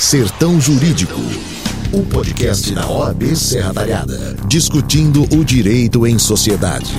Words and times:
Sertão 0.00 0.60
Jurídico. 0.60 1.20
O 1.92 2.02
podcast 2.02 2.74
da 2.74 2.84
OAB 2.84 3.36
Serra 3.36 3.72
Talhada. 3.72 4.34
Discutindo 4.48 5.22
o 5.32 5.44
direito 5.44 6.04
em 6.04 6.18
sociedade. 6.18 6.92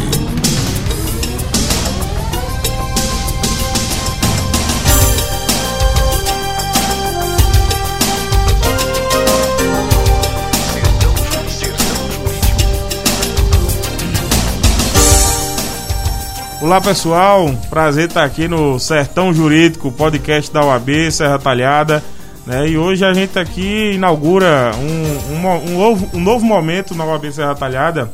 Olá 16.62 16.80
pessoal, 16.80 17.54
prazer 17.70 18.08
estar 18.08 18.24
aqui 18.24 18.48
no 18.48 18.80
Sertão 18.80 19.34
Jurídico, 19.34 19.92
podcast 19.92 20.52
da 20.52 20.66
UAB 20.66 21.12
Serra 21.12 21.38
Talhada. 21.38 22.02
Né? 22.48 22.70
E 22.70 22.78
hoje 22.78 23.04
a 23.04 23.14
gente 23.14 23.38
aqui 23.38 23.92
inaugura 23.96 24.72
um, 24.76 25.34
um, 25.34 25.72
um, 25.74 25.78
novo, 25.78 26.10
um 26.14 26.20
novo 26.22 26.46
momento 26.46 26.96
na 26.96 27.04
UAB 27.04 27.30
Serra 27.30 27.54
Talhada, 27.54 28.10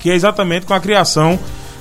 que 0.00 0.10
é 0.10 0.14
exatamente 0.14 0.66
com 0.66 0.74
a 0.74 0.80
criação 0.80 1.38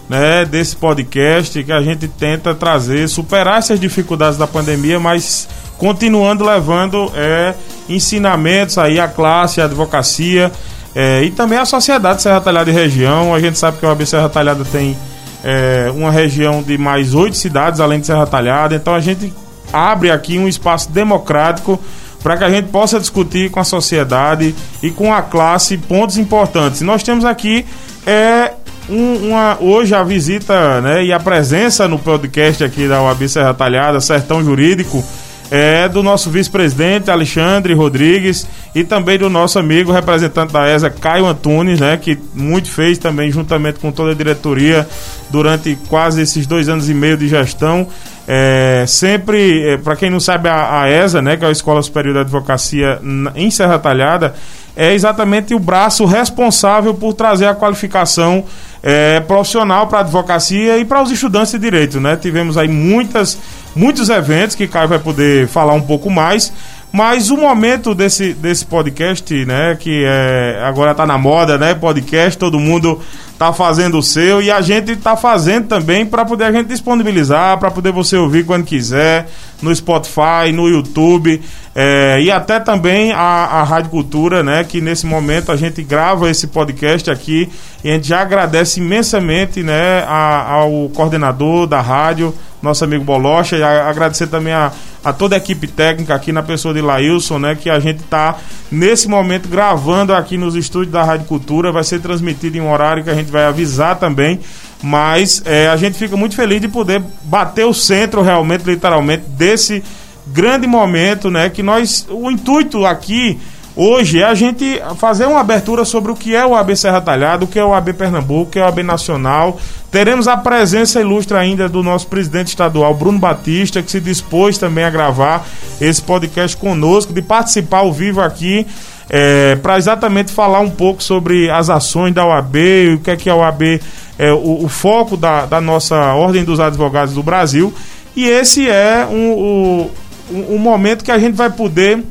né, 0.08 0.46
desse 0.46 0.76
podcast 0.76 1.64
que 1.64 1.72
a 1.72 1.82
gente 1.82 2.08
tenta 2.08 2.54
trazer, 2.54 3.10
superar 3.10 3.58
essas 3.58 3.80
dificuldades 3.80 4.38
da 4.38 4.46
pandemia, 4.46 5.00
mas 5.00 5.50
continuando 5.80 6.46
levando 6.46 7.12
é, 7.16 7.56
ensinamentos 7.90 8.78
aí 8.78 9.00
à 9.00 9.08
classe, 9.08 9.60
à 9.60 9.66
advocacia 9.66 10.52
é, 10.94 11.24
e 11.24 11.32
também 11.32 11.58
à 11.58 11.66
sociedade 11.66 12.22
Serra 12.22 12.40
Talhada 12.40 12.70
e 12.70 12.74
região. 12.74 13.34
A 13.34 13.40
gente 13.40 13.58
sabe 13.58 13.80
que 13.80 13.86
a 13.86 13.90
UAB 13.90 14.06
Serra 14.06 14.30
Talhada 14.30 14.64
tem 14.64 14.96
é, 15.44 15.92
uma 15.96 16.12
região 16.12 16.62
de 16.62 16.78
mais 16.78 17.16
oito 17.16 17.36
cidades, 17.36 17.80
além 17.80 18.00
de 18.00 18.06
Serra 18.06 18.28
Talhada. 18.28 18.76
Então 18.76 18.94
a 18.94 19.00
gente 19.00 19.34
abre 19.72 20.12
aqui 20.12 20.38
um 20.38 20.48
espaço 20.48 20.92
democrático 20.92 21.80
para 22.22 22.38
que 22.38 22.44
a 22.44 22.50
gente 22.50 22.68
possa 22.70 23.00
discutir 23.00 23.50
com 23.50 23.60
a 23.60 23.64
sociedade 23.64 24.54
e 24.84 24.92
com 24.92 25.14
a 25.14 25.22
classe 25.22 25.78
pontos 25.78 26.18
importantes. 26.18 26.82
nós 26.82 27.02
temos 27.02 27.24
aqui 27.24 27.66
é, 28.06 28.54
um, 28.90 29.30
uma, 29.30 29.58
hoje 29.62 29.94
a 29.94 30.04
visita 30.04 30.82
né, 30.82 31.06
e 31.06 31.14
a 31.14 31.20
presença 31.20 31.88
no 31.88 32.00
podcast 32.00 32.64
aqui 32.64 32.88
da 32.88 33.02
UAB 33.02 33.28
Serra 33.28 33.54
Talhada, 33.54 34.02
Sertão 34.02 34.44
Jurídico, 34.44 35.04
é 35.52 35.90
do 35.90 36.04
nosso 36.04 36.30
vice-presidente 36.30 37.10
Alexandre 37.10 37.74
Rodrigues 37.74 38.46
e 38.76 38.84
também 38.84 39.18
do 39.18 39.30
nosso 39.30 39.58
amigo 39.58 39.92
representante 39.92 40.54
da 40.54 40.70
ESA, 40.70 40.92
Caio 40.92 41.26
Antunes, 41.26 41.80
né, 41.80 41.98
que 41.98 42.18
muito 42.36 42.70
fez 42.70 42.98
também 42.98 43.32
juntamente 43.32 43.80
com 43.80 43.92
toda 43.92 44.12
a 44.12 44.16
diretoria 44.16 44.88
durante 45.32 45.76
quase 45.88 46.22
esses 46.22 46.46
dois 46.46 46.70
anos 46.70 46.90
e 46.90 46.94
meio 46.94 47.18
de 47.18 47.28
gestão. 47.28 47.88
É, 48.32 48.86
sempre, 48.88 49.70
é, 49.70 49.78
para 49.78 49.96
quem 49.96 50.12
não 50.12 50.20
sabe, 50.20 50.48
a, 50.50 50.84
a, 50.84 50.88
ESA, 50.88 51.20
né, 51.20 51.36
que 51.36 51.44
é 51.44 51.48
a 51.48 51.52
Escola 51.52 51.82
Superior 51.82 52.14
da 52.14 52.22
Advocacia 52.22 53.02
em 53.34 53.50
Serra 53.50 53.80
Talhada, 53.80 54.36
é 54.76 54.94
exatamente 54.94 55.56
o 55.56 55.60
braço 55.60 56.06
responsável 56.06 56.94
por 56.94 57.16
trazer 57.16 57.48
a 57.48 57.56
qualificação 57.56 58.44
é, 58.84 59.20
profissional 59.22 59.88
para 59.88 59.98
a 59.98 60.02
advocacia 60.02 60.78
e 60.78 60.86
para 60.86 61.02
os 61.02 61.10
estudantes 61.10 61.54
de 61.54 61.58
direito. 61.58 62.00
Né? 62.00 62.16
Tivemos 62.18 62.56
aí 62.56 62.68
muitas, 62.68 63.36
muitos 63.76 64.10
eventos 64.10 64.56
que 64.56 64.68
Caio 64.68 64.88
vai 64.88 65.00
poder 65.00 65.48
falar 65.48 65.74
um 65.74 65.82
pouco 65.82 66.08
mais. 66.12 66.54
Mas 66.92 67.30
o 67.30 67.38
momento 67.38 67.94
desse, 67.94 68.34
desse 68.34 68.66
podcast, 68.66 69.46
né, 69.46 69.78
que 69.80 70.04
é, 70.06 70.60
agora 70.64 70.92
está 70.92 71.06
na 71.06 71.20
moda, 71.20 71.56
né, 71.56 71.76
podcast, 71.76 72.36
todo 72.38 72.60
mundo 72.60 73.00
tá 73.38 73.54
fazendo 73.54 74.00
o 74.00 74.04
seu 74.04 74.42
e 74.42 74.50
a 74.50 74.60
gente 74.60 74.96
tá 74.96 75.16
fazendo 75.16 75.68
também 75.68 76.06
para 76.06 76.26
poder 76.26 76.46
a 76.46 76.52
gente 76.52 76.68
disponibilizar, 76.68 77.60
para 77.60 77.70
poder 77.70 77.92
você 77.92 78.18
ouvir 78.18 78.44
quando 78.44 78.66
quiser, 78.66 79.30
no 79.62 79.76
Spotify, 79.76 80.52
no 80.54 80.68
YouTube 80.68 81.42
é, 81.76 82.20
e 82.22 82.32
até 82.32 82.60
também 82.60 83.12
a, 83.14 83.18
a 83.20 83.64
Rádio 83.64 83.92
Cultura, 83.92 84.44
né? 84.44 84.64
Que 84.64 84.82
nesse 84.82 85.06
momento 85.06 85.52
a 85.52 85.56
gente 85.56 85.82
grava 85.84 86.30
esse 86.30 86.48
podcast 86.48 87.10
aqui 87.10 87.50
e 87.84 87.90
a 87.90 87.94
gente 87.94 88.08
já 88.08 88.22
agradece 88.22 88.80
imensamente, 88.82 89.64
né, 89.64 90.04
a, 90.06 90.52
ao 90.52 90.90
coordenador 90.94 91.66
da 91.66 91.80
rádio, 91.80 92.36
nosso 92.62 92.84
amigo 92.84 93.06
Bolocha, 93.06 93.56
e 93.56 93.64
a, 93.64 93.88
agradecer 93.88 94.28
também 94.28 94.52
a, 94.52 94.74
a 95.02 95.14
toda 95.14 95.36
a 95.36 95.38
equipe 95.38 95.68
técnica 95.68 96.14
aqui 96.14 96.34
na 96.34 96.44
pessoa 96.44 96.74
de 96.74 96.82
Lailson, 96.82 97.40
né, 97.40 97.56
que 97.56 97.70
a 97.70 97.80
gente 97.80 98.02
está 98.02 98.38
nesse 98.70 99.08
momento 99.08 99.48
gravando 99.48 100.14
aqui 100.14 100.38
nos 100.38 100.56
estúdios 100.56 100.92
da 100.92 101.04
Rádio 101.04 101.28
Cultura, 101.28 101.72
vai 101.72 101.86
ser 101.86 102.02
transmitido 102.02 102.58
em 102.58 102.62
um 102.62 102.70
horário 102.70 103.04
que 103.04 103.10
a 103.10 103.16
gente 103.16 103.32
vai 103.32 103.46
avisar 103.46 103.98
também, 103.98 104.42
mas 104.82 105.42
é, 105.46 105.68
a 105.68 105.76
gente 105.76 105.98
fica 105.98 106.16
muito 106.16 106.36
feliz 106.36 106.62
de 106.62 106.68
poder 106.68 107.02
bater 107.24 107.66
o 107.66 107.74
centro 107.74 108.22
realmente, 108.22 108.64
literalmente, 108.64 109.24
desse 109.30 109.84
grande 110.28 110.68
momento, 110.68 111.30
né, 111.30 111.50
que 111.50 111.64
nós, 111.64 112.08
o 112.10 112.30
intuito 112.30 112.86
aqui 112.86 113.40
Hoje 113.82 114.20
é 114.20 114.26
a 114.26 114.36
gente 114.36 114.82
fazer 114.98 115.26
uma 115.26 115.40
abertura 115.40 115.86
sobre 115.86 116.12
o 116.12 116.16
que 116.16 116.36
é 116.36 116.46
o 116.46 116.54
AB 116.54 116.76
Serra 116.76 117.00
Talhada, 117.00 117.46
o 117.46 117.48
que 117.48 117.58
é 117.58 117.64
o 117.64 117.74
AB 117.74 117.94
Pernambuco, 117.94 118.50
o 118.50 118.52
que 118.52 118.60
é 118.60 118.62
o 118.62 118.66
AB 118.66 118.84
Nacional. 118.84 119.58
Teremos 119.90 120.28
a 120.28 120.36
presença 120.36 121.00
ilustre 121.00 121.38
ainda 121.38 121.70
do 121.70 121.82
nosso 121.82 122.08
presidente 122.08 122.48
estadual, 122.48 122.94
Bruno 122.94 123.18
Batista, 123.18 123.82
que 123.82 123.90
se 123.90 124.02
dispôs 124.02 124.58
também 124.58 124.84
a 124.84 124.90
gravar 124.90 125.48
esse 125.80 126.02
podcast 126.02 126.58
conosco, 126.58 127.14
de 127.14 127.22
participar 127.22 127.78
ao 127.78 127.94
vivo 127.94 128.20
aqui. 128.20 128.68
É, 129.10 129.56
para 129.56 129.78
exatamente 129.78 130.32
falar 130.32 130.60
um 130.60 130.70
pouco 130.70 131.02
sobre 131.02 131.50
as 131.50 131.70
ações 131.70 132.14
da 132.14 132.26
OAB, 132.26 132.56
o 132.96 133.00
que 133.00 133.10
é 133.10 133.16
que 133.16 133.30
a 133.30 133.36
OAB, 133.36 133.82
é, 134.20 134.32
o, 134.32 134.66
o 134.66 134.70
foco 134.70 135.18
da, 135.18 135.46
da, 135.48 135.60
nossa 135.60 136.14
Ordem 136.14 136.44
dos 136.44 136.60
Advogados 136.60 137.16
do 137.16 137.24
Brasil. 137.24 137.74
E 138.16 138.26
esse 138.26 138.70
é 138.70 139.08
um, 139.10 139.90
um, 140.32 140.56
um 140.56 140.58
momento 140.60 141.04
que 141.04 141.12
a 141.12 141.18
gente 141.18 141.36
vai 141.36 141.50
poder 141.50 142.04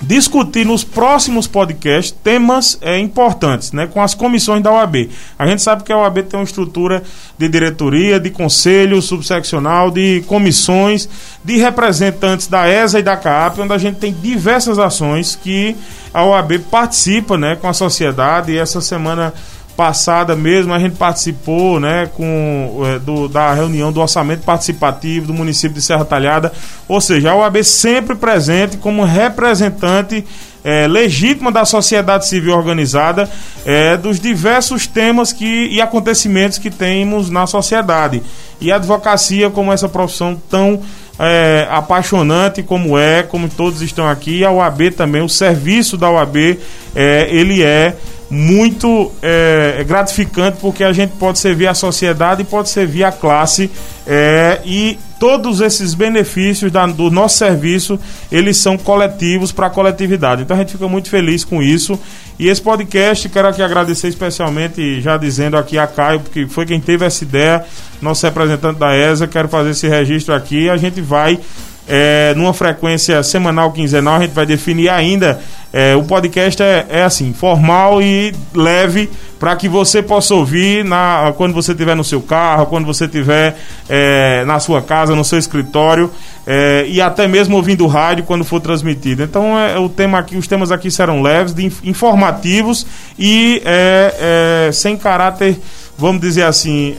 discutir 0.00 0.64
nos 0.64 0.84
próximos 0.84 1.46
podcasts 1.46 2.16
temas 2.22 2.78
é, 2.80 2.98
importantes, 2.98 3.72
né, 3.72 3.86
com 3.86 4.00
as 4.00 4.14
comissões 4.14 4.62
da 4.62 4.70
OAB. 4.72 5.10
A 5.38 5.46
gente 5.46 5.62
sabe 5.62 5.82
que 5.82 5.92
a 5.92 5.98
OAB 5.98 6.22
tem 6.22 6.38
uma 6.38 6.44
estrutura 6.44 7.02
de 7.36 7.48
diretoria, 7.48 8.20
de 8.20 8.30
conselho 8.30 9.02
subseccional, 9.02 9.90
de 9.90 10.22
comissões, 10.26 11.08
de 11.44 11.56
representantes 11.56 12.46
da 12.46 12.68
ESA 12.68 13.00
e 13.00 13.02
da 13.02 13.16
CAP, 13.16 13.60
onde 13.60 13.72
a 13.72 13.78
gente 13.78 13.98
tem 13.98 14.12
diversas 14.12 14.78
ações 14.78 15.34
que 15.34 15.76
a 16.14 16.24
OAB 16.24 16.58
participa, 16.70 17.36
né, 17.36 17.56
com 17.56 17.68
a 17.68 17.72
sociedade. 17.72 18.52
E 18.52 18.58
essa 18.58 18.80
semana 18.80 19.34
passada 19.78 20.34
mesmo 20.34 20.74
a 20.74 20.78
gente 20.80 20.96
participou 20.96 21.78
né, 21.78 22.10
com, 22.12 22.82
é, 22.84 22.98
do, 22.98 23.28
da 23.28 23.54
reunião 23.54 23.92
do 23.92 24.00
orçamento 24.00 24.42
participativo 24.42 25.28
do 25.28 25.32
município 25.32 25.76
de 25.76 25.80
Serra 25.80 26.04
Talhada, 26.04 26.52
ou 26.88 27.00
seja, 27.00 27.30
a 27.30 27.36
OAB 27.36 27.62
sempre 27.62 28.16
presente 28.16 28.76
como 28.76 29.04
representante 29.04 30.26
é, 30.64 30.88
legítima 30.88 31.52
da 31.52 31.64
sociedade 31.64 32.26
civil 32.26 32.56
organizada 32.56 33.30
é, 33.64 33.96
dos 33.96 34.18
diversos 34.18 34.88
temas 34.88 35.32
que, 35.32 35.68
e 35.68 35.80
acontecimentos 35.80 36.58
que 36.58 36.72
temos 36.72 37.30
na 37.30 37.46
sociedade. 37.46 38.20
E 38.60 38.72
a 38.72 38.76
advocacia, 38.76 39.48
como 39.48 39.72
essa 39.72 39.88
profissão 39.88 40.36
tão 40.50 40.82
é, 41.18 41.66
apaixonante 41.70 42.62
como 42.62 42.98
é, 42.98 43.22
como 43.22 43.48
todos 43.48 43.82
estão 43.82 44.08
aqui, 44.08 44.44
a 44.44 44.50
OAB 44.50 44.92
também, 44.96 45.22
o 45.22 45.28
serviço 45.28 45.96
da 45.96 46.10
OAB, 46.10 46.58
é, 46.94 47.28
ele 47.30 47.62
é 47.62 47.96
muito 48.30 49.10
é, 49.22 49.76
é, 49.78 49.84
gratificante 49.84 50.58
porque 50.60 50.84
a 50.84 50.92
gente 50.92 51.12
pode 51.12 51.38
servir 51.38 51.66
a 51.66 51.74
sociedade 51.74 52.42
e 52.42 52.44
pode 52.44 52.68
servir 52.68 53.04
a 53.04 53.12
classe 53.12 53.70
é, 54.06 54.60
e 54.64 54.98
todos 55.18 55.60
esses 55.60 55.94
benefícios 55.94 56.70
da, 56.70 56.86
do 56.86 57.10
nosso 57.10 57.38
serviço 57.38 57.98
eles 58.30 58.56
são 58.56 58.78
coletivos 58.78 59.52
para 59.52 59.66
a 59.66 59.70
coletividade. 59.70 60.42
Então 60.42 60.56
a 60.56 60.60
gente 60.60 60.72
fica 60.72 60.88
muito 60.88 61.10
feliz 61.10 61.44
com 61.44 61.62
isso. 61.62 61.98
E 62.38 62.48
esse 62.48 62.62
podcast 62.62 63.28
quero 63.28 63.48
aqui 63.48 63.62
agradecer 63.62 64.08
especialmente 64.08 65.00
já 65.00 65.16
dizendo 65.16 65.56
aqui 65.56 65.76
a 65.76 65.86
Caio 65.86 66.20
porque 66.20 66.46
foi 66.46 66.64
quem 66.64 66.80
teve 66.80 67.04
essa 67.04 67.24
ideia 67.24 67.64
nosso 68.00 68.24
representante 68.24 68.78
da 68.78 68.96
ESA. 68.96 69.26
Quero 69.26 69.48
fazer 69.48 69.70
esse 69.70 69.88
registro 69.88 70.34
aqui 70.34 70.68
a 70.68 70.76
gente 70.76 71.00
vai 71.00 71.38
é, 71.88 72.34
numa 72.36 72.52
frequência 72.52 73.22
semanal, 73.22 73.72
quinzenal, 73.72 74.16
a 74.16 74.20
gente 74.20 74.34
vai 74.34 74.44
definir 74.44 74.90
ainda. 74.90 75.40
É, 75.72 75.94
o 75.96 76.02
podcast 76.02 76.62
é, 76.62 76.86
é 76.88 77.02
assim, 77.02 77.32
formal 77.32 78.00
e 78.00 78.34
leve 78.54 79.08
para 79.38 79.54
que 79.54 79.68
você 79.68 80.02
possa 80.02 80.34
ouvir 80.34 80.84
na, 80.84 81.32
quando 81.36 81.54
você 81.54 81.72
estiver 81.72 81.94
no 81.94 82.04
seu 82.04 82.20
carro, 82.20 82.66
quando 82.66 82.86
você 82.86 83.04
estiver 83.04 83.56
é, 83.88 84.44
na 84.46 84.58
sua 84.60 84.82
casa, 84.82 85.14
no 85.14 85.24
seu 85.24 85.38
escritório 85.38 86.10
é, 86.46 86.84
e 86.88 87.00
até 87.00 87.28
mesmo 87.28 87.56
ouvindo 87.56 87.86
rádio 87.86 88.24
quando 88.24 88.44
for 88.44 88.60
transmitido. 88.60 89.22
Então 89.22 89.58
é, 89.58 89.78
o 89.78 89.88
tema 89.88 90.18
aqui, 90.18 90.36
os 90.36 90.46
temas 90.46 90.72
aqui 90.72 90.90
serão 90.90 91.22
leves, 91.22 91.54
de, 91.54 91.70
informativos 91.84 92.86
e 93.18 93.62
é, 93.64 94.70
sem 94.72 94.96
caráter, 94.96 95.58
vamos 95.96 96.20
dizer 96.20 96.44
assim, 96.44 96.96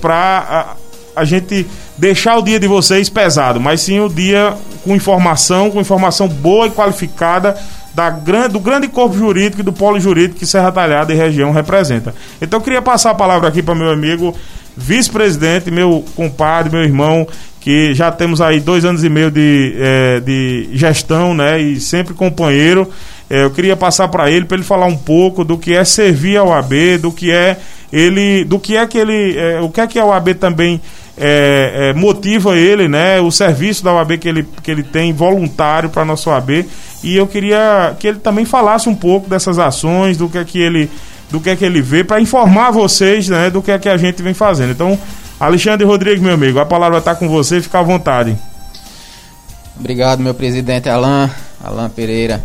para 0.00 0.76
a, 1.14 1.24
gente 1.24 1.66
deixar 1.96 2.36
o 2.36 2.42
dia 2.42 2.58
de 2.58 2.66
vocês 2.66 3.08
pesado, 3.08 3.60
mas 3.60 3.80
sim 3.80 4.00
o 4.00 4.08
dia 4.08 4.54
com 4.84 4.94
informação, 4.94 5.70
com 5.70 5.80
informação 5.80 6.28
boa 6.28 6.66
e 6.66 6.70
qualificada 6.70 7.56
da, 7.94 8.10
do 8.10 8.60
grande 8.60 8.88
corpo 8.88 9.16
jurídico 9.16 9.60
e 9.60 9.64
do 9.64 9.72
polo 9.72 9.98
jurídico 9.98 10.38
que 10.38 10.46
Serra 10.46 10.70
Talhada 10.72 11.12
e 11.12 11.16
região 11.16 11.50
representa. 11.50 12.14
Então 12.40 12.58
eu 12.58 12.64
queria 12.64 12.82
passar 12.82 13.10
a 13.10 13.14
palavra 13.14 13.48
aqui 13.48 13.62
para 13.62 13.74
meu 13.74 13.90
amigo 13.90 14.34
vice-presidente, 14.80 15.70
meu 15.70 16.04
compadre, 16.16 16.72
meu 16.72 16.82
irmão, 16.82 17.26
que 17.60 17.94
já 17.94 18.10
temos 18.10 18.40
aí 18.40 18.60
dois 18.60 18.84
anos 18.84 19.04
e 19.04 19.08
meio 19.08 19.30
de, 19.30 19.74
é, 19.78 20.20
de 20.20 20.70
gestão, 20.72 21.34
né? 21.34 21.60
E 21.60 21.78
sempre 21.78 22.14
companheiro. 22.14 22.90
É, 23.28 23.44
eu 23.44 23.50
queria 23.50 23.76
passar 23.76 24.08
para 24.08 24.30
ele, 24.30 24.44
para 24.44 24.56
ele 24.56 24.64
falar 24.64 24.86
um 24.86 24.96
pouco 24.96 25.44
do 25.44 25.56
que 25.56 25.74
é 25.74 25.84
servir 25.84 26.36
ao 26.36 26.52
AB, 26.52 26.98
do 26.98 27.12
que 27.12 27.30
é 27.30 27.58
ele, 27.92 28.44
do 28.44 28.58
que 28.58 28.76
é 28.76 28.86
que 28.86 28.98
ele, 28.98 29.36
é, 29.36 29.60
o 29.60 29.68
que 29.68 29.80
é 29.80 29.86
que 29.86 29.98
a 29.98 30.04
OAB 30.04 30.34
também 30.34 30.80
é, 31.16 31.90
é, 31.90 31.92
motiva 31.92 32.56
ele, 32.56 32.88
né? 32.88 33.20
O 33.20 33.30
serviço 33.30 33.84
da 33.84 33.92
OAB 33.92 34.16
que 34.18 34.28
ele, 34.28 34.46
que 34.62 34.70
ele 34.70 34.82
tem 34.82 35.12
voluntário 35.12 35.90
para 35.90 36.02
a 36.02 36.04
nossa 36.04 36.30
OAB. 36.30 36.64
E 37.02 37.16
eu 37.16 37.26
queria 37.26 37.94
que 37.98 38.06
ele 38.06 38.18
também 38.18 38.44
falasse 38.44 38.88
um 38.88 38.94
pouco 38.94 39.28
dessas 39.28 39.58
ações, 39.58 40.16
do 40.16 40.28
que 40.28 40.38
é 40.38 40.44
que 40.44 40.58
ele, 40.58 40.90
do 41.30 41.40
que 41.40 41.50
é 41.50 41.56
que 41.56 41.64
ele 41.64 41.80
vê, 41.80 42.02
para 42.02 42.20
informar 42.20 42.70
vocês, 42.70 43.28
né? 43.28 43.50
Do 43.50 43.62
que 43.62 43.70
é 43.70 43.78
que 43.78 43.88
a 43.88 43.96
gente 43.96 44.22
vem 44.22 44.34
fazendo. 44.34 44.72
Então, 44.72 44.98
Alexandre 45.38 45.86
Rodrigues, 45.86 46.20
meu 46.20 46.34
amigo, 46.34 46.58
a 46.58 46.66
palavra 46.66 46.98
está 46.98 47.14
com 47.14 47.28
você, 47.28 47.60
fica 47.60 47.78
à 47.78 47.82
vontade. 47.82 48.36
Obrigado, 49.78 50.20
meu 50.20 50.34
presidente 50.34 50.88
Alain, 50.88 51.30
Alain 51.62 51.88
Pereira. 51.88 52.44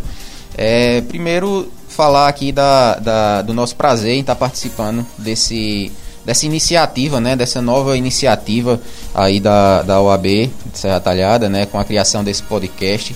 É, 0.56 1.02
primeiro, 1.02 1.70
falar 1.88 2.28
aqui 2.28 2.52
da, 2.52 2.94
da, 2.94 3.42
do 3.42 3.52
nosso 3.52 3.76
prazer 3.76 4.14
em 4.14 4.20
estar 4.20 4.34
participando 4.34 5.04
desse, 5.18 5.92
dessa 6.24 6.46
iniciativa, 6.46 7.20
né, 7.20 7.36
dessa 7.36 7.60
nova 7.60 7.96
iniciativa 7.96 8.80
aí 9.14 9.40
da, 9.40 9.82
da 9.82 10.00
OAB 10.00 10.24
de 10.24 10.50
Serra 10.74 11.00
Talhada, 11.00 11.48
né, 11.48 11.66
com 11.66 11.78
a 11.78 11.84
criação 11.84 12.24
desse 12.24 12.42
podcast, 12.42 13.14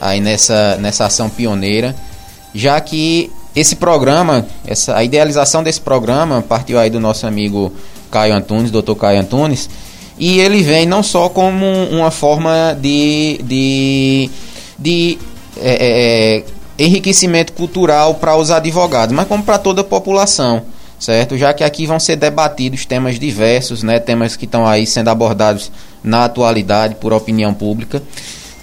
aí 0.00 0.20
nessa, 0.20 0.76
nessa 0.76 1.06
ação 1.06 1.28
pioneira, 1.28 1.94
já 2.54 2.80
que 2.80 3.30
esse 3.54 3.76
programa, 3.76 4.46
essa, 4.66 4.96
a 4.96 5.02
idealização 5.02 5.62
desse 5.62 5.80
programa 5.80 6.42
partiu 6.42 6.78
aí 6.78 6.90
do 6.90 7.00
nosso 7.00 7.26
amigo 7.26 7.72
Caio 8.10 8.34
Antunes, 8.34 8.70
doutor 8.70 8.96
Caio 8.96 9.20
Antunes, 9.20 9.68
e 10.18 10.40
ele 10.40 10.62
vem 10.62 10.86
não 10.86 11.02
só 11.02 11.28
como 11.28 11.66
uma 11.90 12.10
forma 12.10 12.76
de, 12.80 13.40
de, 13.42 14.30
de 14.78 15.18
é, 15.56 16.42
é, 16.78 16.84
enriquecimento 16.84 17.52
cultural 17.52 18.14
para 18.14 18.36
os 18.36 18.50
advogados, 18.50 19.14
mas 19.14 19.26
como 19.26 19.42
para 19.42 19.58
toda 19.58 19.80
a 19.80 19.84
população, 19.84 20.62
certo? 20.98 21.36
Já 21.36 21.52
que 21.52 21.62
aqui 21.62 21.86
vão 21.86 22.00
ser 22.00 22.16
debatidos 22.16 22.84
temas 22.84 23.18
diversos, 23.18 23.82
né? 23.82 23.98
temas 23.98 24.36
que 24.36 24.44
estão 24.44 24.66
aí 24.66 24.86
sendo 24.86 25.08
abordados 25.08 25.70
na 26.02 26.24
atualidade 26.24 26.96
por 26.96 27.12
opinião 27.12 27.54
pública. 27.54 28.02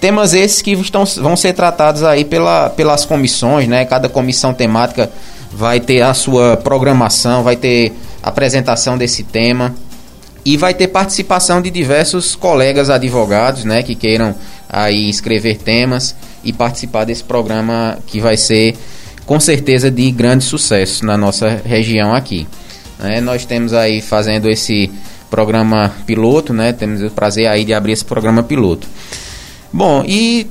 Temas 0.00 0.34
esses 0.34 0.60
que 0.60 0.72
estão, 0.72 1.04
vão 1.04 1.36
ser 1.36 1.54
tratados 1.54 2.02
aí 2.02 2.24
pela, 2.24 2.70
pelas 2.70 3.04
comissões, 3.04 3.66
né? 3.66 3.84
Cada 3.84 4.08
comissão 4.08 4.52
temática 4.52 5.10
vai 5.52 5.80
ter 5.80 6.02
a 6.02 6.12
sua 6.12 6.56
programação, 6.56 7.42
vai 7.42 7.56
ter 7.56 7.92
apresentação 8.22 8.98
desse 8.98 9.22
tema 9.22 9.74
e 10.44 10.56
vai 10.56 10.74
ter 10.74 10.88
participação 10.88 11.60
de 11.60 11.70
diversos 11.70 12.36
colegas 12.36 12.90
advogados, 12.90 13.64
né, 13.64 13.82
que 13.82 13.96
queiram 13.96 14.32
aí 14.68 15.10
escrever 15.10 15.56
temas 15.56 16.14
e 16.44 16.52
participar 16.52 17.04
desse 17.04 17.24
programa 17.24 17.98
que 18.06 18.20
vai 18.20 18.36
ser 18.36 18.76
com 19.24 19.40
certeza 19.40 19.90
de 19.90 20.08
grande 20.12 20.44
sucesso 20.44 21.04
na 21.04 21.16
nossa 21.16 21.60
região 21.64 22.14
aqui. 22.14 22.46
Né, 22.98 23.20
nós 23.20 23.44
temos 23.44 23.72
aí 23.72 24.00
fazendo 24.00 24.48
esse 24.48 24.88
programa 25.28 25.92
piloto, 26.06 26.52
né, 26.52 26.72
temos 26.72 27.02
o 27.02 27.10
prazer 27.10 27.48
aí 27.48 27.64
de 27.64 27.74
abrir 27.74 27.92
esse 27.92 28.04
programa 28.04 28.42
piloto. 28.42 28.86
Bom, 29.76 30.02
e 30.06 30.46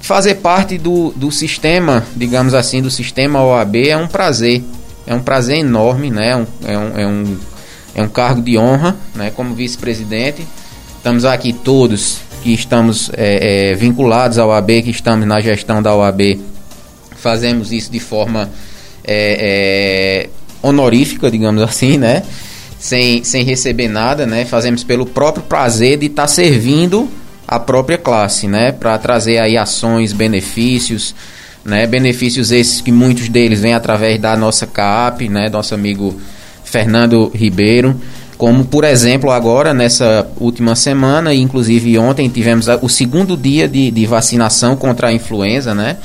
fazer 0.00 0.36
parte 0.36 0.78
do, 0.78 1.12
do 1.14 1.30
sistema, 1.30 2.06
digamos 2.16 2.54
assim, 2.54 2.80
do 2.80 2.90
sistema 2.90 3.44
OAB 3.44 3.76
é 3.76 3.96
um 3.98 4.08
prazer 4.08 4.64
é 5.06 5.14
um 5.14 5.20
prazer 5.20 5.58
enorme, 5.58 6.10
né? 6.10 6.30
É 6.30 6.36
um, 6.36 6.46
é 6.64 6.78
um, 6.78 6.98
é 6.98 7.06
um, 7.06 7.36
é 7.96 8.02
um 8.02 8.08
cargo 8.08 8.40
de 8.40 8.56
honra, 8.56 8.96
né? 9.14 9.30
Como 9.30 9.54
vice-presidente. 9.54 10.46
Estamos 10.96 11.26
aqui 11.26 11.52
todos 11.52 12.20
que 12.42 12.54
estamos 12.54 13.10
é, 13.14 13.72
é, 13.72 13.74
vinculados 13.74 14.38
ao 14.38 14.50
AB, 14.50 14.80
que 14.80 14.90
estamos 14.90 15.26
na 15.26 15.38
gestão 15.38 15.82
da 15.82 15.94
OAB, 15.94 16.40
fazemos 17.16 17.72
isso 17.72 17.92
de 17.92 18.00
forma 18.00 18.48
é, 19.04 20.24
é, 20.24 20.66
honorífica, 20.66 21.30
digamos 21.30 21.60
assim, 21.62 21.98
né? 21.98 22.22
Sem, 22.78 23.22
sem 23.22 23.44
receber 23.44 23.88
nada, 23.88 24.24
né? 24.24 24.46
Fazemos 24.46 24.82
pelo 24.82 25.04
próprio 25.04 25.44
prazer 25.44 25.98
de 25.98 26.06
estar 26.06 26.22
tá 26.22 26.28
servindo 26.28 27.06
a 27.54 27.60
própria 27.60 27.98
classe, 27.98 28.48
né? 28.48 28.72
Para 28.72 28.96
trazer 28.96 29.38
aí 29.38 29.58
ações, 29.58 30.12
benefícios, 30.12 31.14
né? 31.64 31.86
Benefícios 31.86 32.50
esses 32.50 32.80
que 32.80 32.90
muitos 32.90 33.28
deles 33.28 33.60
vêm 33.60 33.74
através 33.74 34.18
da 34.18 34.34
nossa 34.36 34.66
CAP, 34.66 35.28
né? 35.28 35.48
Nosso 35.50 35.74
amigo 35.74 36.18
Fernando 36.64 37.30
Ribeiro. 37.34 37.94
Como, 38.38 38.64
por 38.64 38.84
exemplo, 38.84 39.30
agora, 39.30 39.74
nessa 39.74 40.26
última 40.40 40.74
semana, 40.74 41.32
e 41.34 41.40
inclusive 41.40 41.96
ontem, 41.98 42.28
tivemos 42.28 42.66
o 42.80 42.88
segundo 42.88 43.36
dia 43.36 43.68
de, 43.68 43.90
de 43.90 44.06
vacinação 44.06 44.74
contra 44.74 45.08
a 45.08 45.12
influenza, 45.12 45.74
né? 45.74 45.98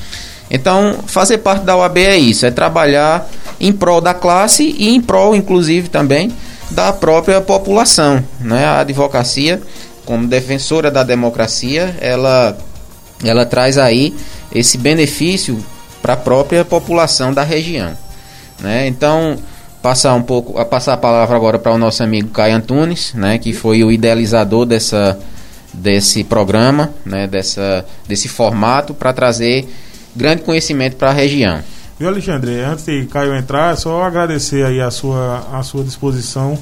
Então, 0.51 0.97
fazer 1.07 1.39
parte 1.39 1.63
da 1.65 1.75
OAB 1.75 1.97
é 1.97 2.17
isso, 2.17 2.45
é 2.45 2.51
trabalhar 2.51 3.27
em 3.59 3.71
prol 3.71 3.99
da 3.99 4.13
classe 4.13 4.75
e 4.77 4.89
em 4.89 5.01
prol, 5.01 5.35
inclusive, 5.35 5.89
também 5.89 6.31
da 6.69 6.91
própria 6.93 7.41
população. 7.41 8.23
Né? 8.39 8.65
A 8.65 8.79
advocacia, 8.79 9.61
como 10.07 10.25
defensora 10.25 10.89
da 10.89 11.03
democracia, 11.03 11.95
ela, 11.99 12.57
ela 13.21 13.45
traz 13.45 13.77
aí 13.77 14.15
esse 14.55 14.77
benefício 14.77 15.61
para 16.01 16.13
a 16.13 16.17
própria 16.17 16.63
população 16.63 17.33
da 17.33 17.43
região. 17.43 17.91
Né? 18.61 18.87
Então, 18.87 19.37
passar 19.81 20.13
um 20.13 20.23
pouco, 20.23 20.57
a 20.57 20.63
passar 20.63 20.93
a 20.93 20.97
palavra 20.97 21.35
agora 21.35 21.59
para 21.59 21.73
o 21.73 21.77
nosso 21.77 22.01
amigo 22.01 22.29
Caio 22.29 22.55
Antunes, 22.55 23.13
né, 23.13 23.37
que 23.37 23.51
foi 23.51 23.83
o 23.83 23.91
idealizador 23.91 24.65
dessa, 24.65 25.19
desse 25.73 26.23
programa, 26.23 26.93
né, 27.05 27.27
dessa, 27.27 27.85
desse 28.07 28.29
formato 28.29 28.93
para 28.93 29.11
trazer 29.11 29.67
grande 30.15 30.41
conhecimento 30.41 30.95
para 30.95 31.09
a 31.09 31.13
região. 31.13 31.61
Viu, 31.99 32.07
Alexandre? 32.07 32.61
Antes 32.61 32.85
de 32.85 33.05
Caio 33.07 33.35
entrar, 33.35 33.73
é 33.73 33.75
só 33.75 34.03
agradecer 34.03 34.65
aí 34.65 34.79
a 34.79 34.89
sua, 34.89 35.45
a 35.51 35.61
sua 35.63 35.83
disposição. 35.83 36.57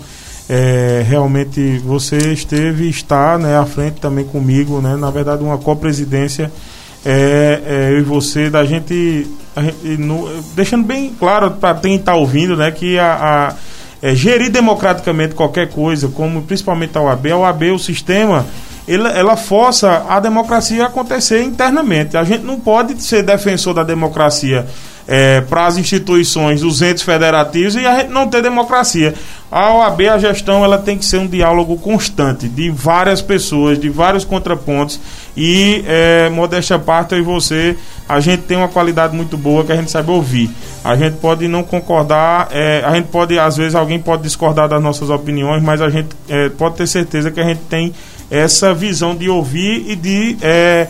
É, 0.47 1.03
realmente 1.07 1.79
você 1.79 2.17
esteve 2.31 2.87
está 2.87 3.37
né, 3.37 3.57
à 3.57 3.65
frente 3.65 3.99
também 3.99 4.23
comigo, 4.25 4.79
né, 4.79 4.95
na 4.95 5.09
verdade 5.09 5.43
uma 5.43 5.57
copresidência 5.57 6.51
presidência 6.51 6.75
é, 7.05 7.61
é, 7.67 7.91
eu 7.91 7.99
e 7.99 8.01
você, 8.01 8.49
da 8.49 8.65
gente, 8.65 9.27
gente 9.55 9.97
no, 9.99 10.27
deixando 10.55 10.83
bem 10.85 11.13
claro 11.19 11.51
para 11.51 11.75
quem 11.75 11.97
está 11.97 12.15
ouvindo, 12.15 12.57
né, 12.57 12.71
que 12.71 12.97
a, 12.97 13.53
a 13.53 13.53
é, 14.01 14.15
gerir 14.15 14.51
democraticamente 14.51 15.35
qualquer 15.35 15.69
coisa, 15.69 16.07
como 16.07 16.41
principalmente 16.41 16.97
a 16.97 17.01
OAB, 17.01 17.27
a 17.27 17.37
OAB, 17.37 17.63
o 17.75 17.79
sistema, 17.79 18.45
ela, 18.87 19.09
ela 19.09 19.37
força 19.37 20.03
a 20.09 20.19
democracia 20.19 20.83
a 20.83 20.87
acontecer 20.87 21.43
internamente. 21.43 22.17
A 22.17 22.23
gente 22.23 22.43
não 22.43 22.59
pode 22.59 22.99
ser 23.01 23.21
defensor 23.21 23.75
da 23.75 23.83
democracia 23.83 24.65
é, 25.07 25.41
para 25.41 25.67
as 25.67 25.77
instituições, 25.77 26.63
os 26.63 26.81
entes 26.81 27.03
federativos 27.03 27.75
e 27.75 27.85
a 27.85 27.99
gente 27.99 28.09
não 28.09 28.27
ter 28.27 28.41
democracia. 28.41 29.13
A 29.51 29.73
OAB, 29.73 30.01
a 30.01 30.17
gestão, 30.17 30.63
ela 30.63 30.77
tem 30.77 30.97
que 30.97 31.05
ser 31.05 31.17
um 31.17 31.27
diálogo 31.27 31.77
constante 31.77 32.49
de 32.49 32.69
várias 32.69 33.21
pessoas, 33.21 33.79
de 33.79 33.89
vários 33.89 34.25
contrapontos 34.25 34.99
e, 35.37 35.83
é, 35.87 36.29
modéstia 36.29 36.75
à 36.75 36.79
parte, 36.79 37.13
eu 37.13 37.19
e 37.19 37.21
você, 37.21 37.77
a 38.09 38.19
gente 38.19 38.43
tem 38.43 38.57
uma 38.57 38.67
qualidade 38.67 39.15
muito 39.15 39.37
boa 39.37 39.63
que 39.63 39.71
a 39.71 39.75
gente 39.75 39.91
sabe 39.91 40.11
ouvir. 40.11 40.49
A 40.83 40.95
gente 40.95 41.17
pode 41.17 41.47
não 41.47 41.63
concordar, 41.63 42.49
é, 42.51 42.83
a 42.83 42.93
gente 42.95 43.07
pode, 43.07 43.37
às 43.37 43.57
vezes, 43.57 43.75
alguém 43.75 43.99
pode 43.99 44.23
discordar 44.23 44.67
das 44.67 44.81
nossas 44.81 45.09
opiniões, 45.09 45.61
mas 45.61 45.81
a 45.81 45.89
gente 45.89 46.09
é, 46.27 46.49
pode 46.49 46.75
ter 46.75 46.87
certeza 46.87 47.31
que 47.31 47.39
a 47.39 47.43
gente 47.43 47.61
tem 47.69 47.93
essa 48.29 48.73
visão 48.73 49.15
de 49.15 49.29
ouvir 49.29 49.85
e 49.87 49.95
de 49.95 50.37
é, 50.41 50.87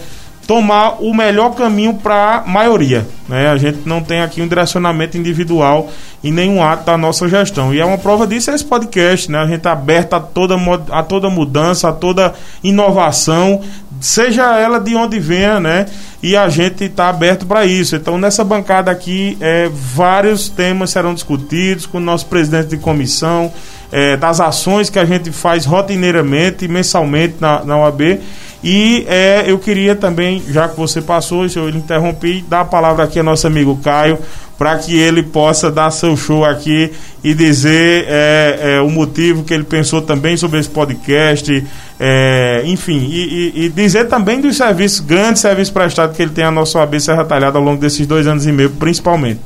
tomar 0.47 1.01
o 1.01 1.13
melhor 1.13 1.55
caminho 1.55 1.95
para 1.95 2.37
a 2.37 2.47
maioria. 2.47 3.07
Né? 3.27 3.47
A 3.49 3.57
gente 3.57 3.79
não 3.85 4.01
tem 4.01 4.21
aqui 4.21 4.41
um 4.41 4.47
direcionamento 4.47 5.17
individual 5.17 5.89
em 6.23 6.31
nenhum 6.31 6.63
ato 6.63 6.85
da 6.85 6.97
nossa 6.97 7.27
gestão. 7.27 7.73
E 7.73 7.79
é 7.79 7.85
uma 7.85 7.97
prova 7.97 8.27
disso 8.27 8.51
é 8.51 8.55
esse 8.55 8.63
podcast. 8.63 9.31
Né? 9.31 9.39
A 9.39 9.45
gente 9.45 9.57
está 9.57 9.71
aberto 9.71 10.13
a 10.13 10.19
toda, 10.19 10.55
a 10.91 11.03
toda 11.03 11.29
mudança, 11.29 11.89
a 11.89 11.93
toda 11.93 12.33
inovação, 12.63 13.61
seja 14.05 14.57
ela 14.57 14.79
de 14.79 14.95
onde 14.95 15.19
venha, 15.19 15.59
né? 15.59 15.85
E 16.21 16.35
a 16.35 16.49
gente 16.49 16.85
está 16.85 17.09
aberto 17.09 17.45
para 17.45 17.65
isso. 17.65 17.95
Então, 17.95 18.17
nessa 18.17 18.43
bancada 18.43 18.91
aqui, 18.91 19.37
é, 19.39 19.69
vários 19.71 20.49
temas 20.49 20.91
serão 20.91 21.13
discutidos 21.13 21.85
com 21.85 21.97
o 21.97 22.01
nosso 22.01 22.25
presidente 22.25 22.69
de 22.69 22.77
comissão, 22.77 23.51
é, 23.91 24.17
das 24.17 24.39
ações 24.39 24.89
que 24.89 24.99
a 24.99 25.05
gente 25.05 25.31
faz 25.31 25.65
rotineiramente, 25.65 26.67
mensalmente 26.67 27.35
na, 27.39 27.63
na 27.63 27.77
OAB 27.77 28.19
e 28.67 29.05
é, 29.07 29.43
eu 29.45 29.59
queria 29.59 29.95
também, 29.95 30.41
já 30.49 30.67
que 30.67 30.75
você 30.75 30.99
passou, 30.99 31.45
eu 31.55 31.69
interrompi, 31.69 32.43
dar 32.49 32.61
a 32.61 32.65
palavra 32.65 33.03
aqui 33.03 33.19
ao 33.19 33.23
nosso 33.23 33.45
amigo 33.45 33.79
Caio, 33.83 34.17
para 34.57 34.75
que 34.79 34.97
ele 34.97 35.21
possa 35.21 35.69
dar 35.69 35.91
seu 35.91 36.17
show 36.17 36.43
aqui 36.43 36.91
e 37.23 37.35
dizer 37.35 38.05
é, 38.07 38.59
é, 38.61 38.81
o 38.81 38.89
motivo 38.89 39.43
que 39.43 39.53
ele 39.53 39.65
pensou 39.65 40.01
também 40.01 40.35
sobre 40.35 40.59
esse 40.59 40.69
podcast, 40.69 41.63
é, 41.99 42.63
enfim, 42.65 42.97
e, 42.97 43.53
e, 43.55 43.65
e, 43.65 43.69
dizer 43.69 44.09
também 44.09 44.41
dos 44.41 44.57
serviços, 44.57 44.99
grandes 44.99 45.41
serviços 45.41 45.73
prestados 45.73 46.15
que 46.15 46.21
ele 46.21 46.31
tem 46.31 46.43
a 46.43 46.51
nossa 46.51 46.77
OAB 46.79 46.99
Serra 46.99 47.23
Talhada 47.23 47.57
ao 47.57 47.63
longo 47.63 47.79
desses 47.79 48.05
dois 48.05 48.27
anos 48.27 48.45
e 48.45 48.51
meio, 48.51 48.69
principalmente. 48.71 49.39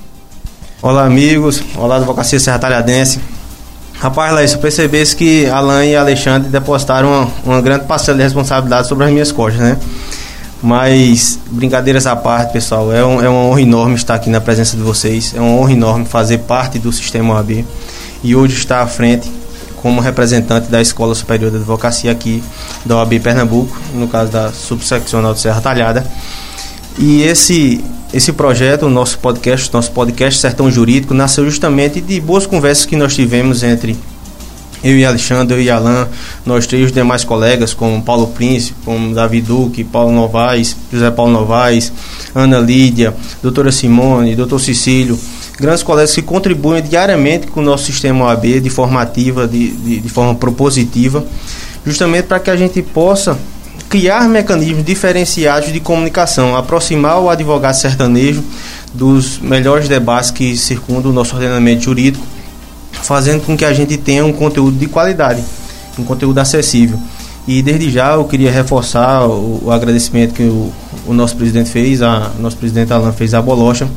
Olá, 0.82 1.06
amigos. 1.06 1.62
Olá, 1.76 1.98
Advocacia 1.98 2.40
Serra 2.40 2.58
Talhadense. 2.58 3.20
Rapaz, 4.00 4.34
Laís, 4.34 4.54
eu 4.54 4.60
percebesse 4.60 5.16
que 5.16 5.46
Alan 5.48 5.86
e 5.86 5.96
Alexandre 5.96 6.50
depositaram 6.50 7.10
uma, 7.10 7.32
uma 7.46 7.62
grande 7.62 7.86
parcela 7.86 8.18
de 8.18 8.24
responsabilidade 8.24 8.88
sobre 8.88 9.06
as 9.06 9.12
minhas 9.12 9.32
costas, 9.32 9.62
né? 9.62 9.78
Mas, 10.64 11.38
brincadeiras 11.52 12.08
à 12.08 12.16
parte, 12.16 12.52
pessoal, 12.52 12.92
é, 12.92 13.06
um, 13.06 13.22
é 13.22 13.30
uma 13.30 13.42
honra 13.42 13.62
enorme 13.62 13.96
estar 13.96 14.16
aqui 14.16 14.30
na 14.30 14.42
presença 14.42 14.76
de 14.76 14.82
vocês. 14.82 15.34
É 15.36 15.40
uma 15.40 15.52
honra 15.52 15.74
enorme 15.74 16.06
fazer 16.06 16.40
parte 16.40 16.80
do 16.80 16.92
sistema 16.92 17.36
OAB 17.36 17.66
e 18.24 18.36
hoje 18.36 18.56
estar 18.56 18.82
à 18.82 18.88
frente 18.88 19.30
como 19.82 20.02
representante 20.02 20.70
da 20.70 20.82
Escola 20.82 21.16
Superior 21.16 21.52
de 21.52 21.58
Advocacia 21.58 22.12
aqui 22.12 22.44
da 22.86 22.98
OAB 22.98 23.20
Pernambuco, 23.20 23.78
no 23.94 24.08
caso 24.08 24.32
da 24.32 24.52
Subseccional 24.52 25.34
de 25.34 25.40
Serra 25.40 25.62
Talhada. 25.62 26.06
E 26.98 27.24
esse 27.24 27.84
esse 28.12 28.34
projeto, 28.34 28.88
o 28.88 28.90
nosso 28.90 29.20
podcast, 29.20 29.72
nosso 29.72 29.92
podcast 29.92 30.40
Sertão 30.40 30.72
Jurídico, 30.72 31.14
nasceu 31.14 31.46
justamente 31.46 32.02
de 32.02 32.20
boas 32.20 32.48
conversas 32.48 32.86
que 32.86 32.96
nós 32.96 33.14
tivemos 33.14 33.62
entre 33.62 33.96
eu 34.84 34.98
e 34.98 35.06
Alexandre, 35.06 35.56
eu 35.56 35.62
e 35.62 35.70
Alan, 35.70 36.08
nós 36.46 36.66
três 36.66 36.86
os 36.86 36.92
demais 36.92 37.24
colegas, 37.24 37.74
como 37.74 38.02
Paulo 38.02 38.28
Príncipe, 38.28 38.80
como 38.84 39.14
Davi 39.14 39.42
Duque, 39.42 39.84
Paulo 39.84 40.12
Novaes, 40.12 40.76
José 40.92 41.12
Paulo 41.12 41.34
Novaes, 41.34 41.92
Ana 42.34 42.60
Lídia, 42.60 43.14
doutora 43.44 43.72
Simone, 43.72 44.36
doutor 44.36 44.60
Cecílio, 44.60 45.20
grandes 45.60 45.84
colegas 45.84 46.16
que 46.16 46.22
contribuem 46.22 46.82
diariamente 46.82 47.48
com 47.48 47.60
o 47.60 47.64
nosso 47.64 47.86
sistema 47.86 48.26
OAB 48.26 48.62
de 48.62 48.70
formativa, 48.70 49.48
de, 49.48 49.72
de, 49.72 50.00
de 50.00 50.10
forma 50.10 50.34
propositiva, 50.34 51.24
justamente 51.86 52.26
para 52.26 52.40
que 52.40 52.50
a 52.50 52.56
gente 52.56 52.82
possa 52.82 53.38
criar 53.90 54.30
mecanismos 54.30 54.86
diferenciados 54.86 55.74
de 55.74 55.80
comunicação, 55.80 56.56
aproximar 56.56 57.20
o 57.20 57.30
advogado 57.30 57.74
sertanejo 57.74 58.44
dos 58.94 59.40
melhores 59.40 59.90
debates 59.90 60.32
que 60.32 60.56
circundam 60.56 61.12
o 61.12 61.14
nosso 61.14 61.36
ordenamento 61.36 61.84
jurídico, 61.84 62.26
fazendo 62.92 63.44
com 63.44 63.58
que 63.58 63.66
a 63.66 63.74
gente 63.74 63.98
tenha 63.98 64.24
um 64.24 64.32
conteúdo 64.32 64.78
de 64.78 64.86
qualidade, 64.86 65.44
um 65.98 66.04
conteúdo 66.04 66.38
acessível. 66.38 67.00
E 67.48 67.64
desde 67.64 67.90
já 67.90 68.14
eu 68.14 68.26
queria 68.26 68.52
reforçar 68.52 69.26
o, 69.26 69.62
o 69.66 69.72
agradecimento 69.72 70.36
que 70.36 70.44
o, 70.44 70.72
o, 71.10 71.14
nosso 71.14 71.36
presidente 71.36 71.70
fez, 71.70 72.02
a 72.02 72.32
nosso 72.40 72.58
presidente 72.58 72.94
Alan 72.94 73.12
fez 73.12 73.34
a 73.34 73.42
Bolocha. 73.42 73.88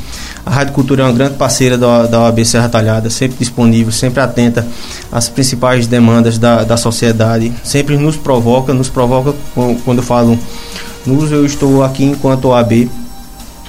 A 0.45 0.51
Rádio 0.51 0.73
Cultura 0.73 1.03
é 1.03 1.07
uma 1.07 1.13
grande 1.13 1.35
parceira 1.35 1.77
da, 1.77 2.07
da 2.07 2.21
OAB 2.23 2.45
Serra 2.45 2.69
Talhada, 2.69 3.11
sempre 3.11 3.37
disponível, 3.39 3.93
sempre 3.93 4.21
atenta 4.21 4.67
às 5.11 5.29
principais 5.29 5.87
demandas 5.87 6.39
da, 6.39 6.65
da 6.65 6.77
sociedade, 6.77 7.53
sempre 7.63 7.97
nos 7.97 8.17
provoca, 8.17 8.73
nos 8.73 8.89
provoca 8.89 9.35
quando 9.85 9.99
eu 9.99 10.05
falo 10.05 10.39
nos, 11.07 11.31
eu 11.31 11.45
estou 11.45 11.83
aqui 11.83 12.05
enquanto 12.05 12.47
OAB, 12.47 12.89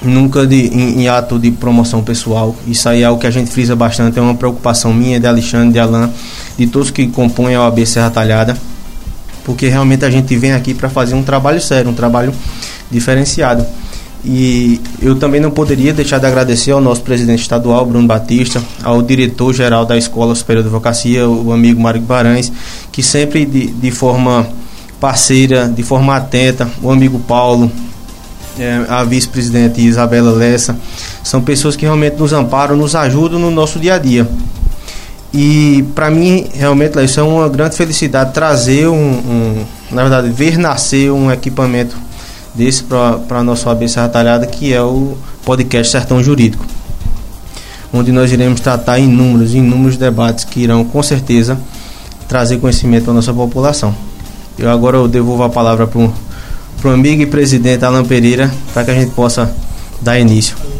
nunca 0.02 0.46
de, 0.46 0.66
em, 0.68 1.02
em, 1.02 1.08
ato 1.08 1.38
de 1.38 1.50
promoção 1.50 2.02
pessoal. 2.02 2.54
Isso 2.66 2.88
aí 2.88 3.02
é 3.02 3.04
algo 3.04 3.20
que 3.20 3.26
a 3.26 3.30
gente 3.30 3.50
frisa 3.50 3.76
bastante, 3.76 4.18
é 4.18 4.22
uma 4.22 4.34
preocupação 4.34 4.92
minha, 4.92 5.20
de 5.20 5.26
Alexandre, 5.26 5.72
de 5.72 5.78
Alan, 5.78 6.10
de 6.56 6.66
todos 6.66 6.90
que 6.90 7.06
compõem 7.08 7.54
a 7.54 7.62
OAB 7.62 7.86
Serra 7.86 8.10
Talhada 8.10 8.56
porque 9.44 9.68
realmente 9.68 10.04
a 10.04 10.10
gente 10.10 10.36
vem 10.36 10.52
aqui 10.52 10.74
para 10.74 10.88
fazer 10.88 11.14
um 11.14 11.22
trabalho 11.22 11.60
sério, 11.60 11.90
um 11.90 11.94
trabalho 11.94 12.32
diferenciado. 12.90 13.64
E 14.24 14.80
eu 15.02 15.16
também 15.16 15.38
não 15.38 15.50
poderia 15.50 15.92
deixar 15.92 16.18
de 16.18 16.24
agradecer 16.24 16.70
ao 16.70 16.80
nosso 16.80 17.02
presidente 17.02 17.42
estadual, 17.42 17.84
Bruno 17.84 18.06
Batista, 18.06 18.62
ao 18.82 19.02
diretor-geral 19.02 19.84
da 19.84 19.98
Escola 19.98 20.34
Superior 20.34 20.62
de 20.62 20.68
Advocacia, 20.68 21.28
o 21.28 21.52
amigo 21.52 21.80
Mário 21.80 22.00
Guimarães, 22.00 22.50
que 22.90 23.02
sempre 23.02 23.44
de, 23.44 23.66
de 23.66 23.90
forma 23.90 24.48
parceira, 24.98 25.68
de 25.68 25.82
forma 25.82 26.16
atenta, 26.16 26.66
o 26.82 26.90
amigo 26.90 27.18
Paulo, 27.18 27.70
é, 28.58 28.86
a 28.88 29.04
vice-presidente 29.04 29.82
Isabela 29.82 30.30
Lessa, 30.30 30.74
são 31.22 31.42
pessoas 31.42 31.76
que 31.76 31.84
realmente 31.84 32.16
nos 32.16 32.32
amparam, 32.32 32.74
nos 32.76 32.94
ajudam 32.94 33.38
no 33.38 33.50
nosso 33.50 33.78
dia 33.78 33.96
a 33.96 33.98
dia. 33.98 34.26
E 35.36 35.84
para 35.96 36.12
mim, 36.12 36.46
realmente, 36.54 37.02
isso 37.02 37.18
é 37.18 37.22
uma 37.24 37.48
grande 37.48 37.76
felicidade 37.76 38.32
trazer 38.32 38.86
um, 38.86 38.94
um, 38.94 39.64
na 39.90 40.02
verdade, 40.02 40.28
ver 40.30 40.56
nascer 40.56 41.10
um 41.10 41.28
equipamento 41.28 41.96
desse 42.54 42.84
para 42.84 43.40
a 43.40 43.42
nossa 43.42 43.68
OAB 43.68 43.88
Serra 43.88 44.08
Talhada, 44.08 44.46
que 44.46 44.72
é 44.72 44.80
o 44.80 45.18
podcast 45.44 45.90
Sertão 45.90 46.22
Jurídico, 46.22 46.64
onde 47.92 48.12
nós 48.12 48.30
iremos 48.30 48.60
tratar 48.60 49.00
inúmeros, 49.00 49.54
inúmeros 49.54 49.96
debates 49.96 50.44
que 50.44 50.60
irão, 50.60 50.84
com 50.84 51.02
certeza, 51.02 51.58
trazer 52.28 52.58
conhecimento 52.58 53.10
à 53.10 53.14
nossa 53.14 53.34
população. 53.34 53.92
Eu 54.56 54.70
agora 54.70 54.98
eu 54.98 55.08
devolvo 55.08 55.42
a 55.42 55.50
palavra 55.50 55.88
para 55.88 56.00
o 56.00 56.92
amigo 56.92 57.22
e 57.22 57.26
presidente 57.26 57.84
Alan 57.84 58.04
Pereira, 58.04 58.54
para 58.72 58.84
que 58.84 58.92
a 58.92 58.94
gente 58.94 59.10
possa 59.10 59.52
dar 60.00 60.16
início. 60.16 60.73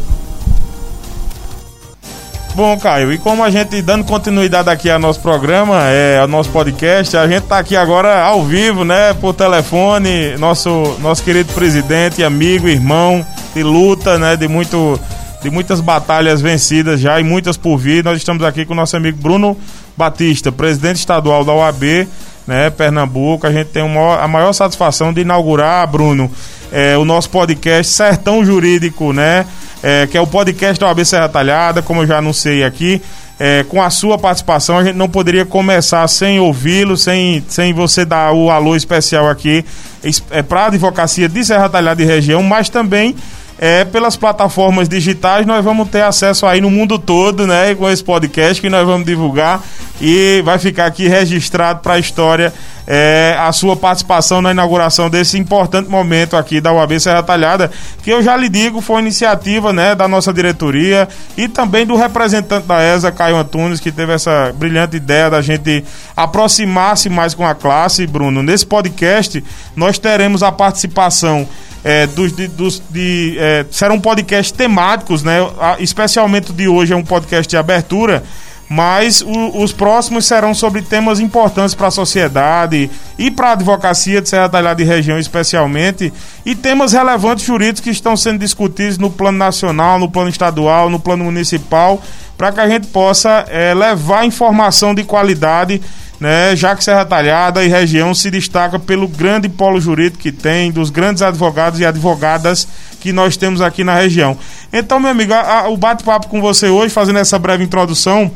Bom, 2.55 2.79
Caio, 2.79 3.11
e 3.11 3.17
como 3.17 3.43
a 3.43 3.49
gente 3.49 3.81
dando 3.81 4.05
continuidade 4.05 4.69
aqui 4.69 4.89
ao 4.89 4.97
nosso 4.97 5.19
programa, 5.19 5.89
é, 5.89 6.19
ao 6.19 6.27
nosso 6.27 6.49
podcast, 6.51 7.17
a 7.17 7.27
gente 7.27 7.43
está 7.43 7.59
aqui 7.59 7.75
agora 7.75 8.23
ao 8.23 8.45
vivo, 8.45 8.85
né, 8.85 9.13
por 9.15 9.33
telefone, 9.33 10.37
nosso, 10.37 10.95
nosso 11.01 11.21
querido 11.21 11.51
presidente, 11.51 12.23
amigo, 12.23 12.69
irmão, 12.69 13.25
de 13.53 13.61
luta, 13.61 14.17
né, 14.17 14.37
de 14.37 14.47
muito 14.47 14.97
de 15.43 15.49
muitas 15.49 15.81
batalhas 15.81 16.41
vencidas 16.41 17.01
já 17.01 17.19
e 17.19 17.25
muitas 17.25 17.57
por 17.57 17.77
vir. 17.77 18.05
Nós 18.05 18.17
estamos 18.17 18.41
aqui 18.41 18.65
com 18.65 18.71
o 18.71 18.75
nosso 18.75 18.95
amigo 18.95 19.17
Bruno 19.21 19.57
Batista, 19.97 20.49
presidente 20.49 20.99
estadual 20.99 21.43
da 21.43 21.51
OAB, 21.51 22.07
né, 22.47 22.69
Pernambuco. 22.69 23.47
A 23.47 23.51
gente 23.51 23.67
tem 23.67 23.83
uma, 23.83 24.17
a 24.17 24.27
maior 24.27 24.53
satisfação 24.53 25.13
de 25.13 25.21
inaugurar, 25.21 25.87
Bruno, 25.87 26.31
é, 26.71 26.97
o 26.97 27.05
nosso 27.05 27.29
podcast 27.29 27.93
Sertão 27.93 28.45
Jurídico, 28.45 29.13
né? 29.13 29.45
é, 29.85 30.07
que 30.07 30.17
é 30.17 30.21
o 30.21 30.25
podcast 30.25 30.79
da 30.79 30.87
OAB 30.87 31.05
Serra 31.05 31.29
Talhada, 31.29 31.79
como 31.83 32.01
eu 32.01 32.07
já 32.07 32.17
anunciei 32.17 32.63
aqui. 32.63 32.99
É, 33.37 33.63
com 33.67 33.83
a 33.83 33.89
sua 33.91 34.17
participação, 34.17 34.79
a 34.79 34.83
gente 34.83 34.95
não 34.95 35.07
poderia 35.07 35.45
começar 35.45 36.07
sem 36.07 36.39
ouvi-lo, 36.39 36.97
sem, 36.97 37.43
sem 37.47 37.71
você 37.71 38.03
dar 38.03 38.31
o 38.31 38.49
alô 38.49 38.75
especial 38.75 39.29
aqui 39.29 39.63
é, 40.31 40.41
para 40.41 40.61
a 40.61 40.65
advocacia 40.67 41.29
de 41.29 41.45
Serra 41.45 41.69
Talhada 41.69 42.01
e 42.01 42.05
região, 42.05 42.41
mas 42.41 42.67
também 42.67 43.15
é, 43.57 43.85
pelas 43.85 44.17
plataformas 44.17 44.89
digitais, 44.89 45.45
nós 45.45 45.63
vamos 45.63 45.89
ter 45.89 46.03
acesso 46.03 46.45
aí 46.45 46.59
no 46.59 46.69
mundo 46.69 46.99
todo, 46.99 47.47
né? 47.47 47.73
Com 47.75 47.89
esse 47.89 48.03
podcast 48.03 48.61
que 48.61 48.69
nós 48.69 48.85
vamos 48.85 49.05
divulgar 49.05 49.61
e 50.01 50.41
vai 50.43 50.59
ficar 50.59 50.85
aqui 50.85 51.07
registrado 51.07 51.79
para 51.79 51.93
a 51.93 51.99
história 51.99 52.53
é, 52.87 53.35
a 53.39 53.51
sua 53.51 53.75
participação 53.75 54.41
na 54.41 54.51
inauguração 54.51 55.09
desse 55.09 55.37
importante 55.37 55.89
momento 55.89 56.35
aqui 56.35 56.61
da 56.61 56.71
UAB 56.71 56.99
Serra 56.99 57.23
Talhada, 57.23 57.71
que 58.03 58.11
eu 58.11 58.21
já 58.21 58.35
lhe 58.37 58.49
digo, 58.49 58.81
foi 58.81 59.01
iniciativa 59.01 59.73
né, 59.73 59.95
da 59.95 60.07
nossa 60.07 60.31
diretoria 60.31 61.07
e 61.35 61.47
também 61.47 61.85
do 61.85 61.95
representante 61.95 62.67
da 62.67 62.81
ESA, 62.83 63.11
Caio 63.11 63.37
Antunes, 63.37 63.79
que 63.79 63.91
teve 63.91 64.13
essa 64.13 64.53
brilhante 64.55 64.97
ideia 64.97 65.29
da 65.29 65.41
gente 65.41 65.83
aproximar-se 66.15 67.09
mais 67.09 67.33
com 67.33 67.45
a 67.45 67.55
classe, 67.55 68.05
Bruno. 68.05 68.43
Nesse 68.43 68.65
podcast, 68.65 69.43
nós 69.75 69.97
teremos 69.97 70.43
a 70.43 70.51
participação 70.51 71.47
é, 71.85 72.07
dos, 72.07 72.35
de, 72.35 72.47
dos, 72.47 72.81
de, 72.89 73.37
é, 73.37 73.63
serão 73.69 74.01
podcasts 74.01 74.51
temáticos, 74.51 75.21
né? 75.21 75.37
Especialmente 75.77 76.51
de 76.51 76.67
hoje 76.67 76.93
é 76.93 76.95
um 76.95 77.03
podcast 77.03 77.47
de 77.47 77.55
abertura, 77.55 78.23
mas 78.67 79.21
o, 79.21 79.61
os 79.61 79.71
próximos 79.71 80.25
serão 80.25 80.55
sobre 80.55 80.81
temas 80.81 81.19
importantes 81.19 81.75
para 81.75 81.85
a 81.85 81.91
sociedade 81.91 82.89
e 83.19 83.29
para 83.29 83.49
a 83.49 83.51
advocacia 83.51 84.19
de 84.19 84.27
Serra 84.27 84.49
Talhada 84.49 84.81
e 84.81 84.85
região 84.85 85.19
especialmente, 85.19 86.11
e 86.43 86.55
temas 86.55 86.91
relevantes 86.93 87.45
jurídicos 87.45 87.81
que 87.81 87.91
estão 87.91 88.17
sendo 88.17 88.39
discutidos 88.39 88.97
no 88.97 89.11
plano 89.11 89.37
nacional, 89.37 89.99
no 89.99 90.09
plano 90.09 90.29
estadual, 90.29 90.89
no 90.89 90.99
plano 90.99 91.25
municipal, 91.25 92.01
para 92.35 92.51
que 92.51 92.61
a 92.61 92.67
gente 92.67 92.87
possa 92.87 93.45
é, 93.47 93.75
levar 93.75 94.25
informação 94.25 94.95
de 94.95 95.03
qualidade 95.03 95.79
né, 96.25 96.55
já 96.55 96.75
que 96.75 96.83
Serra 96.83 97.05
Talhada 97.05 97.63
e 97.63 97.67
região 97.67 98.11
se 98.15 98.31
destaca 98.31 98.79
pelo 98.79 99.07
grande 99.07 99.47
polo 99.47 99.79
jurídico 99.79 100.17
que 100.17 100.31
tem, 100.31 100.71
dos 100.71 100.89
grandes 100.89 101.21
advogados 101.21 101.79
e 101.79 101.85
advogadas 101.85 102.67
que 102.99 103.13
nós 103.13 103.37
temos 103.37 103.61
aqui 103.61 103.83
na 103.83 103.93
região. 103.93 104.35
Então, 104.73 104.99
meu 104.99 105.11
amigo, 105.11 105.31
a, 105.31 105.59
a, 105.59 105.69
o 105.69 105.77
bate-papo 105.77 106.27
com 106.27 106.41
você 106.41 106.67
hoje, 106.67 106.91
fazendo 106.91 107.19
essa 107.19 107.37
breve 107.37 107.63
introdução, 107.63 108.31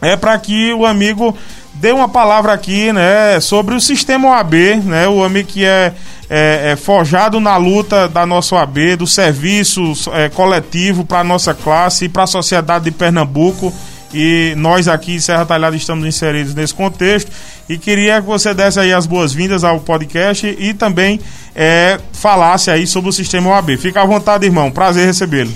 é 0.00 0.16
para 0.16 0.38
que 0.38 0.72
o 0.72 0.86
amigo 0.86 1.36
dê 1.74 1.90
uma 1.90 2.08
palavra 2.08 2.52
aqui, 2.52 2.92
né, 2.92 3.40
sobre 3.40 3.74
o 3.74 3.80
sistema 3.80 4.28
OAB, 4.28 4.54
né, 4.84 5.08
o 5.08 5.24
amigo 5.24 5.48
que 5.48 5.64
é, 5.64 5.94
é, 6.30 6.70
é 6.70 6.76
forjado 6.76 7.40
na 7.40 7.56
luta 7.56 8.08
da 8.08 8.24
nossa 8.24 8.54
OAB, 8.54 8.94
do 8.96 9.06
serviço 9.06 9.82
é, 10.12 10.28
coletivo 10.28 11.04
para 11.04 11.18
a 11.18 11.24
nossa 11.24 11.52
classe 11.52 12.04
e 12.04 12.08
para 12.08 12.22
a 12.22 12.28
sociedade 12.28 12.84
de 12.84 12.92
Pernambuco 12.92 13.74
e 14.12 14.54
nós 14.56 14.88
aqui 14.88 15.14
em 15.14 15.20
Serra 15.20 15.44
Talhada 15.44 15.76
estamos 15.76 16.06
inseridos 16.06 16.54
nesse 16.54 16.74
contexto 16.74 17.30
e 17.68 17.76
queria 17.76 18.20
que 18.20 18.26
você 18.26 18.54
desse 18.54 18.78
aí 18.78 18.92
as 18.92 19.06
boas-vindas 19.06 19.64
ao 19.64 19.80
podcast 19.80 20.46
e 20.46 20.72
também 20.74 21.20
é, 21.54 21.98
falasse 22.12 22.70
aí 22.70 22.86
sobre 22.86 23.10
o 23.10 23.12
sistema 23.12 23.50
OAB. 23.50 23.76
Fica 23.76 24.02
à 24.02 24.04
vontade, 24.04 24.46
irmão. 24.46 24.70
Prazer 24.70 25.06
recebê-lo. 25.06 25.52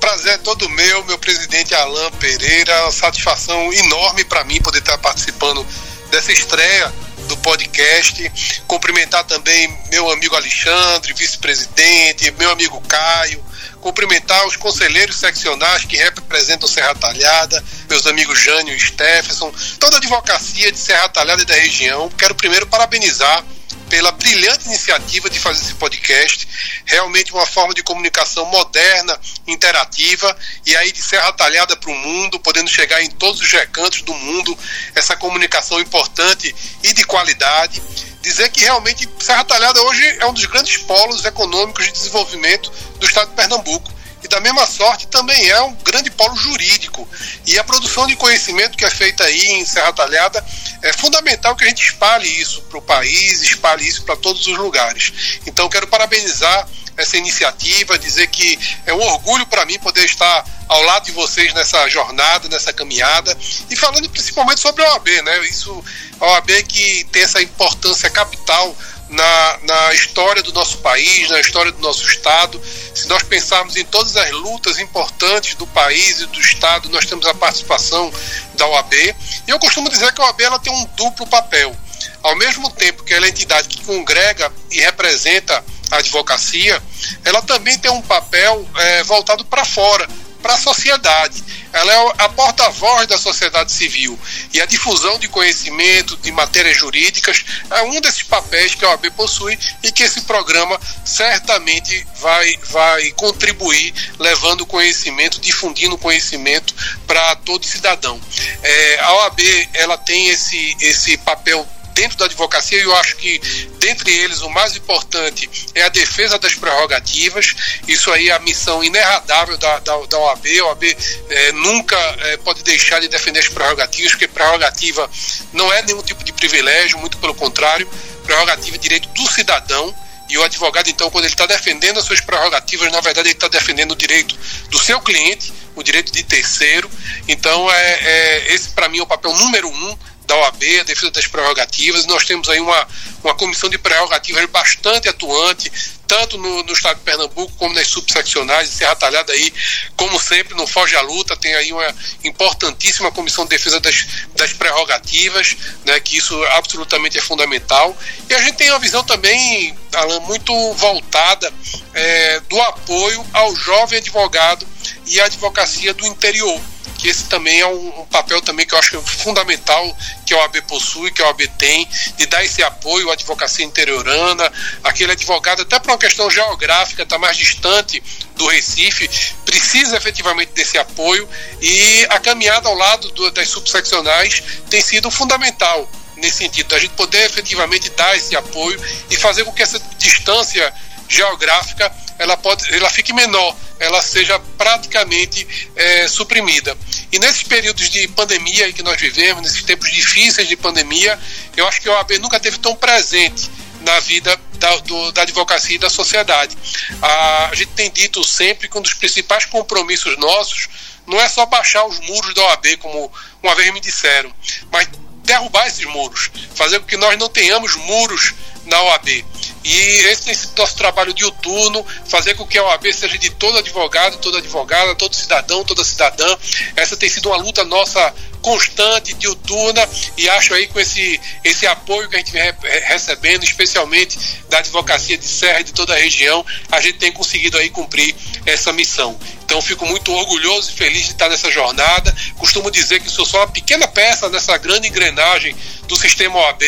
Prazer 0.00 0.34
é 0.34 0.38
todo 0.38 0.68
meu, 0.70 1.04
meu 1.04 1.18
presidente 1.18 1.74
Alain 1.74 2.10
Pereira. 2.18 2.90
Satisfação 2.90 3.72
enorme 3.72 4.24
para 4.24 4.44
mim 4.44 4.60
poder 4.60 4.78
estar 4.78 4.96
participando 4.98 5.66
dessa 6.10 6.32
estreia 6.32 6.92
do 7.26 7.36
podcast. 7.38 8.32
Cumprimentar 8.66 9.24
também 9.24 9.76
meu 9.90 10.10
amigo 10.10 10.34
Alexandre, 10.34 11.12
vice-presidente, 11.12 12.32
meu 12.38 12.50
amigo 12.50 12.80
Caio. 12.88 13.44
Cumprimentar 13.80 14.46
os 14.46 14.56
conselheiros 14.56 15.16
seccionais 15.16 15.84
que 15.84 15.96
representam 15.96 16.68
Serra 16.68 16.94
Talhada, 16.94 17.62
meus 17.88 18.06
amigos 18.06 18.38
Jânio 18.38 18.74
e 18.74 18.80
Stephenson, 18.80 19.52
toda 19.78 19.96
a 19.96 19.98
advocacia 19.98 20.72
de 20.72 20.78
Serra 20.78 21.08
Talhada 21.08 21.42
e 21.42 21.46
da 21.46 21.54
região. 21.54 22.08
Quero 22.10 22.34
primeiro 22.34 22.66
parabenizar 22.66 23.44
pela 23.88 24.12
brilhante 24.12 24.66
iniciativa 24.66 25.28
de 25.28 25.38
fazer 25.38 25.62
esse 25.62 25.74
podcast. 25.74 26.48
Realmente 26.84 27.32
uma 27.32 27.46
forma 27.46 27.74
de 27.74 27.82
comunicação 27.82 28.44
moderna, 28.46 29.18
interativa, 29.46 30.36
e 30.64 30.76
aí 30.76 30.92
de 30.92 31.02
Serra 31.02 31.32
Talhada 31.32 31.76
para 31.76 31.90
o 31.90 31.94
mundo, 31.94 32.38
podendo 32.40 32.68
chegar 32.68 33.02
em 33.02 33.10
todos 33.10 33.40
os 33.40 33.50
recantos 33.50 34.02
do 34.02 34.14
mundo, 34.14 34.56
essa 34.94 35.16
comunicação 35.16 35.80
importante 35.80 36.54
e 36.82 36.92
de 36.92 37.04
qualidade. 37.04 37.82
Dizer 38.20 38.50
que 38.50 38.60
realmente 38.60 39.08
Serra 39.20 39.44
Talhada 39.44 39.80
hoje 39.82 40.18
é 40.20 40.26
um 40.26 40.32
dos 40.32 40.44
grandes 40.46 40.76
polos 40.78 41.24
econômicos 41.24 41.86
de 41.86 41.92
desenvolvimento 41.92 42.70
do 42.98 43.06
estado 43.06 43.30
de 43.30 43.36
Pernambuco 43.36 43.97
e 44.28 44.30
da 44.30 44.40
mesma 44.40 44.66
sorte 44.66 45.06
também 45.08 45.48
é 45.48 45.60
um 45.62 45.74
grande 45.76 46.10
polo 46.10 46.36
jurídico. 46.36 47.08
E 47.46 47.58
a 47.58 47.64
produção 47.64 48.06
de 48.06 48.14
conhecimento 48.14 48.76
que 48.76 48.84
é 48.84 48.90
feita 48.90 49.24
aí 49.24 49.46
em 49.46 49.64
Serra 49.64 49.92
Talhada 49.92 50.44
é 50.82 50.92
fundamental 50.92 51.56
que 51.56 51.64
a 51.64 51.68
gente 51.68 51.82
espalhe 51.82 52.28
isso 52.28 52.62
para 52.62 52.78
o 52.78 52.82
país, 52.82 53.42
espalhe 53.42 53.88
isso 53.88 54.02
para 54.04 54.16
todos 54.16 54.46
os 54.46 54.58
lugares. 54.58 55.40
Então 55.46 55.68
quero 55.68 55.86
parabenizar 55.86 56.68
essa 56.96 57.16
iniciativa, 57.16 57.98
dizer 57.98 58.26
que 58.26 58.58
é 58.84 58.92
um 58.92 59.00
orgulho 59.00 59.46
para 59.46 59.64
mim 59.64 59.78
poder 59.78 60.04
estar 60.04 60.44
ao 60.68 60.82
lado 60.82 61.06
de 61.06 61.12
vocês 61.12 61.54
nessa 61.54 61.88
jornada, 61.88 62.48
nessa 62.48 62.72
caminhada 62.72 63.36
e 63.70 63.76
falando 63.76 64.10
principalmente 64.10 64.60
sobre 64.60 64.84
a 64.84 64.92
OAB, 64.92 65.08
né? 65.22 65.46
Isso, 65.46 65.84
a 66.20 66.26
OAB 66.32 66.50
que 66.64 67.04
tem 67.04 67.22
essa 67.22 67.40
importância 67.40 68.10
capital 68.10 68.76
na, 69.08 69.58
na 69.62 69.94
história 69.94 70.42
do 70.42 70.52
nosso 70.52 70.78
país, 70.78 71.28
na 71.30 71.40
história 71.40 71.72
do 71.72 71.80
nosso 71.80 72.04
Estado. 72.06 72.60
Se 72.94 73.08
nós 73.08 73.22
pensarmos 73.22 73.76
em 73.76 73.84
todas 73.84 74.16
as 74.16 74.30
lutas 74.30 74.78
importantes 74.78 75.54
do 75.54 75.66
país 75.66 76.20
e 76.20 76.26
do 76.26 76.40
Estado, 76.40 76.88
nós 76.90 77.06
temos 77.06 77.26
a 77.26 77.34
participação 77.34 78.12
da 78.54 78.66
OAB. 78.66 78.94
E 78.94 79.14
eu 79.46 79.58
costumo 79.58 79.88
dizer 79.88 80.12
que 80.12 80.20
a 80.20 80.26
OAB 80.26 80.40
ela 80.40 80.58
tem 80.58 80.72
um 80.72 80.84
duplo 80.96 81.26
papel. 81.26 81.74
Ao 82.22 82.36
mesmo 82.36 82.70
tempo 82.70 83.04
que 83.04 83.14
ela 83.14 83.26
é 83.26 83.28
a 83.28 83.30
entidade 83.30 83.68
que 83.68 83.84
congrega 83.84 84.52
e 84.70 84.80
representa 84.80 85.64
a 85.90 85.96
advocacia, 85.96 86.82
ela 87.24 87.40
também 87.42 87.78
tem 87.78 87.90
um 87.90 88.02
papel 88.02 88.68
é, 88.76 89.02
voltado 89.04 89.44
para 89.44 89.64
fora, 89.64 90.06
para 90.42 90.54
a 90.54 90.58
sociedade. 90.58 91.44
Ela 91.72 91.92
é 91.92 92.12
a 92.18 92.28
porta-voz 92.28 93.06
da 93.06 93.18
sociedade 93.18 93.70
civil. 93.72 94.18
E 94.52 94.60
a 94.60 94.66
difusão 94.66 95.18
de 95.18 95.28
conhecimento, 95.28 96.16
de 96.16 96.32
matérias 96.32 96.76
jurídicas, 96.76 97.44
é 97.70 97.82
um 97.82 98.00
desses 98.00 98.22
papéis 98.22 98.74
que 98.74 98.84
a 98.84 98.90
OAB 98.90 99.10
possui 99.10 99.58
e 99.82 99.92
que 99.92 100.02
esse 100.02 100.22
programa 100.22 100.80
certamente 101.04 102.06
vai, 102.20 102.56
vai 102.70 103.10
contribuir, 103.12 103.92
levando 104.18 104.66
conhecimento, 104.66 105.40
difundindo 105.40 105.98
conhecimento 105.98 106.74
para 107.06 107.36
todo 107.36 107.66
cidadão. 107.66 108.20
É, 108.62 109.00
a 109.00 109.14
OAB 109.14 109.40
ela 109.74 109.98
tem 109.98 110.28
esse, 110.28 110.76
esse 110.80 111.16
papel 111.18 111.66
dentro 111.98 112.16
da 112.16 112.26
advocacia, 112.26 112.80
eu 112.80 112.94
acho 112.94 113.16
que 113.16 113.40
dentre 113.80 114.16
eles 114.16 114.40
o 114.40 114.48
mais 114.48 114.76
importante 114.76 115.50
é 115.74 115.82
a 115.82 115.88
defesa 115.88 116.38
das 116.38 116.54
prerrogativas. 116.54 117.56
Isso 117.88 118.12
aí 118.12 118.28
é 118.28 118.32
a 118.32 118.38
missão 118.38 118.84
inerradável 118.84 119.58
da, 119.58 119.80
da, 119.80 119.96
da 120.06 120.18
OAB. 120.18 120.46
A 120.60 120.64
OAB 120.66 120.84
é, 121.28 121.52
nunca 121.52 121.96
é, 121.96 122.36
pode 122.36 122.62
deixar 122.62 123.00
de 123.00 123.08
defender 123.08 123.40
as 123.40 123.48
prerrogativas, 123.48 124.12
porque 124.12 124.28
prerrogativa 124.28 125.10
não 125.52 125.72
é 125.72 125.82
nenhum 125.82 126.00
tipo 126.00 126.22
de 126.22 126.32
privilégio, 126.32 126.98
muito 126.98 127.18
pelo 127.18 127.34
contrário, 127.34 127.88
prerrogativa 128.22 128.76
é 128.76 128.78
direito 128.78 129.08
do 129.08 129.26
cidadão. 129.32 129.92
E 130.28 130.38
o 130.38 130.44
advogado, 130.44 130.88
então, 130.88 131.10
quando 131.10 131.24
ele 131.24 131.32
está 131.32 131.46
defendendo 131.46 131.98
as 131.98 132.04
suas 132.04 132.20
prerrogativas, 132.20 132.92
na 132.92 133.00
verdade, 133.00 133.28
ele 133.30 133.34
está 133.34 133.48
defendendo 133.48 133.92
o 133.92 133.96
direito 133.96 134.38
do 134.70 134.78
seu 134.78 135.00
cliente, 135.00 135.52
o 135.74 135.82
direito 135.82 136.12
de 136.12 136.22
terceiro. 136.22 136.88
Então, 137.26 137.68
é, 137.72 137.98
é 138.02 138.54
esse, 138.54 138.68
para 138.68 138.88
mim, 138.88 138.98
é 138.98 139.02
o 139.02 139.06
papel 139.06 139.34
número 139.34 139.68
um 139.68 139.98
da 140.28 140.36
OAB, 140.36 140.62
a 140.80 140.82
defesa 140.84 141.10
das 141.10 141.26
prerrogativas. 141.26 142.04
Nós 142.04 142.24
temos 142.24 142.48
aí 142.50 142.60
uma, 142.60 142.86
uma 143.24 143.34
comissão 143.34 143.68
de 143.70 143.78
prerrogativas 143.78 144.44
bastante 144.46 145.08
atuante, 145.08 145.72
tanto 146.06 146.36
no, 146.36 146.62
no 146.62 146.72
estado 146.72 146.98
de 146.98 147.02
Pernambuco 147.02 147.52
como 147.56 147.74
nas 147.74 147.88
subseccionais, 147.88 148.68
Serra 148.68 148.94
Talhada 148.94 149.32
aí, 149.32 149.52
como 149.96 150.20
sempre, 150.20 150.54
não 150.54 150.66
foge 150.66 150.94
à 150.96 151.00
luta, 151.00 151.34
tem 151.34 151.54
aí 151.54 151.72
uma 151.72 151.94
importantíssima 152.22 153.10
comissão 153.10 153.44
de 153.44 153.50
defesa 153.50 153.80
das, 153.80 154.06
das 154.36 154.52
prerrogativas, 154.52 155.56
né, 155.86 155.98
que 155.98 156.18
isso 156.18 156.40
absolutamente 156.56 157.18
é 157.18 157.22
fundamental. 157.22 157.96
E 158.28 158.34
a 158.34 158.40
gente 158.40 158.56
tem 158.56 158.70
uma 158.70 158.78
visão 158.78 159.02
também, 159.02 159.74
Alan, 159.94 160.20
muito 160.20 160.52
voltada 160.74 161.50
é, 161.94 162.40
do 162.40 162.60
apoio 162.60 163.26
ao 163.32 163.56
jovem 163.56 163.98
advogado 163.98 164.66
e 165.06 165.18
à 165.20 165.24
advocacia 165.24 165.94
do 165.94 166.06
interior 166.06 166.60
que 166.98 167.08
esse 167.08 167.24
também 167.24 167.60
é 167.60 167.66
um, 167.66 168.00
um, 168.00 168.06
papel 168.06 168.42
também 168.42 168.66
que 168.66 168.74
eu 168.74 168.78
acho 168.78 169.00
fundamental 169.02 169.96
que 170.26 170.34
a 170.34 170.38
OAB 170.38 170.56
possui, 170.62 171.12
que 171.12 171.22
a 171.22 171.26
OAB 171.28 171.42
tem, 171.56 171.88
de 172.16 172.26
dar 172.26 172.44
esse 172.44 172.62
apoio 172.62 173.08
à 173.08 173.12
advocacia 173.12 173.64
interiorana, 173.64 174.52
aquele 174.82 175.12
advogado, 175.12 175.62
até 175.62 175.78
por 175.78 175.92
uma 175.92 175.98
questão 175.98 176.28
geográfica, 176.28 177.04
está 177.04 177.16
mais 177.16 177.36
distante 177.36 178.02
do 178.34 178.46
Recife, 178.48 179.08
precisa 179.44 179.96
efetivamente 179.96 180.52
desse 180.52 180.76
apoio 180.76 181.28
e 181.62 182.06
a 182.10 182.18
caminhada 182.18 182.68
ao 182.68 182.74
lado 182.74 183.10
do, 183.12 183.30
das 183.30 183.48
subseccionais 183.48 184.42
tem 184.68 184.82
sido 184.82 185.10
fundamental 185.10 185.88
nesse 186.16 186.38
sentido, 186.38 186.74
a 186.74 186.78
gente 186.80 186.94
poder 186.94 187.26
efetivamente 187.26 187.90
dar 187.90 188.16
esse 188.16 188.34
apoio 188.34 188.80
e 189.08 189.16
fazer 189.16 189.44
com 189.44 189.52
que 189.52 189.62
essa 189.62 189.80
distância 189.98 190.74
geográfica 191.08 191.92
ela 192.18 192.36
pode 192.36 192.72
ela 192.74 192.90
fique 192.90 193.12
menor 193.12 193.56
ela 193.78 194.02
seja 194.02 194.38
praticamente 194.56 195.46
é, 195.76 196.08
suprimida. 196.08 196.76
E 197.12 197.18
nesses 197.18 197.42
períodos 197.44 197.88
de 197.88 198.08
pandemia 198.08 198.72
que 198.72 198.82
nós 198.82 199.00
vivemos, 199.00 199.42
nesses 199.42 199.62
tempos 199.62 199.90
difíceis 199.90 200.48
de 200.48 200.56
pandemia, 200.56 201.18
eu 201.56 201.66
acho 201.66 201.80
que 201.80 201.88
a 201.88 201.92
OAB 201.92 202.18
nunca 202.18 202.40
teve 202.40 202.58
tão 202.58 202.74
presente 202.74 203.48
na 203.80 204.00
vida 204.00 204.38
da, 204.54 204.76
do, 204.78 205.12
da 205.12 205.22
advocacia 205.22 205.76
e 205.76 205.78
da 205.78 205.88
sociedade. 205.88 206.56
A, 207.00 207.48
a 207.50 207.54
gente 207.54 207.70
tem 207.72 207.90
dito 207.90 208.24
sempre 208.24 208.68
que 208.68 208.76
um 208.76 208.82
dos 208.82 208.94
principais 208.94 209.44
compromissos 209.46 210.16
nossos 210.18 210.68
não 211.06 211.20
é 211.20 211.28
só 211.28 211.46
baixar 211.46 211.86
os 211.86 212.00
muros 212.00 212.34
da 212.34 212.42
OAB, 212.42 212.76
como 212.78 213.10
uma 213.42 213.54
vez 213.54 213.72
me 213.72 213.80
disseram, 213.80 214.32
mas 214.70 214.88
derrubar 215.24 215.66
esses 215.66 215.84
muros, 215.84 216.30
fazer 216.54 216.80
com 216.80 216.86
que 216.86 216.96
nós 216.96 217.18
não 217.18 217.28
tenhamos 217.28 217.76
muros 217.76 218.34
na 218.68 218.82
OAB. 218.82 219.24
E 219.64 219.76
esse 220.06 220.50
nosso 220.56 220.76
trabalho 220.76 221.12
diuturno, 221.12 221.84
fazer 222.06 222.34
com 222.34 222.46
que 222.46 222.56
a 222.56 222.64
OAB 222.64 222.92
seja 222.92 223.18
de 223.18 223.30
todo 223.30 223.58
advogado, 223.58 224.16
toda 224.18 224.38
advogada, 224.38 224.94
todo 224.94 225.14
cidadão, 225.14 225.64
toda 225.64 225.84
cidadã. 225.84 226.36
Essa 226.76 226.96
tem 226.96 227.08
sido 227.08 227.28
uma 227.28 227.36
luta 227.36 227.64
nossa 227.64 228.14
constante, 228.40 229.14
diuturna, 229.14 229.86
e 230.16 230.28
acho 230.30 230.54
aí 230.54 230.68
com 230.68 230.78
esse, 230.78 231.20
esse 231.44 231.66
apoio 231.66 232.08
que 232.08 232.16
a 232.16 232.18
gente 232.18 232.32
vem 232.32 232.54
recebendo, 232.86 233.42
especialmente 233.42 234.18
da 234.48 234.58
advocacia 234.58 235.18
de 235.18 235.26
Serra 235.26 235.60
e 235.60 235.64
de 235.64 235.72
toda 235.72 235.92
a 235.92 235.98
região, 235.98 236.46
a 236.70 236.80
gente 236.80 236.98
tem 236.98 237.12
conseguido 237.12 237.58
aí 237.58 237.68
cumprir 237.68 238.14
essa 238.46 238.72
missão. 238.72 239.18
Então 239.44 239.60
fico 239.60 239.84
muito 239.86 240.12
orgulhoso 240.12 240.70
e 240.70 240.74
feliz 240.74 241.04
de 241.04 241.12
estar 241.12 241.28
nessa 241.28 241.50
jornada. 241.50 242.14
Costumo 242.36 242.70
dizer 242.70 243.00
que 243.00 243.10
sou 243.10 243.26
só 243.26 243.38
uma 243.38 243.48
pequena 243.48 243.88
peça 243.88 244.30
dessa 244.30 244.56
grande 244.56 244.88
engrenagem 244.88 245.56
do 245.86 245.96
sistema 245.96 246.38
OAB 246.38 246.62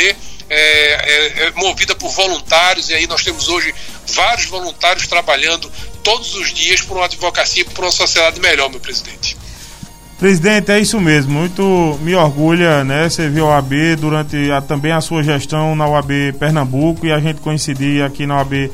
é, 0.51 0.57
é, 0.57 1.47
é 1.47 1.51
movida 1.53 1.95
por 1.95 2.11
voluntários, 2.11 2.91
e 2.91 2.95
aí 2.95 3.07
nós 3.07 3.23
temos 3.23 3.49
hoje 3.49 3.73
vários 4.15 4.47
voluntários 4.47 5.07
trabalhando 5.07 5.71
todos 6.03 6.35
os 6.35 6.53
dias 6.53 6.81
por 6.83 6.97
uma 6.97 7.07
advocacia, 7.07 7.65
por 7.65 7.85
uma 7.85 7.93
sociedade 7.93 8.41
melhor, 8.41 8.69
meu 8.69 8.81
presidente. 8.81 9.37
Presidente, 10.19 10.71
é 10.71 10.79
isso 10.79 11.01
mesmo. 11.01 11.33
Muito 11.33 11.99
me 12.03 12.15
orgulha, 12.15 12.85
né? 12.85 13.09
Você 13.09 13.27
viu 13.31 13.47
a 13.47 13.55
OAB 13.55 13.97
durante 13.99 14.51
a, 14.51 14.61
também 14.61 14.93
a 14.93 15.01
sua 15.01 15.23
gestão 15.23 15.75
na 15.75 15.89
OAB 15.89 16.35
Pernambuco 16.39 17.07
e 17.07 17.13
a 17.13 17.19
gente 17.19 17.41
coincidir 17.41 18.05
aqui 18.05 18.27
na 18.27 18.37
OAB 18.37 18.71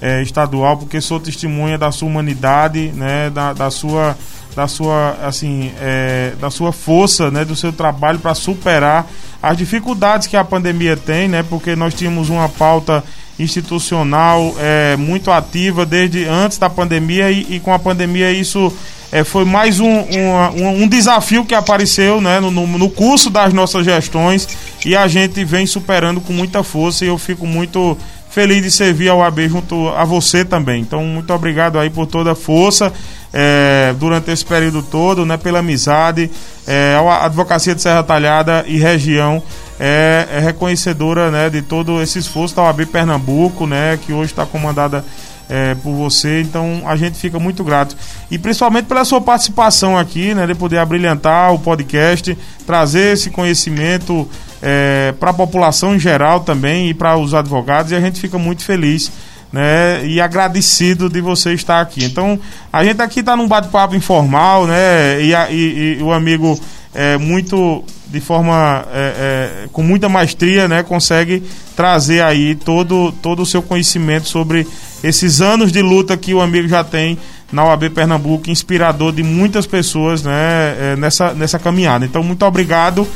é, 0.00 0.22
estadual, 0.22 0.78
porque 0.78 0.98
sou 1.00 1.20
testemunha 1.20 1.76
da 1.76 1.92
sua 1.92 2.08
humanidade, 2.08 2.92
né? 2.94 3.28
Da, 3.28 3.52
da 3.52 3.70
sua 3.70 4.16
da 4.56 4.66
sua 4.66 5.18
assim 5.22 5.70
é, 5.78 6.32
da 6.40 6.50
sua 6.50 6.72
força 6.72 7.30
né 7.30 7.44
do 7.44 7.54
seu 7.54 7.70
trabalho 7.70 8.18
para 8.18 8.34
superar 8.34 9.06
as 9.42 9.56
dificuldades 9.56 10.26
que 10.26 10.36
a 10.36 10.42
pandemia 10.42 10.96
tem 10.96 11.28
né 11.28 11.44
porque 11.48 11.76
nós 11.76 11.92
tínhamos 11.92 12.30
uma 12.30 12.48
pauta 12.48 13.04
institucional 13.38 14.54
é, 14.58 14.96
muito 14.96 15.30
ativa 15.30 15.84
desde 15.84 16.24
antes 16.24 16.56
da 16.56 16.70
pandemia 16.70 17.30
e, 17.30 17.56
e 17.56 17.60
com 17.60 17.70
a 17.70 17.78
pandemia 17.78 18.32
isso 18.32 18.72
é, 19.12 19.22
foi 19.22 19.44
mais 19.44 19.78
um, 19.78 19.86
um, 19.88 20.82
um, 20.82 20.88
desafio 20.88 21.44
que 21.44 21.54
apareceu 21.54 22.20
né, 22.20 22.40
no, 22.40 22.50
no 22.50 22.90
curso 22.90 23.30
das 23.30 23.52
nossas 23.52 23.84
gestões 23.84 24.48
e 24.84 24.96
a 24.96 25.06
gente 25.06 25.44
vem 25.44 25.66
superando 25.66 26.20
com 26.20 26.32
muita 26.32 26.62
força 26.62 27.04
e 27.04 27.08
eu 27.08 27.16
fico 27.16 27.46
muito 27.46 27.96
feliz 28.36 28.62
de 28.62 28.70
servir 28.70 29.08
ao 29.08 29.22
AB 29.22 29.48
junto 29.48 29.88
a 29.88 30.04
você 30.04 30.44
também. 30.44 30.82
Então, 30.82 31.02
muito 31.02 31.32
obrigado 31.32 31.78
aí 31.78 31.88
por 31.88 32.06
toda 32.06 32.32
a 32.32 32.34
força 32.34 32.92
é, 33.32 33.94
durante 33.98 34.30
esse 34.30 34.44
período 34.44 34.82
todo, 34.82 35.24
né, 35.26 35.36
pela 35.36 35.60
amizade. 35.60 36.30
É, 36.66 36.96
a 36.98 37.26
Advocacia 37.26 37.74
de 37.74 37.82
Serra 37.82 38.02
Talhada 38.02 38.64
e 38.66 38.78
região 38.78 39.42
é, 39.78 40.26
é 40.30 40.38
reconhecedora 40.38 41.30
né, 41.30 41.50
de 41.50 41.62
todo 41.62 42.02
esse 42.02 42.18
esforço 42.18 42.56
da 42.56 42.62
OAB 42.62 42.86
Pernambuco, 42.86 43.66
né, 43.66 43.98
que 44.04 44.12
hoje 44.12 44.32
está 44.32 44.46
comandada 44.46 45.04
é, 45.48 45.74
por 45.76 45.92
você. 45.94 46.40
Então 46.40 46.82
a 46.86 46.96
gente 46.96 47.18
fica 47.18 47.38
muito 47.38 47.62
grato. 47.64 47.96
E 48.30 48.38
principalmente 48.38 48.86
pela 48.86 49.04
sua 49.04 49.20
participação 49.20 49.96
aqui, 49.96 50.34
né? 50.34 50.46
De 50.46 50.54
poder 50.54 50.78
abrilhantar 50.78 51.52
o 51.52 51.58
podcast, 51.58 52.36
trazer 52.66 53.14
esse 53.14 53.30
conhecimento 53.30 54.28
é, 54.62 55.14
para 55.18 55.30
a 55.30 55.34
população 55.34 55.94
em 55.94 55.98
geral 55.98 56.40
também 56.40 56.88
e 56.88 56.94
para 56.94 57.16
os 57.16 57.34
advogados. 57.34 57.92
E 57.92 57.94
a 57.94 58.00
gente 58.00 58.20
fica 58.20 58.38
muito 58.38 58.62
feliz. 58.62 59.10
Né, 59.56 60.06
e 60.06 60.20
agradecido 60.20 61.08
de 61.08 61.22
você 61.22 61.54
estar 61.54 61.80
aqui. 61.80 62.04
Então, 62.04 62.38
a 62.70 62.84
gente 62.84 63.00
aqui 63.00 63.20
está 63.20 63.34
num 63.34 63.48
bate-papo 63.48 63.96
informal, 63.96 64.66
né? 64.66 65.22
E, 65.22 65.32
e, 65.32 65.96
e 65.98 66.02
o 66.02 66.12
amigo 66.12 66.60
é, 66.94 67.16
muito 67.16 67.82
de 68.06 68.20
forma 68.20 68.86
é, 68.92 69.64
é, 69.64 69.68
com 69.72 69.82
muita 69.82 70.08
maestria, 70.08 70.68
né, 70.68 70.82
consegue 70.82 71.42
trazer 71.74 72.22
aí 72.22 72.54
todo, 72.54 73.12
todo 73.20 73.42
o 73.42 73.46
seu 73.46 73.62
conhecimento 73.62 74.28
sobre 74.28 74.66
esses 75.02 75.40
anos 75.40 75.72
de 75.72 75.82
luta 75.82 76.16
que 76.16 76.32
o 76.32 76.40
amigo 76.40 76.68
já 76.68 76.84
tem 76.84 77.18
na 77.52 77.64
OAB 77.64 77.90
Pernambuco, 77.90 78.50
inspirador 78.50 79.12
de 79.12 79.22
muitas 79.22 79.66
pessoas 79.66 80.22
né, 80.22 80.76
é, 80.78 80.96
nessa, 80.96 81.32
nessa 81.32 81.58
caminhada. 81.58 82.04
Então, 82.04 82.22
muito 82.22 82.44
obrigado. 82.44 83.06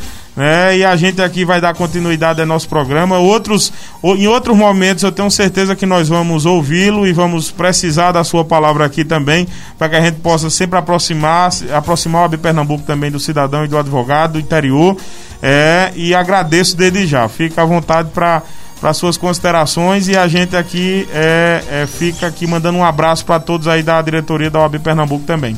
Né, 0.40 0.78
e 0.78 0.84
a 0.86 0.96
gente 0.96 1.20
aqui 1.20 1.44
vai 1.44 1.60
dar 1.60 1.74
continuidade 1.74 2.40
ao 2.40 2.46
nosso 2.46 2.66
programa. 2.66 3.18
Outros, 3.18 3.70
em 4.02 4.26
outros 4.26 4.56
momentos, 4.56 5.04
eu 5.04 5.12
tenho 5.12 5.30
certeza 5.30 5.76
que 5.76 5.84
nós 5.84 6.08
vamos 6.08 6.46
ouvi-lo 6.46 7.06
e 7.06 7.12
vamos 7.12 7.50
precisar 7.50 8.12
da 8.12 8.24
sua 8.24 8.42
palavra 8.42 8.86
aqui 8.86 9.04
também, 9.04 9.46
para 9.78 9.90
que 9.90 9.96
a 9.96 10.00
gente 10.00 10.20
possa 10.20 10.48
sempre 10.48 10.78
aproximar, 10.78 11.50
aproximar 11.76 12.22
o 12.22 12.24
AB 12.24 12.38
Pernambuco 12.38 12.82
também 12.84 13.10
do 13.10 13.20
cidadão 13.20 13.66
e 13.66 13.68
do 13.68 13.76
advogado 13.76 14.32
do 14.32 14.40
interior. 14.40 14.96
É, 15.42 15.92
e 15.94 16.14
agradeço 16.14 16.74
desde 16.74 17.06
já. 17.06 17.28
Fica 17.28 17.60
à 17.60 17.66
vontade 17.66 18.08
para 18.08 18.42
para 18.80 18.94
suas 18.94 19.18
considerações 19.18 20.08
e 20.08 20.16
a 20.16 20.26
gente 20.26 20.56
aqui 20.56 21.06
é, 21.12 21.62
é, 21.70 21.86
fica 21.86 22.26
aqui 22.26 22.46
mandando 22.46 22.78
um 22.78 22.84
abraço 22.84 23.26
para 23.26 23.38
todos 23.38 23.68
aí 23.68 23.82
da 23.82 24.00
diretoria 24.00 24.48
da 24.48 24.60
OAB 24.60 24.78
Pernambuco 24.78 25.26
também. 25.26 25.54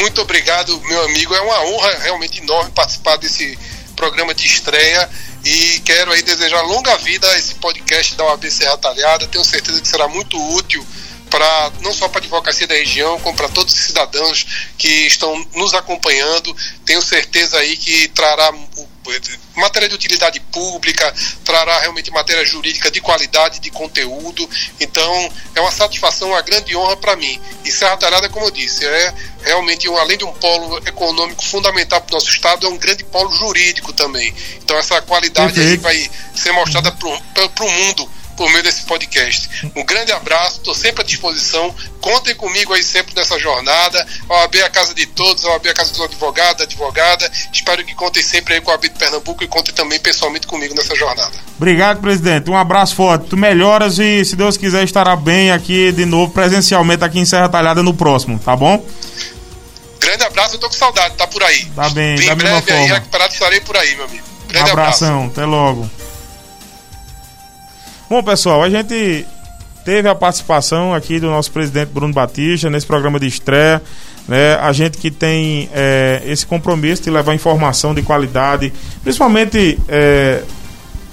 Muito 0.00 0.22
obrigado, 0.22 0.80
meu 0.82 1.04
amigo. 1.04 1.34
É 1.34 1.40
uma 1.40 1.64
honra 1.64 1.98
realmente 1.98 2.40
enorme 2.40 2.70
participar 2.72 3.16
desse 3.16 3.58
programa 3.94 4.34
de 4.34 4.46
estreia 4.46 5.08
e 5.44 5.80
quero 5.84 6.12
aí 6.12 6.22
desejar 6.22 6.62
longa 6.62 6.96
vida 6.98 7.30
a 7.30 7.38
esse 7.38 7.54
podcast 7.56 8.14
da 8.14 8.24
OAB 8.24 8.50
Serra 8.50 8.78
Talhada. 8.78 9.26
Tenho 9.26 9.44
certeza 9.44 9.80
que 9.80 9.88
será 9.88 10.08
muito 10.08 10.40
útil 10.54 10.84
para 11.28 11.72
não 11.80 11.92
só 11.92 12.08
para 12.08 12.20
a 12.20 12.22
advocacia 12.22 12.66
da 12.66 12.74
região, 12.74 13.18
como 13.20 13.36
para 13.36 13.48
todos 13.48 13.72
os 13.72 13.80
cidadãos 13.80 14.46
que 14.78 15.06
estão 15.06 15.34
nos 15.54 15.74
acompanhando. 15.74 16.54
Tenho 16.84 17.02
certeza 17.02 17.58
aí 17.58 17.76
que 17.76 18.08
trará 18.08 18.52
matéria 19.56 19.88
de 19.88 19.94
utilidade 19.94 20.40
pública, 20.40 21.12
trará 21.44 21.78
realmente 21.80 22.10
matéria 22.10 22.44
jurídica 22.44 22.90
de 22.90 23.00
qualidade, 23.00 23.60
de 23.60 23.70
conteúdo. 23.70 24.48
Então, 24.80 25.32
é 25.54 25.60
uma 25.60 25.72
satisfação, 25.72 26.30
uma 26.30 26.42
grande 26.42 26.76
honra 26.76 26.96
para 26.96 27.16
mim. 27.16 27.40
E 27.64 27.70
Serra 27.70 27.96
Talhada, 27.96 28.28
como 28.28 28.46
eu 28.46 28.50
disse, 28.50 28.84
é 28.84 29.14
realmente, 29.42 29.88
um, 29.88 29.96
além 29.96 30.16
de 30.16 30.24
um 30.24 30.32
polo 30.32 30.78
econômico 30.86 31.44
fundamental 31.44 32.00
para 32.00 32.12
o 32.12 32.14
nosso 32.14 32.28
Estado, 32.28 32.66
é 32.66 32.70
um 32.70 32.78
grande 32.78 33.04
polo 33.04 33.30
jurídico 33.32 33.92
também. 33.92 34.34
Então, 34.62 34.76
essa 34.76 35.00
qualidade 35.02 35.60
aí 35.60 35.76
vai 35.76 36.10
ser 36.34 36.52
mostrada 36.52 36.90
para 36.92 37.66
o 37.66 37.70
mundo 37.70 38.21
por 38.42 38.50
meio 38.50 38.64
desse 38.64 38.82
podcast. 38.82 39.70
Um 39.76 39.84
grande 39.84 40.10
abraço, 40.10 40.56
estou 40.56 40.74
sempre 40.74 41.02
à 41.02 41.04
disposição. 41.04 41.72
Contem 42.00 42.34
comigo 42.34 42.74
aí 42.74 42.82
sempre 42.82 43.14
nessa 43.14 43.38
jornada. 43.38 44.04
A 44.28 44.34
OAB 44.34 44.56
é 44.56 44.64
a 44.64 44.68
casa 44.68 44.92
de 44.92 45.06
todos, 45.06 45.44
a 45.44 45.50
OAB 45.50 45.66
é 45.66 45.70
a 45.70 45.74
casa 45.74 45.92
do 45.92 46.02
advogado, 46.02 46.58
da 46.58 46.64
advogada. 46.64 47.30
Espero 47.52 47.84
que 47.84 47.94
contem 47.94 48.20
sempre 48.20 48.54
aí 48.54 48.60
com 48.60 48.72
a 48.72 48.74
OAB 48.74 48.82
de 48.82 48.98
Pernambuco 48.98 49.44
e 49.44 49.46
contem 49.46 49.72
também 49.72 50.00
pessoalmente 50.00 50.48
comigo 50.48 50.74
nessa 50.74 50.92
jornada. 50.96 51.30
Obrigado, 51.56 52.00
presidente. 52.00 52.50
Um 52.50 52.56
abraço 52.56 52.96
forte. 52.96 53.26
Tu 53.28 53.36
melhoras 53.36 54.00
e, 54.00 54.24
se 54.24 54.34
Deus 54.34 54.56
quiser, 54.56 54.82
estará 54.82 55.14
bem 55.14 55.52
aqui 55.52 55.92
de 55.92 56.04
novo, 56.04 56.32
presencialmente 56.32 57.04
aqui 57.04 57.20
em 57.20 57.24
Serra 57.24 57.48
Talhada 57.48 57.80
no 57.80 57.94
próximo, 57.94 58.40
tá 58.40 58.56
bom? 58.56 58.84
Grande 60.00 60.24
abraço, 60.24 60.56
eu 60.56 60.58
tô 60.58 60.66
com 60.66 60.74
saudade, 60.74 61.14
tá 61.14 61.28
por 61.28 61.44
aí. 61.44 61.64
Tá 61.76 61.88
bem, 61.90 62.16
em 62.16 62.26
da 62.26 62.34
breve 62.34 62.42
mesma 62.42 62.56
aí, 62.56 62.80
forma. 62.80 62.94
recuperado, 62.96 63.32
estarei 63.34 63.60
por 63.60 63.76
aí, 63.76 63.94
meu 63.94 64.04
amigo. 64.06 64.24
Grande 64.48 64.68
um 64.68 64.72
abração, 64.72 65.14
abraço. 65.20 65.30
até 65.30 65.46
logo. 65.46 65.88
Bom, 68.12 68.22
pessoal, 68.22 68.62
a 68.62 68.68
gente 68.68 69.24
teve 69.86 70.06
a 70.06 70.14
participação 70.14 70.92
aqui 70.92 71.18
do 71.18 71.28
nosso 71.28 71.50
presidente 71.50 71.92
Bruno 71.94 72.12
Batista 72.12 72.68
nesse 72.68 72.86
programa 72.86 73.18
de 73.18 73.26
estreia. 73.26 73.80
Né? 74.28 74.54
A 74.56 74.70
gente 74.70 74.98
que 74.98 75.10
tem 75.10 75.70
é, 75.72 76.20
esse 76.26 76.44
compromisso 76.44 77.04
de 77.04 77.10
levar 77.10 77.34
informação 77.34 77.94
de 77.94 78.02
qualidade, 78.02 78.70
principalmente 79.02 79.78
é, 79.88 80.42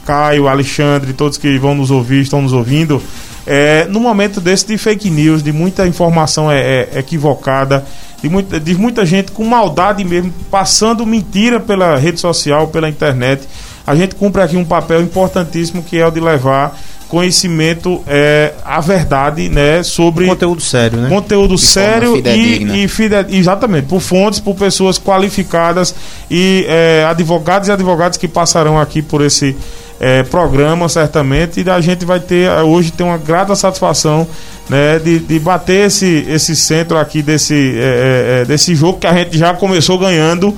Caio, 0.05 0.49
Alexandre, 0.49 1.13
todos 1.13 1.37
que 1.37 1.57
vão 1.57 1.73
nos 1.73 1.89
ouvir, 1.89 2.21
estão 2.21 2.41
nos 2.41 2.51
ouvindo, 2.51 3.01
é, 3.47 3.85
no 3.85 4.01
momento 4.01 4.41
desse 4.41 4.67
de 4.67 4.77
fake 4.77 5.09
news, 5.09 5.41
de 5.41 5.53
muita 5.53 5.87
informação 5.87 6.51
é, 6.51 6.59
é, 6.59 6.99
equivocada, 6.99 7.85
de 8.21 8.27
muita, 8.27 8.59
de 8.59 8.75
muita 8.75 9.05
gente 9.05 9.31
com 9.31 9.45
maldade 9.45 10.03
mesmo, 10.03 10.33
passando 10.51 11.05
mentira 11.05 11.61
pela 11.61 11.95
rede 11.95 12.19
social, 12.19 12.67
pela 12.67 12.89
internet. 12.89 13.47
A 13.89 13.95
gente 13.95 14.13
cumpre 14.15 14.41
aqui 14.41 14.55
um 14.55 14.63
papel 14.65 15.01
importantíssimo 15.01 15.81
que 15.83 15.97
é 15.97 16.05
o 16.05 16.11
de 16.11 16.19
levar 16.19 16.77
conhecimento 17.07 18.03
é, 18.05 18.53
a 18.63 18.79
verdade 18.79 19.49
né 19.49 19.81
sobre 19.81 20.27
conteúdo 20.27 20.61
sério, 20.61 20.99
né? 20.99 21.09
conteúdo 21.09 21.55
De 21.55 21.61
sério 21.61 22.15
e, 22.17 22.83
e 22.83 22.87
fide- 22.87 23.25
exatamente 23.35 23.87
por 23.87 23.99
fontes 23.99 24.39
por 24.39 24.55
pessoas 24.55 24.99
qualificadas 24.99 25.93
e 26.29 26.65
é, 26.69 27.05
advogados 27.09 27.67
e 27.67 27.71
advogadas 27.71 28.15
que 28.15 28.27
passarão 28.27 28.79
aqui 28.79 29.01
por 29.01 29.21
esse 29.23 29.57
é, 29.99 30.23
programa 30.23 30.87
certamente 30.87 31.61
e 31.61 31.69
a 31.69 31.81
gente 31.81 32.05
vai 32.05 32.19
ter 32.19 32.49
é, 32.49 32.61
hoje 32.61 32.91
tem 32.91 33.05
uma 33.05 33.17
grata 33.17 33.53
satisfação 33.55 34.25
né, 34.69 34.99
de, 34.99 35.19
de 35.19 35.39
bater 35.39 35.87
esse, 35.87 36.25
esse 36.29 36.55
centro 36.55 36.97
aqui 36.97 37.21
desse, 37.21 37.73
é, 37.75 38.41
é, 38.41 38.45
desse 38.45 38.75
jogo 38.75 38.99
que 38.99 39.07
a 39.07 39.13
gente 39.13 39.37
já 39.37 39.53
começou 39.53 39.97
ganhando 39.97 40.55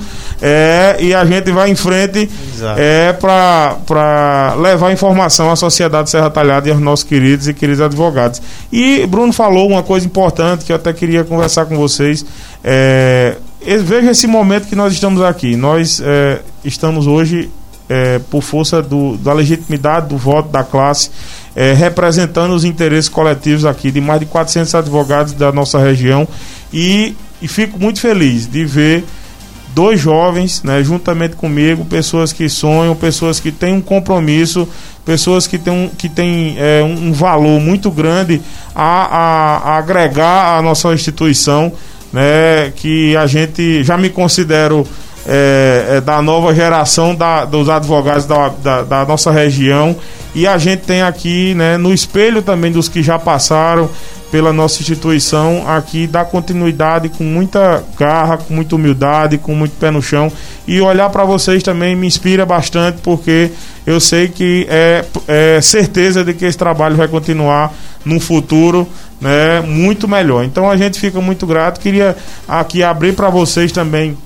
e 0.99 1.13
a 1.13 1.23
gente 1.23 1.51
vai 1.51 1.69
em 1.69 1.75
frente 1.75 2.29
Exato. 2.53 2.79
é, 2.79 3.13
para 3.13 4.55
levar 4.55 4.91
informação 4.91 5.51
à 5.51 5.55
sociedade 5.55 6.09
Serra 6.09 6.29
Talhada 6.29 6.67
e 6.67 6.71
aos 6.71 6.81
nossos 6.81 7.05
queridos 7.05 7.47
e 7.47 7.53
queridos 7.53 7.79
advogados. 7.79 8.41
E 8.71 9.05
Bruno 9.05 9.31
falou 9.31 9.69
uma 9.69 9.83
coisa 9.83 10.05
importante 10.05 10.65
que 10.65 10.71
eu 10.71 10.75
até 10.75 10.91
queria 10.91 11.23
conversar 11.23 11.65
com 11.67 11.77
vocês. 11.77 12.25
Veja 13.83 14.11
esse 14.11 14.25
momento 14.25 14.67
que 14.67 14.75
nós 14.75 14.91
estamos 14.91 15.21
aqui. 15.21 15.55
Nós 15.55 16.01
estamos 16.65 17.05
hoje, 17.05 17.51
é, 17.91 18.19
por 18.29 18.41
força 18.41 18.81
do, 18.81 19.17
da 19.17 19.33
legitimidade 19.33 20.07
do 20.07 20.17
voto 20.17 20.47
da 20.49 20.63
classe, 20.63 21.09
é, 21.55 21.73
representando 21.73 22.53
os 22.53 22.63
interesses 22.63 23.09
coletivos 23.09 23.65
aqui 23.65 23.91
de 23.91 23.99
mais 23.99 24.19
de 24.21 24.25
400 24.27 24.73
advogados 24.75 25.33
da 25.33 25.51
nossa 25.51 25.77
região. 25.77 26.25
E, 26.71 27.13
e 27.41 27.47
fico 27.49 27.77
muito 27.77 27.99
feliz 27.99 28.47
de 28.49 28.63
ver 28.63 29.03
dois 29.75 29.99
jovens, 29.99 30.63
né, 30.63 30.83
juntamente 30.83 31.35
comigo, 31.35 31.83
pessoas 31.85 32.31
que 32.33 32.47
sonham, 32.49 32.95
pessoas 32.95 33.39
que 33.39 33.51
têm 33.51 33.73
um 33.73 33.81
compromisso, 33.81 34.67
pessoas 35.05 35.47
que 35.47 35.57
têm 35.57 35.73
um, 35.73 35.89
que 35.89 36.07
têm, 36.09 36.55
é, 36.57 36.81
um 36.83 37.11
valor 37.13 37.59
muito 37.59 37.89
grande 37.91 38.41
a, 38.75 38.83
a- 38.83 39.57
a 39.73 39.77
agregar 39.77 40.57
à 40.57 40.61
nossa 40.61 40.93
instituição, 40.93 41.71
né, 42.11 42.71
que 42.75 43.15
a 43.15 43.25
gente 43.27 43.81
já 43.83 43.97
me 43.97 44.09
considero 44.09 44.85
é, 45.27 45.97
é, 45.97 46.01
da 46.01 46.21
nova 46.21 46.53
geração 46.53 47.13
da, 47.13 47.45
dos 47.45 47.69
advogados 47.69 48.25
da, 48.25 48.49
da, 48.49 48.81
da 48.83 49.05
nossa 49.05 49.31
região 49.31 49.95
e 50.33 50.47
a 50.47 50.57
gente 50.57 50.81
tem 50.81 51.01
aqui 51.01 51.53
né, 51.53 51.77
no 51.77 51.93
espelho 51.93 52.41
também 52.41 52.71
dos 52.71 52.87
que 52.89 53.03
já 53.03 53.19
passaram 53.19 53.89
pela 54.31 54.53
nossa 54.53 54.81
instituição 54.81 55.65
aqui 55.67 56.07
dar 56.07 56.23
continuidade 56.25 57.09
com 57.09 57.23
muita 57.23 57.83
garra, 57.99 58.37
com 58.37 58.53
muita 58.53 58.75
humildade, 58.75 59.37
com 59.37 59.53
muito 59.53 59.73
pé 59.73 59.91
no 59.91 60.01
chão 60.01 60.31
e 60.65 60.79
olhar 60.79 61.09
para 61.09 61.25
vocês 61.25 61.61
também 61.61 61.95
me 61.95 62.07
inspira 62.07 62.45
bastante 62.45 62.99
porque 63.03 63.51
eu 63.85 63.99
sei 63.99 64.29
que 64.29 64.65
é, 64.69 65.03
é 65.27 65.59
certeza 65.61 66.23
de 66.23 66.33
que 66.33 66.45
esse 66.45 66.57
trabalho 66.57 66.95
vai 66.95 67.09
continuar 67.09 67.73
no 68.05 68.19
futuro 68.19 68.87
né, 69.19 69.61
muito 69.61 70.07
melhor. 70.07 70.43
Então 70.43 70.69
a 70.69 70.75
gente 70.75 70.99
fica 70.99 71.21
muito 71.21 71.45
grato. 71.45 71.79
Queria 71.79 72.15
aqui 72.47 72.81
abrir 72.81 73.13
para 73.13 73.29
vocês 73.29 73.71
também 73.71 74.17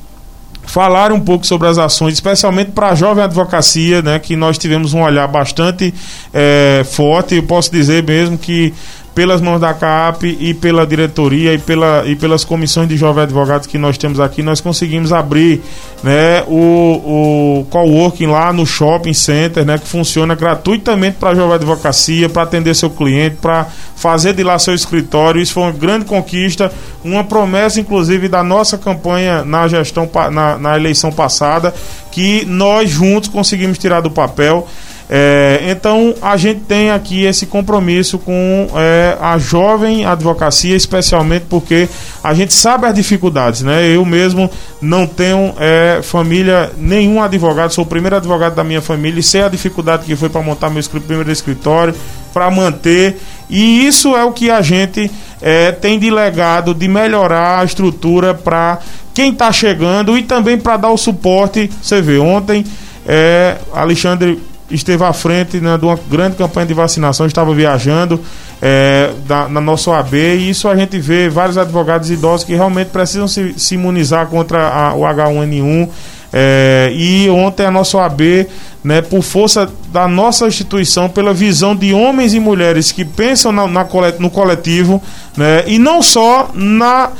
falar 0.65 1.11
um 1.11 1.19
pouco 1.19 1.45
sobre 1.45 1.67
as 1.67 1.77
ações, 1.77 2.13
especialmente 2.15 2.71
para 2.71 2.89
a 2.89 2.95
jovem 2.95 3.23
advocacia, 3.23 4.01
né, 4.01 4.19
que 4.19 4.35
nós 4.35 4.57
tivemos 4.57 4.93
um 4.93 5.01
olhar 5.01 5.27
bastante 5.27 5.93
eh, 6.33 6.83
forte. 6.85 7.35
Eu 7.35 7.43
posso 7.43 7.71
dizer 7.71 8.03
mesmo 8.03 8.37
que 8.37 8.73
pelas 9.15 9.39
mãos 9.39 9.61
da 9.61 9.73
CAP 9.73 10.37
e 10.39 10.53
pela 10.53 10.85
diretoria 10.85 11.53
e, 11.53 11.57
pela, 11.57 12.03
e 12.05 12.17
pelas 12.17 12.43
comissões 12.43 12.89
de 12.89 12.97
jovens 12.97 13.23
advogados 13.23 13.65
que 13.65 13.77
nós 13.77 13.97
temos 13.97 14.19
aqui, 14.19 14.43
nós 14.43 14.59
conseguimos 14.59 15.13
abrir 15.13 15.61
né, 16.03 16.43
o, 16.47 17.61
o 17.61 17.67
coworking 17.69 18.27
lá 18.27 18.51
no 18.51 18.65
shopping 18.65 19.13
center, 19.13 19.65
né, 19.65 19.77
que 19.77 19.87
funciona 19.87 20.35
gratuitamente 20.35 21.15
para 21.17 21.29
a 21.29 21.35
jovem 21.35 21.55
advocacia, 21.55 22.27
para 22.27 22.43
atender 22.43 22.75
seu 22.75 22.89
cliente, 22.89 23.37
para 23.41 23.65
fazer 23.95 24.33
de 24.33 24.43
lá 24.43 24.59
seu 24.59 24.75
escritório. 24.75 25.41
Isso 25.41 25.53
foi 25.53 25.63
uma 25.63 25.71
grande 25.71 26.03
conquista, 26.03 26.69
uma 27.01 27.23
promessa, 27.23 27.79
inclusive, 27.79 28.27
da 28.27 28.43
nossa 28.43 28.77
campanha 28.77 29.45
na 29.45 29.65
gestão, 29.69 30.09
na, 30.29 30.57
na 30.57 30.75
eleição 30.75 31.09
passada, 31.09 31.73
que 32.15 32.45
nós 32.45 32.89
juntos 32.89 33.27
conseguimos 33.27 33.77
tirar 33.77 33.99
do 33.99 34.09
papel. 34.09 34.65
É, 35.09 35.59
então 35.67 36.15
a 36.21 36.37
gente 36.37 36.61
tem 36.61 36.91
aqui 36.91 37.25
esse 37.25 37.45
compromisso 37.45 38.17
com 38.17 38.69
é, 38.73 39.17
a 39.19 39.37
jovem 39.37 40.05
advocacia, 40.05 40.77
especialmente 40.77 41.45
porque 41.49 41.89
a 42.23 42.33
gente 42.33 42.53
sabe 42.53 42.87
as 42.87 42.95
dificuldades, 42.95 43.63
né? 43.63 43.85
Eu 43.85 44.05
mesmo 44.05 44.49
não 44.81 45.05
tenho 45.05 45.53
é, 45.59 45.99
família, 46.01 46.71
nenhum 46.77 47.21
advogado, 47.21 47.71
sou 47.71 47.83
o 47.83 47.87
primeiro 47.87 48.15
advogado 48.15 48.55
da 48.55 48.63
minha 48.63 48.81
família 48.81 49.19
e 49.19 49.23
sei 49.23 49.43
a 49.43 49.49
dificuldade 49.49 50.05
que 50.05 50.15
foi 50.15 50.29
para 50.29 50.41
montar 50.41 50.69
meu 50.69 50.81
primeiro 50.83 51.29
escritório, 51.29 51.93
para 52.35 52.51
manter, 52.51 53.17
e 53.49 53.87
isso 53.87 54.13
é 54.13 54.25
o 54.25 54.33
que 54.33 54.51
a 54.51 54.61
gente 54.61 55.09
é, 55.41 55.71
tem 55.71 55.97
de 55.97 56.11
legado 56.11 56.73
de 56.73 56.85
melhorar 56.85 57.61
a 57.61 57.63
estrutura 57.63 58.33
para 58.33 58.79
quem 59.13 59.31
está 59.31 59.53
chegando 59.53 60.17
e 60.17 60.23
também 60.23 60.57
para 60.57 60.75
dar 60.75 60.89
o 60.89 60.97
suporte. 60.97 61.71
Você 61.81 62.01
vê, 62.01 62.17
ontem 62.17 62.65
é, 63.07 63.55
Alexandre 63.73 64.37
esteve 64.69 65.01
à 65.05 65.13
frente 65.13 65.61
né, 65.61 65.77
de 65.77 65.85
uma 65.85 65.97
grande 66.09 66.35
campanha 66.35 66.67
de 66.67 66.73
vacinação, 66.73 67.25
estava 67.25 67.53
viajando 67.53 68.19
é, 68.61 69.13
da, 69.25 69.47
na 69.47 69.61
nossa 69.61 69.91
OAB 69.91 70.15
e 70.15 70.49
isso 70.49 70.67
a 70.67 70.75
gente 70.75 70.99
vê 70.99 71.29
vários 71.29 71.57
advogados 71.57 72.09
idosos 72.09 72.45
que 72.45 72.53
realmente 72.53 72.89
precisam 72.89 73.29
se, 73.29 73.57
se 73.57 73.75
imunizar 73.75 74.27
contra 74.27 74.67
a, 74.67 74.93
o 74.93 75.03
H1N1. 75.03 75.89
É, 76.37 76.91
e 76.93 77.29
ontem 77.29 77.65
a 77.65 77.71
nossa 77.71 77.97
OAB, 77.97 78.45
né, 78.83 79.01
por 79.01 79.23
força 79.23 79.71
da 79.87 80.05
nossa 80.05 80.45
instituição, 80.47 81.07
pela 81.07 81.33
visão 81.33 81.73
de 81.73 81.93
homens 81.93 82.33
e 82.33 82.41
mulheres 82.41 82.91
que 82.91 83.05
pensam 83.05 83.53
na, 83.53 83.65
na 83.65 83.87
no 84.19 84.29
coletivo, 84.29 85.01
né, 85.37 85.63
e 85.65 85.79
não 85.79 86.01
só 86.01 86.49
na, 86.53 87.11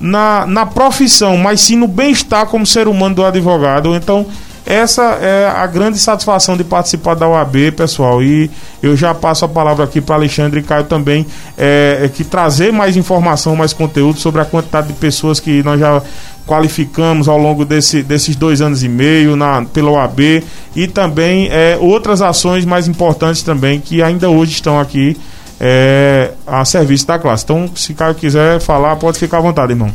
na, 0.00 0.46
na 0.46 0.64
profissão, 0.64 1.36
mas 1.36 1.60
sim 1.60 1.76
no 1.76 1.86
bem-estar 1.86 2.46
como 2.46 2.64
ser 2.64 2.88
humano 2.88 3.14
do 3.14 3.24
advogado. 3.26 3.94
Então, 3.94 4.24
essa 4.64 5.02
é 5.20 5.48
a 5.48 5.66
grande 5.66 5.98
satisfação 5.98 6.56
de 6.56 6.62
participar 6.62 7.14
da 7.14 7.28
UAB, 7.28 7.72
pessoal. 7.72 8.22
E 8.22 8.50
eu 8.82 8.96
já 8.96 9.12
passo 9.12 9.44
a 9.44 9.48
palavra 9.48 9.84
aqui 9.84 10.00
para 10.00 10.14
Alexandre 10.14 10.60
e 10.60 10.62
Caio 10.62 10.84
também, 10.84 11.26
é, 11.58 12.00
é, 12.04 12.08
que 12.08 12.22
trazer 12.22 12.72
mais 12.72 12.96
informação, 12.96 13.56
mais 13.56 13.72
conteúdo 13.72 14.18
sobre 14.20 14.40
a 14.40 14.44
quantidade 14.44 14.88
de 14.88 14.94
pessoas 14.94 15.40
que 15.40 15.62
nós 15.62 15.80
já 15.80 16.00
qualificamos 16.46 17.28
ao 17.28 17.38
longo 17.38 17.64
desse, 17.64 18.02
desses 18.02 18.36
dois 18.36 18.60
anos 18.60 18.82
e 18.82 18.88
meio 18.88 19.36
na, 19.36 19.64
pela 19.64 19.90
UAB 19.92 20.42
e 20.74 20.88
também 20.88 21.48
é, 21.50 21.76
outras 21.80 22.20
ações 22.20 22.64
mais 22.64 22.88
importantes 22.88 23.42
também 23.42 23.80
que 23.80 24.02
ainda 24.02 24.28
hoje 24.28 24.52
estão 24.52 24.78
aqui 24.78 25.16
é, 25.60 26.32
a 26.46 26.64
serviço 26.64 27.06
da 27.06 27.18
classe. 27.18 27.44
Então, 27.44 27.70
se 27.76 27.94
Caio 27.94 28.14
quiser 28.14 28.60
falar, 28.60 28.96
pode 28.96 29.18
ficar 29.18 29.38
à 29.38 29.40
vontade, 29.40 29.72
irmão. 29.72 29.90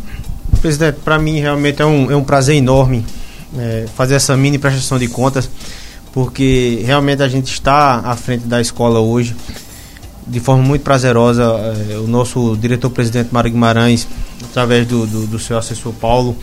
Presidente, 0.62 1.00
para 1.04 1.20
mim 1.20 1.40
realmente 1.40 1.82
é 1.82 1.86
um, 1.86 2.12
é 2.12 2.16
um 2.16 2.24
prazer 2.24 2.56
enorme 2.56 3.06
é, 3.56 3.86
fazer 3.96 4.16
essa 4.16 4.36
mini 4.36 4.58
prestação 4.58 4.98
de 4.98 5.08
contas, 5.08 5.50
porque 6.12 6.82
realmente 6.86 7.22
a 7.22 7.28
gente 7.28 7.52
está 7.52 8.02
à 8.04 8.16
frente 8.16 8.46
da 8.46 8.60
escola 8.60 9.00
hoje 9.00 9.36
de 10.26 10.40
forma 10.40 10.64
muito 10.64 10.82
prazerosa. 10.82 11.44
É, 11.90 11.98
o 11.98 12.08
nosso 12.08 12.58
diretor-presidente 12.58 13.30
Mário 13.32 13.52
Guimarães, 13.52 14.08
através 14.44 14.86
do, 14.86 15.06
do, 15.06 15.28
do, 15.28 15.40
seu 15.40 15.58
assessor 15.58 15.94
Paulo, 15.94 16.36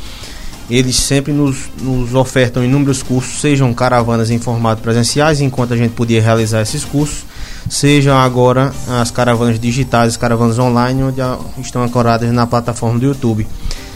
eles 0.71 0.97
sempre 0.97 1.33
nos, 1.33 1.69
nos 1.81 2.15
ofertam 2.15 2.65
inúmeros 2.65 3.03
cursos, 3.03 3.41
sejam 3.41 3.73
caravanas 3.75 4.31
em 4.31 4.39
formato 4.39 4.81
presenciais, 4.81 5.41
enquanto 5.41 5.75
a 5.75 5.77
gente 5.77 5.93
podia 5.93 6.23
realizar 6.23 6.63
esses 6.63 6.85
cursos, 6.85 7.25
sejam 7.69 8.17
agora 8.17 8.73
as 8.89 9.11
caravanas 9.11 9.61
digitais, 9.61 10.09
as 10.09 10.17
caravanas 10.17 10.59
online, 10.59 11.03
onde 11.03 11.21
estão 11.61 11.83
ancoradas 11.83 12.33
na 12.33 12.47
plataforma 12.47 12.99
do 12.99 13.05
YouTube 13.05 13.47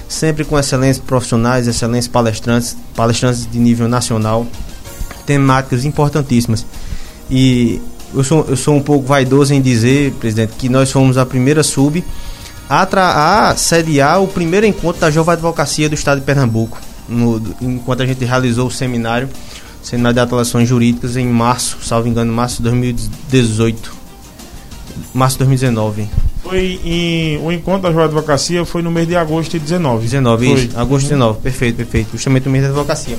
sempre 0.08 0.44
com 0.44 0.58
excelentes 0.58 0.98
profissionais, 0.98 1.68
excelentes 1.68 2.08
palestrantes, 2.08 2.76
palestrantes 2.96 3.48
de 3.50 3.58
nível 3.58 3.86
nacional, 3.86 4.46
temáticas 5.26 5.84
importantíssimas. 5.84 6.64
E 7.30 7.80
eu 8.14 8.24
sou, 8.24 8.46
eu 8.48 8.56
sou 8.56 8.74
um 8.74 8.82
pouco 8.82 9.06
vaidoso 9.06 9.52
em 9.52 9.60
dizer, 9.60 10.12
presidente, 10.12 10.54
que 10.58 10.68
nós 10.68 10.90
fomos 10.90 11.18
a 11.18 11.26
primeira 11.26 11.62
sub 11.62 12.02
a, 12.68 13.50
a 13.50 13.56
sediar 13.56 14.22
o 14.22 14.28
primeiro 14.28 14.66
encontro 14.66 15.00
da 15.00 15.10
Jovem 15.10 15.34
Advocacia 15.34 15.88
do 15.88 15.94
Estado 15.94 16.20
de 16.20 16.24
Pernambuco, 16.24 16.78
no, 17.08 17.42
enquanto 17.60 18.02
a 18.02 18.06
gente 18.06 18.24
realizou 18.24 18.68
o 18.68 18.70
seminário, 18.70 19.28
seminário 19.82 20.14
de 20.14 20.20
atuações 20.20 20.68
jurídicas 20.68 21.16
em 21.16 21.26
março, 21.26 21.78
salvo 21.82 22.08
engano, 22.08 22.32
março 22.32 22.58
de 22.58 22.62
2018, 22.64 23.92
março 25.14 25.36
de 25.36 25.44
2019. 25.44 26.08
Foi 26.48 26.80
em. 26.82 27.36
O 27.38 27.52
encontro 27.52 27.82
da 27.82 27.88
Jovem 27.90 28.06
Advocacia 28.06 28.64
foi 28.64 28.80
no 28.80 28.90
mês 28.90 29.06
de 29.06 29.14
agosto 29.14 29.50
de 29.52 29.58
19. 29.58 30.04
19, 30.04 30.46
foi. 30.46 30.64
isso. 30.64 30.78
Agosto 30.78 31.04
de 31.04 31.10
19, 31.10 31.40
perfeito, 31.40 31.76
perfeito. 31.76 32.12
Justamente 32.12 32.48
o 32.48 32.50
mês 32.50 32.64
da 32.64 32.70
advocacia. 32.70 33.18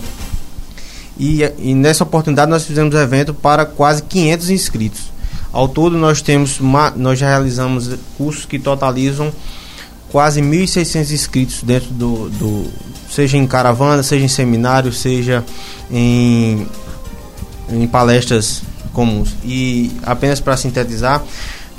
E, 1.18 1.44
e 1.60 1.76
nessa 1.76 2.04
oportunidade 2.04 2.50
nós 2.50 2.65
fizemos 2.65 2.96
evento 2.96 3.34
para 3.34 3.65
quase 3.65 4.02
500 4.04 4.50
inscritos. 4.50 5.02
Ao 5.52 5.68
todo 5.68 5.98
nós 5.98 6.22
temos 6.22 6.60
nós 6.96 7.20
já 7.20 7.28
realizamos 7.28 7.92
cursos 8.18 8.46
que 8.46 8.58
totalizam 8.58 9.32
quase 10.12 10.42
1.600 10.42 11.12
inscritos 11.12 11.63
dentro 11.63 11.89
do, 11.92 12.30
do 12.30 12.68
seja 13.12 13.38
em 13.38 13.46
caravana, 13.46 14.02
seja 14.02 14.26
em 14.26 14.28
seminário, 14.28 14.92
seja 14.92 15.44
em, 15.92 16.68
em 17.70 17.88
palestras 17.88 18.63
comuns. 18.94 19.36
E 19.44 19.92
apenas 20.04 20.39
para 20.39 20.58
sintetizar, 20.58 21.24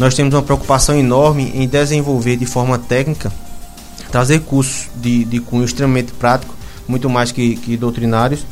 nós 0.01 0.15
temos 0.15 0.33
uma 0.33 0.43
preocupação 0.43 0.99
enorme 0.99 1.53
em 1.55 1.69
desenvolver 1.69 2.35
de 2.37 2.47
forma 2.47 2.79
técnica, 2.79 3.31
trazer 4.11 4.41
cursos 4.41 4.89
de, 4.97 5.27
de 5.27 5.41
cunho 5.41 5.63
extremamente 5.63 6.11
prático, 6.13 6.55
muito 6.89 7.11
mais 7.11 7.31
que, 7.31 7.55
que 7.57 7.77
doutrinários, 7.77 8.47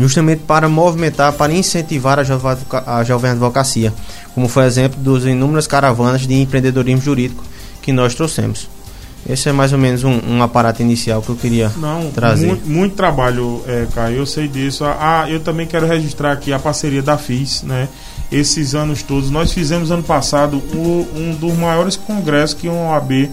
justamente 0.00 0.40
para 0.40 0.68
movimentar, 0.68 1.32
para 1.32 1.52
incentivar 1.52 2.18
a 2.18 2.24
jovem, 2.24 2.56
a 2.84 3.04
jovem 3.04 3.30
advocacia, 3.30 3.94
como 4.34 4.48
foi 4.48 4.64
exemplo 4.64 5.00
dos 5.00 5.24
inúmeras 5.24 5.68
caravanas 5.68 6.26
de 6.26 6.34
empreendedorismo 6.34 7.02
jurídico 7.02 7.44
que 7.80 7.92
nós 7.92 8.16
trouxemos. 8.16 8.68
Esse 9.28 9.48
é 9.48 9.52
mais 9.52 9.72
ou 9.72 9.78
menos 9.78 10.02
um, 10.02 10.18
um 10.26 10.42
aparato 10.42 10.82
inicial 10.82 11.22
que 11.22 11.28
eu 11.28 11.36
queria 11.36 11.70
Não, 11.76 12.10
trazer. 12.10 12.46
Muito, 12.48 12.68
muito 12.68 12.96
trabalho, 12.96 13.62
é, 13.66 13.86
Caio, 13.94 14.16
eu 14.16 14.26
sei 14.26 14.48
disso. 14.48 14.84
Ah, 14.84 15.26
eu 15.28 15.38
também 15.38 15.68
quero 15.68 15.86
registrar 15.86 16.32
aqui 16.32 16.52
a 16.52 16.58
parceria 16.58 17.02
da 17.02 17.16
FIS, 17.16 17.62
né? 17.62 17.88
Esses 18.30 18.74
anos 18.74 19.02
todos. 19.02 19.30
Nós 19.30 19.52
fizemos 19.52 19.90
ano 19.90 20.02
passado 20.02 20.58
o, 20.74 21.06
um 21.14 21.34
dos 21.34 21.56
maiores 21.56 21.96
congressos 21.96 22.54
que 22.54 22.68
uma 22.68 22.92
OAB 22.92 23.28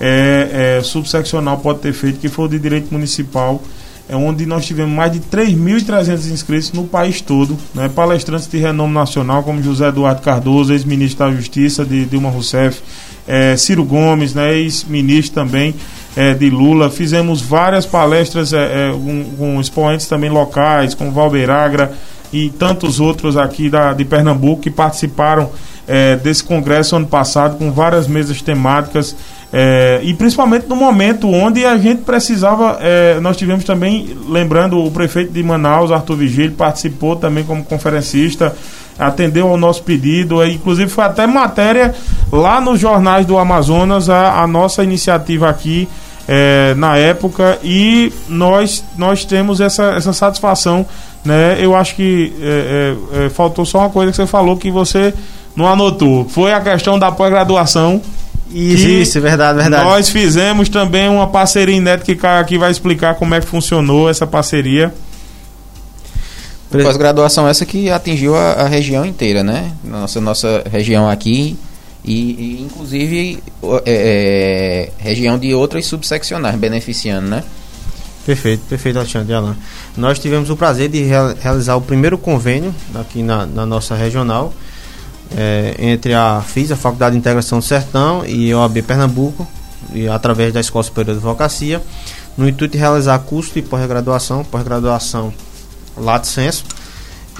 é, 0.00 0.78
é, 0.78 0.82
subseccional 0.82 1.58
pode 1.58 1.80
ter 1.80 1.92
feito, 1.92 2.18
que 2.18 2.28
foi 2.28 2.46
o 2.46 2.48
de 2.48 2.58
Direito 2.58 2.92
Municipal, 2.92 3.62
é 4.08 4.14
onde 4.14 4.46
nós 4.46 4.64
tivemos 4.64 4.94
mais 4.94 5.12
de 5.12 5.18
3.300 5.18 6.30
inscritos 6.30 6.72
no 6.72 6.84
país 6.84 7.20
todo, 7.20 7.58
né? 7.74 7.88
palestrantes 7.88 8.46
de 8.46 8.56
renome 8.56 8.94
nacional, 8.94 9.42
como 9.42 9.60
José 9.60 9.88
Eduardo 9.88 10.22
Cardoso, 10.22 10.72
ex-ministro 10.72 11.26
da 11.26 11.32
Justiça 11.32 11.84
de 11.84 12.04
Dilma 12.04 12.30
Rousseff, 12.30 12.80
é, 13.26 13.56
Ciro 13.56 13.84
Gomes, 13.84 14.32
né? 14.32 14.54
ex-ministro 14.54 15.34
também 15.34 15.74
é, 16.14 16.34
de 16.34 16.48
Lula. 16.48 16.88
Fizemos 16.88 17.42
várias 17.42 17.84
palestras 17.84 18.52
é, 18.52 18.90
é 18.90 18.92
com, 18.92 19.24
com 19.36 19.60
expoentes 19.60 20.06
também 20.06 20.30
locais, 20.30 20.94
com 20.94 21.10
Valber 21.10 21.50
Agra, 21.50 21.92
e 22.32 22.50
tantos 22.50 23.00
outros 23.00 23.36
aqui 23.36 23.68
da, 23.68 23.92
de 23.92 24.04
Pernambuco 24.04 24.62
que 24.62 24.70
participaram 24.70 25.50
é, 25.86 26.16
desse 26.16 26.42
congresso 26.42 26.96
ano 26.96 27.06
passado 27.06 27.58
com 27.58 27.70
várias 27.70 28.06
mesas 28.06 28.42
temáticas 28.42 29.16
é, 29.52 30.00
e 30.02 30.12
principalmente 30.12 30.66
no 30.68 30.74
momento 30.74 31.30
onde 31.30 31.64
a 31.64 31.78
gente 31.78 32.02
precisava, 32.02 32.78
é, 32.80 33.20
nós 33.20 33.36
tivemos 33.36 33.64
também, 33.64 34.16
lembrando, 34.28 34.78
o 34.78 34.90
prefeito 34.90 35.32
de 35.32 35.42
Manaus, 35.42 35.92
Arthur 35.92 36.16
Vigílio, 36.16 36.52
participou 36.52 37.14
também 37.16 37.44
como 37.44 37.64
conferencista, 37.64 38.54
atendeu 38.98 39.48
ao 39.48 39.56
nosso 39.56 39.82
pedido, 39.82 40.42
é, 40.42 40.48
inclusive 40.48 40.90
foi 40.90 41.04
até 41.04 41.26
matéria 41.26 41.94
lá 42.32 42.60
nos 42.60 42.80
jornais 42.80 43.24
do 43.24 43.38
Amazonas, 43.38 44.10
a, 44.10 44.42
a 44.42 44.46
nossa 44.46 44.82
iniciativa 44.82 45.48
aqui 45.48 45.88
é, 46.28 46.74
na 46.76 46.96
época 46.96 47.58
e 47.62 48.12
nós, 48.28 48.84
nós 48.96 49.24
temos 49.24 49.60
essa, 49.60 49.94
essa 49.94 50.12
satisfação 50.12 50.86
né? 51.26 51.58
Eu 51.60 51.74
acho 51.74 51.96
que 51.96 52.32
é, 52.40 52.94
é, 53.20 53.26
é, 53.26 53.30
faltou 53.30 53.66
só 53.66 53.80
uma 53.80 53.90
coisa 53.90 54.12
que 54.12 54.16
você 54.16 54.26
falou 54.26 54.56
que 54.56 54.70
você 54.70 55.12
não 55.56 55.66
anotou. 55.66 56.26
Foi 56.28 56.52
a 56.52 56.60
questão 56.60 56.98
da 56.98 57.10
pós-graduação. 57.10 58.00
Isso, 58.48 58.86
isso, 58.86 59.20
verdade, 59.20 59.58
verdade. 59.58 59.84
Nós 59.84 60.08
fizemos 60.08 60.68
também 60.68 61.08
uma 61.08 61.26
parceria 61.26 61.74
inédita 61.74 62.14
que 62.14 62.26
aqui 62.26 62.56
vai 62.56 62.70
explicar 62.70 63.16
como 63.16 63.34
é 63.34 63.40
que 63.40 63.46
funcionou 63.46 64.08
essa 64.08 64.24
parceria. 64.24 64.94
Pós-graduação 66.70 67.48
essa 67.48 67.66
que 67.66 67.90
atingiu 67.90 68.36
a, 68.36 68.52
a, 68.52 68.68
região 68.68 69.04
inteira, 69.04 69.42
né? 69.42 69.72
Nossa, 69.82 70.20
nossa 70.20 70.62
região 70.70 71.08
aqui 71.08 71.58
e, 72.06 72.12
e 72.12 72.62
inclusive 72.62 73.42
é, 73.84 74.90
é, 74.98 75.02
região 75.02 75.38
de 75.38 75.52
outras 75.54 75.86
subseccionais 75.86 76.56
beneficiando, 76.56 77.28
né? 77.28 77.44
Perfeito, 78.24 78.62
perfeito, 78.68 78.98
Alexandre 78.98 79.34
Alan. 79.34 79.56
Nós 79.96 80.18
tivemos 80.18 80.50
o 80.50 80.56
prazer 80.56 80.88
de 80.88 81.02
realizar 81.02 81.76
o 81.76 81.80
primeiro 81.80 82.16
convênio 82.16 82.74
aqui 82.94 83.22
na, 83.22 83.46
na 83.46 83.64
nossa 83.66 83.94
regional 83.94 84.52
é, 85.34 85.74
entre 85.78 86.14
a 86.14 86.42
FIS, 86.42 86.72
a 86.72 86.76
Faculdade 86.76 87.12
de 87.12 87.18
Integração 87.18 87.58
do 87.58 87.64
Sertão, 87.64 88.24
e 88.26 88.52
a 88.52 88.58
OAB 88.58 88.82
Pernambuco, 88.82 89.46
e 89.92 90.08
através 90.08 90.52
da 90.52 90.60
Escola 90.60 90.84
Superior 90.84 91.14
de 91.14 91.18
Advocacia, 91.18 91.82
no 92.36 92.48
intuito 92.48 92.72
de 92.72 92.78
realizar 92.78 93.18
curso 93.20 93.54
de 93.54 93.62
pós-graduação, 93.62 94.44
pós-graduação 94.44 95.32
Lato 95.96 96.26
Senso. 96.26 96.64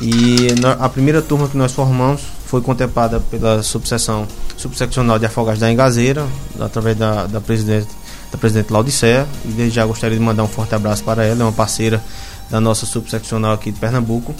E 0.00 0.48
a 0.78 0.88
primeira 0.88 1.22
turma 1.22 1.48
que 1.48 1.56
nós 1.56 1.72
formamos 1.72 2.22
foi 2.56 2.62
contemplada 2.62 3.20
pela 3.20 3.62
subseção 3.62 4.26
subseccional 4.56 5.18
de 5.18 5.26
afogados 5.26 5.60
da 5.60 5.70
Engazeira, 5.70 6.26
através 6.58 6.96
da, 6.96 7.26
da 7.26 7.38
presidente 7.38 7.88
da 8.32 8.38
presidente 8.38 8.72
Laudicea, 8.72 9.26
e 9.44 9.48
desde 9.48 9.76
já 9.76 9.84
gostaria 9.86 10.16
de 10.16 10.22
mandar 10.22 10.42
um 10.42 10.48
forte 10.48 10.74
abraço 10.74 11.04
para 11.04 11.24
ela, 11.24 11.42
é 11.42 11.44
uma 11.44 11.52
parceira 11.52 12.02
da 12.50 12.58
nossa 12.60 12.84
subseccional 12.86 13.52
aqui 13.52 13.70
de 13.70 13.78
Pernambuco, 13.78 14.34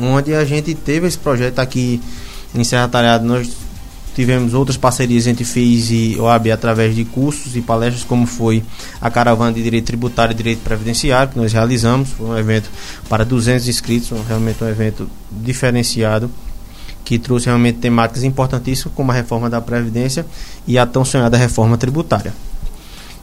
onde 0.00 0.34
a 0.34 0.44
gente 0.44 0.74
teve 0.74 1.06
esse 1.06 1.18
projeto 1.18 1.58
aqui 1.58 2.00
em 2.54 2.64
Serra 2.64 2.88
Talhada, 2.88 3.22
nós 3.22 3.48
tivemos 4.14 4.54
outras 4.54 4.78
parcerias 4.78 5.26
entre 5.26 5.44
FIS 5.44 5.90
e 5.90 6.16
OAB 6.18 6.50
através 6.50 6.96
de 6.96 7.04
cursos 7.04 7.54
e 7.54 7.60
palestras, 7.60 8.02
como 8.02 8.26
foi 8.26 8.64
a 8.98 9.10
Caravana 9.10 9.52
de 9.52 9.62
Direito 9.62 9.84
Tributário 9.84 10.32
e 10.32 10.34
Direito 10.34 10.60
Previdenciário, 10.64 11.32
que 11.32 11.38
nós 11.38 11.52
realizamos, 11.52 12.08
foi 12.10 12.26
um 12.26 12.38
evento 12.38 12.70
para 13.10 13.24
200 13.24 13.68
inscritos, 13.68 14.10
realmente 14.26 14.64
um 14.64 14.68
evento 14.68 15.08
diferenciado, 15.30 16.30
que 17.06 17.20
trouxe 17.20 17.46
realmente 17.46 17.78
temáticas 17.78 18.24
importantíssimas, 18.24 18.92
como 18.94 19.12
a 19.12 19.14
reforma 19.14 19.48
da 19.48 19.60
Previdência 19.60 20.26
e 20.66 20.76
a 20.76 20.84
tão 20.84 21.04
sonhada 21.04 21.36
reforma 21.36 21.78
tributária. 21.78 22.34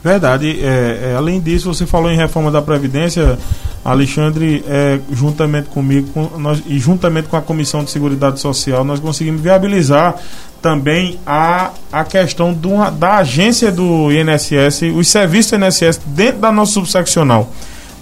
Verdade. 0.02 0.58
É, 0.62 1.10
é, 1.12 1.14
além 1.16 1.38
disso, 1.38 1.72
você 1.72 1.84
falou 1.84 2.10
em 2.10 2.16
reforma 2.16 2.50
da 2.50 2.62
Previdência, 2.62 3.38
Alexandre, 3.84 4.64
é, 4.66 4.98
juntamente 5.12 5.68
comigo 5.68 6.08
com, 6.14 6.38
nós, 6.38 6.62
e 6.66 6.78
juntamente 6.78 7.28
com 7.28 7.36
a 7.36 7.42
Comissão 7.42 7.84
de 7.84 7.90
Seguridade 7.90 8.40
Social, 8.40 8.84
nós 8.84 9.00
conseguimos 9.00 9.42
viabilizar 9.42 10.16
também 10.62 11.18
a, 11.26 11.70
a 11.92 12.04
questão 12.04 12.58
da 12.98 13.16
agência 13.16 13.70
do 13.70 14.10
INSS, 14.10 14.94
os 14.96 15.08
serviços 15.08 15.58
do 15.58 15.62
INSS 15.62 16.00
dentro 16.06 16.40
da 16.40 16.50
nossa 16.50 16.72
subseccional. 16.72 17.50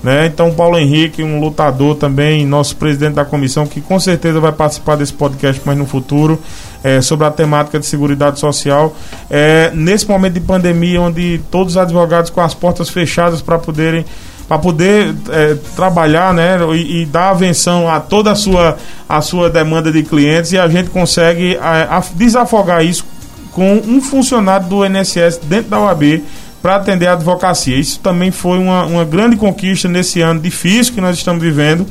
Né? 0.02 0.26
Então, 0.26 0.52
Paulo 0.52 0.76
Henrique, 0.76 1.22
um 1.22 1.38
lutador 1.38 1.94
também, 1.94 2.44
nosso 2.44 2.76
presidente 2.76 3.14
da 3.14 3.24
comissão, 3.24 3.66
que 3.66 3.80
com 3.80 4.00
certeza 4.00 4.40
vai 4.40 4.50
participar 4.50 4.96
desse 4.96 5.12
podcast 5.12 5.62
mais 5.64 5.78
no 5.78 5.86
futuro, 5.86 6.40
é, 6.82 7.00
sobre 7.00 7.26
a 7.26 7.30
temática 7.30 7.78
de 7.78 7.86
segurança 7.86 8.36
social. 8.36 8.96
É, 9.30 9.70
nesse 9.72 10.08
momento 10.08 10.34
de 10.34 10.40
pandemia, 10.40 11.00
onde 11.00 11.40
todos 11.50 11.74
os 11.74 11.76
advogados 11.76 12.30
com 12.30 12.40
as 12.40 12.52
portas 12.52 12.88
fechadas 12.88 13.40
para 13.40 13.58
poderem 13.58 14.04
para 14.48 14.58
poder 14.58 15.14
é, 15.30 15.56
trabalhar 15.76 16.34
né, 16.34 16.58
e, 16.74 17.02
e, 17.02 17.06
dar 17.06 17.30
avenção 17.30 17.88
a 17.88 18.00
toda 18.00 18.32
a 18.32 18.34
sua, 18.34 18.76
a 19.08 19.20
sua 19.22 19.48
demanda 19.48 19.90
de 19.90 20.02
clientes 20.02 20.52
e 20.52 20.58
a 20.58 20.68
gente 20.68 20.90
consegue 20.90 21.56
a, 21.56 21.96
a 21.96 22.02
desafogar 22.14 22.84
isso 22.84 23.06
com 23.52 23.80
um 23.86 24.00
funcionário 24.02 24.66
do 24.66 24.84
INSS 24.84 25.38
dentro 25.44 25.70
da 25.70 25.80
OAB 25.80 26.22
para 26.62 26.76
atender 26.76 27.08
a 27.08 27.14
advocacia. 27.14 27.76
Isso 27.76 27.98
também 27.98 28.30
foi 28.30 28.56
uma, 28.56 28.86
uma 28.86 29.04
grande 29.04 29.36
conquista 29.36 29.88
nesse 29.88 30.20
ano 30.20 30.40
difícil 30.40 30.94
que 30.94 31.00
nós 31.00 31.16
estamos 31.16 31.42
vivendo. 31.42 31.84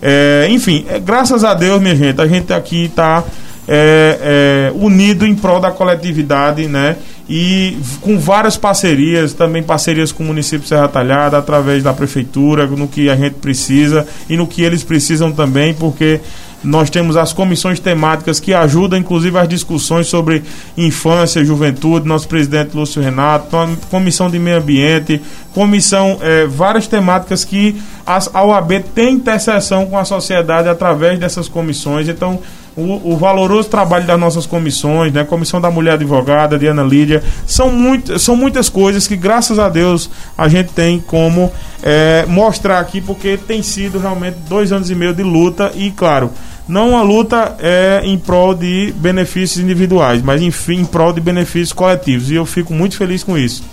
É, 0.00 0.46
enfim, 0.50 0.84
é, 0.88 1.00
graças 1.00 1.42
a 1.42 1.54
Deus, 1.54 1.80
minha 1.80 1.96
gente, 1.96 2.20
a 2.20 2.26
gente 2.26 2.52
aqui 2.52 2.84
está 2.84 3.24
é, 3.66 4.70
é, 4.70 4.72
unido 4.74 5.26
em 5.26 5.34
prol 5.34 5.60
da 5.60 5.70
coletividade, 5.70 6.68
né? 6.68 6.96
E 7.28 7.76
com 8.00 8.18
várias 8.18 8.56
parcerias, 8.56 9.34
também 9.34 9.62
parcerias 9.62 10.10
com 10.12 10.22
o 10.22 10.26
município 10.26 10.60
de 10.60 10.68
Serra 10.68 10.88
Talhada, 10.88 11.36
através 11.36 11.82
da 11.82 11.92
prefeitura, 11.92 12.66
no 12.66 12.88
que 12.88 13.10
a 13.10 13.16
gente 13.16 13.34
precisa 13.34 14.06
e 14.30 14.36
no 14.36 14.46
que 14.46 14.62
eles 14.62 14.82
precisam 14.82 15.30
também, 15.30 15.74
porque 15.74 16.20
nós 16.62 16.90
temos 16.90 17.16
as 17.16 17.32
comissões 17.32 17.78
temáticas 17.78 18.40
que 18.40 18.52
ajudam, 18.52 18.98
inclusive, 18.98 19.38
as 19.38 19.48
discussões 19.48 20.08
sobre 20.08 20.42
infância, 20.76 21.44
juventude. 21.44 22.06
Nosso 22.06 22.28
presidente 22.28 22.76
Lúcio 22.76 23.00
Renato, 23.00 23.56
comissão 23.90 24.28
de 24.28 24.38
meio 24.38 24.58
ambiente, 24.58 25.22
comissão, 25.54 26.18
é, 26.20 26.46
várias 26.46 26.86
temáticas 26.86 27.44
que 27.44 27.80
a 28.04 28.44
OAB 28.44 28.84
tem 28.94 29.14
interseção 29.14 29.86
com 29.86 29.98
a 29.98 30.04
sociedade 30.04 30.68
através 30.68 31.18
dessas 31.18 31.48
comissões. 31.48 32.08
Então, 32.08 32.40
o, 32.78 33.12
o, 33.12 33.16
valoroso 33.16 33.68
trabalho 33.68 34.06
das 34.06 34.18
nossas 34.18 34.46
comissões, 34.46 35.12
né? 35.12 35.24
Comissão 35.24 35.60
da 35.60 35.70
Mulher 35.70 35.94
Advogada, 35.94 36.58
Diana 36.58 36.82
Lídia, 36.82 37.22
são, 37.46 37.70
muito, 37.70 38.18
são 38.18 38.36
muitas 38.36 38.68
coisas 38.68 39.06
que, 39.06 39.16
graças 39.16 39.58
a 39.58 39.68
Deus, 39.68 40.08
a 40.36 40.48
gente 40.48 40.72
tem 40.72 41.00
como 41.00 41.50
é, 41.82 42.24
mostrar 42.26 42.78
aqui, 42.78 43.00
porque 43.00 43.36
tem 43.36 43.62
sido 43.62 43.98
realmente 43.98 44.36
dois 44.48 44.70
anos 44.72 44.90
e 44.90 44.94
meio 44.94 45.12
de 45.12 45.22
luta 45.22 45.72
e, 45.74 45.90
claro, 45.90 46.30
não 46.68 46.90
uma 46.90 47.02
luta 47.02 47.56
é 47.58 48.02
em 48.04 48.18
prol 48.18 48.54
de 48.54 48.92
benefícios 48.96 49.62
individuais, 49.62 50.22
mas 50.22 50.40
enfim, 50.42 50.80
em 50.80 50.84
prol 50.84 51.12
de 51.12 51.20
benefícios 51.20 51.72
coletivos. 51.72 52.30
E 52.30 52.34
eu 52.34 52.46
fico 52.46 52.72
muito 52.72 52.96
feliz 52.96 53.24
com 53.24 53.36
isso. 53.36 53.64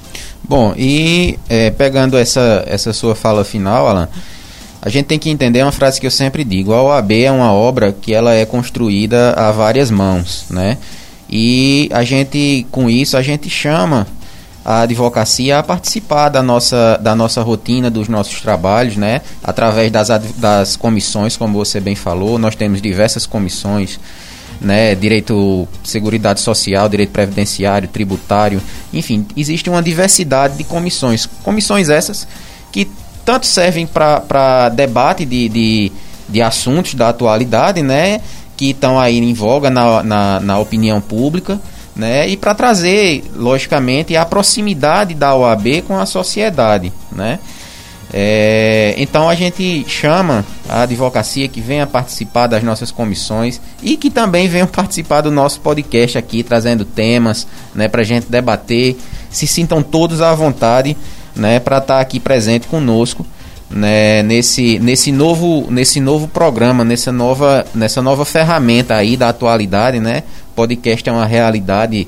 Bom, 0.48 0.74
e 0.78 1.38
é, 1.50 1.72
pegando 1.72 2.18
essa, 2.18 2.64
essa 2.68 2.94
sua 2.94 3.16
fala 3.16 3.44
final, 3.44 3.88
Alan, 3.88 4.08
a 4.86 4.90
gente 4.90 5.08
tem 5.08 5.18
que 5.18 5.32
entender 5.32 5.64
uma 5.64 5.72
frase 5.72 6.00
que 6.00 6.06
eu 6.06 6.12
sempre 6.12 6.44
digo: 6.44 6.72
a 6.72 6.82
OAB 6.84 7.12
é 7.12 7.32
uma 7.32 7.52
obra 7.52 7.92
que 7.92 8.14
ela 8.14 8.36
é 8.36 8.46
construída 8.46 9.32
a 9.32 9.52
várias 9.52 9.90
mãos, 9.90 10.46
né? 10.48 10.78
E 11.28 11.90
a 11.92 12.04
gente, 12.04 12.68
com 12.70 12.88
isso, 12.88 13.18
a 13.18 13.22
gente 13.24 13.50
chama 13.50 14.06
a 14.64 14.82
advocacia 14.82 15.58
a 15.58 15.64
participar 15.64 16.30
da 16.30 16.44
nossa, 16.44 17.00
da 17.02 17.16
nossa 17.16 17.42
rotina, 17.42 17.90
dos 17.90 18.08
nossos 18.08 18.40
trabalhos, 18.42 18.96
né? 18.96 19.22
Através 19.44 19.92
das, 19.92 20.10
das 20.38 20.76
comissões, 20.76 21.36
como 21.36 21.58
você 21.58 21.80
bem 21.80 21.96
falou, 21.96 22.38
nós 22.38 22.56
temos 22.56 22.80
diversas 22.80 23.26
comissões, 23.26 24.00
né? 24.62 24.94
Direito, 24.94 25.68
Seguridade 25.84 26.42
Social, 26.42 26.88
Direito 26.88 27.10
Previdenciário, 27.10 27.88
Tributário, 27.88 28.62
enfim, 28.94 29.26
existe 29.36 29.68
uma 29.68 29.82
diversidade 29.82 30.56
de 30.58 30.64
comissões. 30.64 31.28
Comissões 31.44 31.90
essas 31.90 32.28
que 32.72 32.88
tanto 33.26 33.48
servem 33.48 33.88
para 33.88 34.70
debate 34.70 35.26
de, 35.26 35.50
de, 35.50 35.92
de 36.30 36.42
assuntos 36.42 36.94
da 36.94 37.10
atualidade, 37.10 37.82
né? 37.82 38.22
Que 38.56 38.70
estão 38.70 39.00
aí 39.00 39.18
em 39.18 39.34
voga 39.34 39.70
na, 39.70 40.04
na, 40.04 40.40
na 40.40 40.60
opinião 40.60 41.02
pública, 41.02 41.60
né? 41.96 42.30
E 42.30 42.38
para 42.38 42.54
trazer, 42.54 43.24
logicamente, 43.36 44.16
a 44.16 44.24
proximidade 44.26 45.16
da 45.16 45.36
OAB 45.36 45.82
com 45.88 45.98
a 45.98 46.06
sociedade, 46.06 46.94
né? 47.12 47.40
É, 48.14 48.94
então 48.98 49.28
a 49.28 49.36
gente 49.36 49.84
chama 49.90 50.46
a 50.70 50.84
advocacia 50.84 51.50
que 51.50 51.60
venha 51.60 51.86
participar 51.86 52.48
das 52.48 52.64
nossas 52.64 52.92
comissões 52.92 53.60
e 53.84 53.98
que 53.98 54.10
também 54.10 54.48
venham 54.48 54.68
participar 54.68 55.20
do 55.20 55.32
nosso 55.32 55.60
podcast 55.60 56.18
aqui, 56.18 56.44
trazendo 56.44 56.86
temas 56.86 57.46
né, 57.74 57.88
para 57.88 58.02
a 58.02 58.06
gente 58.06 58.28
debater. 58.30 58.96
Se 59.30 59.46
sintam 59.46 59.84
todos 59.84 60.22
à 60.22 60.34
vontade 60.34 60.96
né, 61.36 61.60
para 61.60 61.78
estar 61.78 61.96
tá 61.96 62.00
aqui 62.00 62.20
presente 62.20 62.68
conosco 62.68 63.26
né, 63.70 64.24
nesse, 64.24 64.80
nesse, 64.80 65.12
novo, 65.12 65.68
nesse 65.70 66.00
novo 66.00 66.28
programa, 66.28 66.84
nessa 66.84 67.12
nova, 67.12 67.66
nessa 67.74 68.02
nova 68.02 68.24
ferramenta 68.24 68.96
aí 68.96 69.18
da 69.18 69.30
atualidade, 69.30 70.00
né? 70.00 70.24
Podcast 70.56 71.08
é 71.08 71.12
uma 71.12 71.26
realidade 71.26 72.08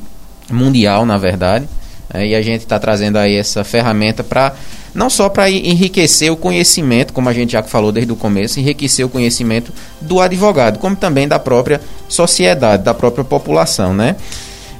mundial, 0.49 1.05
na 1.05 1.17
verdade, 1.17 1.67
né, 2.13 2.27
e 2.27 2.35
a 2.35 2.41
gente 2.41 2.61
está 2.61 2.79
trazendo 2.79 3.17
aí 3.17 3.35
essa 3.35 3.63
ferramenta 3.63 4.23
para 4.23 4.53
não 4.95 5.09
só 5.09 5.29
para 5.29 5.49
enriquecer 5.49 6.31
o 6.31 6.37
conhecimento, 6.37 7.13
como 7.13 7.29
a 7.29 7.33
gente 7.33 7.51
já 7.51 7.61
falou 7.61 7.91
desde 7.91 8.11
o 8.11 8.15
começo, 8.15 8.59
enriquecer 8.59 9.05
o 9.05 9.09
conhecimento 9.09 9.71
do 10.01 10.19
advogado, 10.19 10.79
como 10.79 10.95
também 10.95 11.27
da 11.27 11.37
própria 11.37 11.81
sociedade, 12.09 12.83
da 12.83 12.93
própria 12.93 13.23
população, 13.23 13.93
né? 13.93 14.15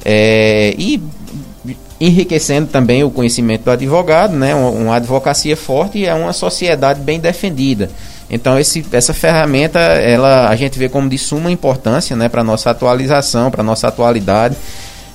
É, 0.04 0.74
e 0.78 1.04
enriquecendo 2.00 2.68
também 2.68 3.04
o 3.04 3.10
conhecimento 3.10 3.64
do 3.64 3.72
advogado, 3.72 4.36
né? 4.36 4.54
Uma, 4.54 4.96
advocacia 4.96 5.58
forte 5.58 6.06
é 6.06 6.14
uma 6.14 6.34
sociedade 6.34 7.02
bem 7.02 7.20
defendida. 7.20 7.90
Então 8.30 8.60
esse, 8.60 8.86
essa 8.92 9.14
ferramenta, 9.14 9.80
ela 9.80 10.50
a 10.50 10.56
gente 10.56 10.78
vê 10.78 10.90
como 10.90 11.10
de 11.10 11.18
suma 11.18 11.52
importância, 11.52 12.16
né, 12.16 12.28
para 12.28 12.44
nossa 12.44 12.70
atualização, 12.70 13.50
para 13.50 13.64
nossa 13.64 13.88
atualidade, 13.88 14.56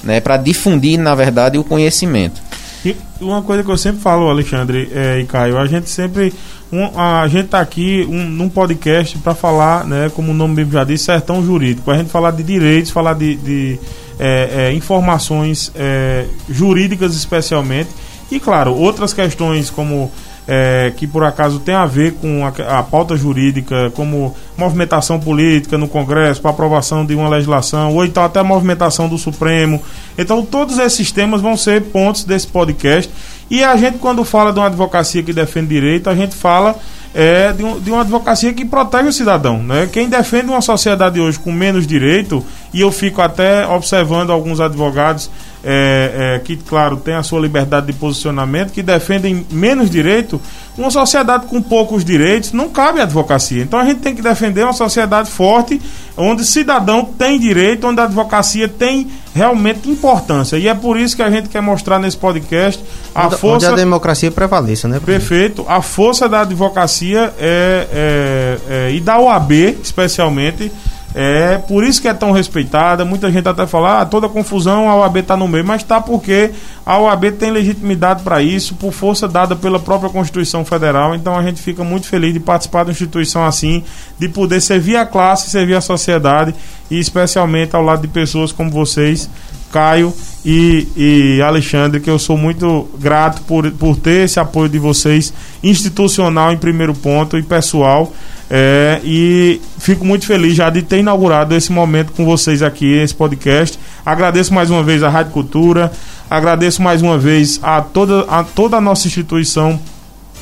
né, 0.03 0.19
para 0.19 0.37
difundir 0.37 0.99
na 0.99 1.15
verdade 1.15 1.59
o 1.59 1.65
conhecimento. 1.65 2.41
E 2.85 2.97
uma 3.21 3.43
coisa 3.43 3.63
que 3.63 3.71
eu 3.71 3.77
sempre 3.77 4.01
falo, 4.01 4.29
Alexandre 4.29 4.91
é, 4.93 5.21
e 5.21 5.25
Caio, 5.27 5.57
a 5.59 5.67
gente 5.67 5.89
sempre 5.89 6.33
um, 6.73 6.99
a 6.99 7.29
gente 7.29 7.45
está 7.45 7.61
aqui 7.61 8.05
um, 8.09 8.25
num 8.25 8.49
podcast 8.49 9.19
para 9.19 9.35
falar, 9.35 9.85
né, 9.85 10.11
como 10.15 10.33
o 10.33 10.35
nome 10.35 10.55
mesmo 10.55 10.73
já 10.73 10.83
diz, 10.83 11.03
sertão 11.03 11.45
jurídico. 11.45 11.91
A 11.91 11.99
gente 11.99 12.11
falar 12.11 12.31
de 12.31 12.43
direitos, 12.43 12.91
falar 12.91 13.13
de, 13.13 13.37
de 13.37 13.79
é, 14.19 14.69
é, 14.69 14.73
informações 14.73 15.73
é, 15.75 16.27
jurídicas 16.49 17.15
especialmente. 17.15 17.91
E 18.31 18.41
claro, 18.41 18.75
outras 18.75 19.13
questões 19.13 19.69
como 19.69 20.11
é, 20.47 20.93
que 20.97 21.07
por 21.07 21.23
acaso 21.23 21.61
tem 21.61 21.75
a 21.75 21.87
ver 21.87 22.15
com 22.15 22.45
a, 22.45 22.79
a, 22.79 22.83
pauta 22.83 23.17
jurídica, 23.17 23.91
como 23.95 24.35
movimentação 24.57 25.21
política 25.21 25.79
no 25.79 25.87
Congresso 25.87 26.41
para 26.41 26.51
aprovação 26.51 27.07
de 27.07 27.15
uma 27.15 27.29
legislação, 27.29 27.95
ou 27.95 28.05
então 28.05 28.25
até 28.25 28.41
a 28.41 28.45
movimentação 28.45 29.09
do 29.09 29.17
Supremo. 29.17 29.81
Então, 30.19 30.45
todos 30.45 30.79
esses 30.79 31.13
temas 31.13 31.41
vão 31.41 31.57
ser 31.57 31.83
pontos 31.83 32.25
desse 32.25 32.47
podcast. 32.47 33.11
E 33.51 33.63
a 33.63 33.77
gente, 33.77 33.99
quando 33.99 34.25
fala 34.25 34.53
de 34.53 34.59
uma 34.59 34.67
advocacia 34.67 35.23
que 35.23 35.33
defende 35.33 35.69
direito, 35.69 36.09
a 36.09 36.15
gente 36.15 36.35
fala 36.35 36.77
é, 37.15 37.53
de, 37.53 37.65
um, 37.65 37.79
de, 37.79 37.91
uma 37.91 38.01
advocacia 38.01 38.53
que 38.53 38.65
protege 38.65 39.09
o 39.09 39.13
cidadão. 39.13 39.63
Né? 39.63 39.89
Quem 39.93 40.09
defende 40.09 40.47
uma 40.47 40.61
sociedade 40.61 41.21
hoje 41.21 41.39
com 41.39 41.53
menos 41.53 41.87
direito, 41.87 42.45
e 42.73 42.81
eu 42.81 42.91
fico 42.91 43.21
até 43.21 43.67
observando 43.67 44.31
alguns 44.31 44.61
advogados 44.61 45.31
é, 45.65 46.37
é, 46.37 46.39
que, 46.41 46.57
claro, 46.57 46.97
têm 46.97 47.15
a 47.15 47.23
sua 47.23 47.41
liberdade 47.41 47.87
de 47.87 47.93
posicionamento, 47.93 48.73
que 48.73 48.83
defendem 48.83 49.47
menos 49.51 49.89
direito, 49.89 50.41
uma 50.77 50.91
sociedade 50.91 51.47
com 51.47 51.61
poucos 51.61 52.05
direitos 52.05 52.53
não 52.53 52.69
cabe 52.69 53.01
a 53.01 53.03
advocacia. 53.03 53.63
Então 53.63 53.79
a 53.79 53.85
gente 53.85 54.01
tem 54.01 54.15
que 54.15 54.23
defender 54.23 54.65
uma 54.65 54.73
sociedade 54.73 55.31
forte, 55.31 55.81
onde 56.17 56.45
cidadão 56.45 57.05
tem 57.05 57.39
direito, 57.39 57.87
onde 57.87 58.01
a 58.01 58.05
advocacia 58.05 58.67
tem 58.67 59.09
realmente 59.35 59.89
importância. 59.91 60.57
E 60.57 60.67
é 60.67 60.75
por 60.75 60.99
isso 60.99 61.15
que 61.15 61.23
a 61.23 61.31
gente 61.31 61.49
quer 61.49 61.61
mostrar 61.61 61.99
nesse 61.99 62.17
podcast 62.17 62.83
a 63.15 63.27
onde, 63.27 63.37
força. 63.37 63.67
Onde 63.67 63.81
a 63.81 63.85
democracia 63.85 64.31
prevaleça, 64.31 64.89
né? 64.89 64.99
Perfeito. 65.05 65.65
A 65.69 65.83
força 65.83 66.29
da 66.29 66.41
advocacia 66.41 67.02
é, 67.17 67.33
é, 67.39 68.59
é, 68.69 68.93
e 68.93 69.01
da 69.01 69.19
OAB, 69.19 69.53
especialmente 69.83 70.71
é 71.15 71.59
por 71.59 71.85
isso 71.85 72.01
que 72.01 72.09
é 72.09 72.15
tão 72.15 72.33
respeitada. 72.33 73.05
Muita 73.05 73.31
gente 73.31 73.47
até 73.47 73.67
fala, 73.67 74.01
ah, 74.01 74.07
toda 74.07 74.29
confusão 74.29 74.89
a 74.89 74.97
OAB 74.97 75.19
está 75.19 75.37
no 75.37 75.47
meio, 75.47 75.65
mas 75.65 75.83
está 75.83 76.01
porque 76.01 76.51
a 76.87 76.99
OAB 76.99 77.33
tem 77.33 77.51
legitimidade 77.51 78.23
para 78.23 78.43
isso, 78.43 78.75
por 78.77 78.93
força 78.93 79.29
dada 79.29 79.55
pela 79.55 79.79
própria 79.79 80.11
Constituição 80.11 80.65
Federal. 80.65 81.15
Então 81.15 81.37
a 81.37 81.43
gente 81.43 81.61
fica 81.61 81.85
muito 81.85 82.07
feliz 82.07 82.33
de 82.33 82.41
participar 82.41 82.85
de 82.85 82.89
uma 82.91 82.93
instituição 82.93 83.45
assim, 83.45 83.85
de 84.19 84.29
poder 84.29 84.61
servir 84.63 84.97
a 84.97 85.05
classe, 85.05 85.51
servir 85.51 85.75
a 85.75 85.81
sociedade 85.83 86.55
e 86.91 86.99
especialmente 86.99 87.77
ao 87.77 87.83
lado 87.83 88.03
de 88.03 88.09
pessoas 88.09 88.51
como 88.51 88.71
vocês, 88.71 89.29
Caio 89.73 90.13
e, 90.45 90.87
e 90.97 91.43
Alexandre, 91.43 92.01
que 92.01 92.11
eu 92.11 92.19
sou 92.19 92.37
muito 92.37 92.89
grato 92.99 93.41
por, 93.43 93.71
por 93.73 93.97
ter 93.97 94.25
esse 94.25 94.39
apoio 94.39 94.69
de 94.69 94.79
vocês, 94.79 95.33
institucional 95.63 96.53
em 96.53 96.59
primeiro 96.59 96.95
ponto 96.95 97.39
e 97.39 97.43
pessoal. 97.43 98.13
É, 98.55 99.01
e 99.03 99.63
fico 99.79 100.05
muito 100.05 100.27
feliz 100.27 100.55
já 100.55 100.69
de 100.69 100.83
ter 100.83 100.99
inaugurado 100.99 101.55
esse 101.55 101.73
momento 101.73 102.13
com 102.13 102.27
vocês 102.27 102.63
aqui, 102.63 102.85
esse 102.85 103.15
podcast. 103.15 103.79
Agradeço 104.05 104.53
mais 104.53 104.69
uma 104.69 104.83
vez 104.83 105.03
a 105.03 105.09
Rádio 105.09 105.33
Cultura, 105.33 105.91
agradeço 106.29 106.83
mais 106.83 107.01
uma 107.01 107.17
vez 107.17 107.59
a 107.63 107.81
toda 107.81 108.27
a, 108.29 108.45
toda 108.45 108.77
a 108.77 108.81
nossa 108.81 109.07
instituição 109.07 109.81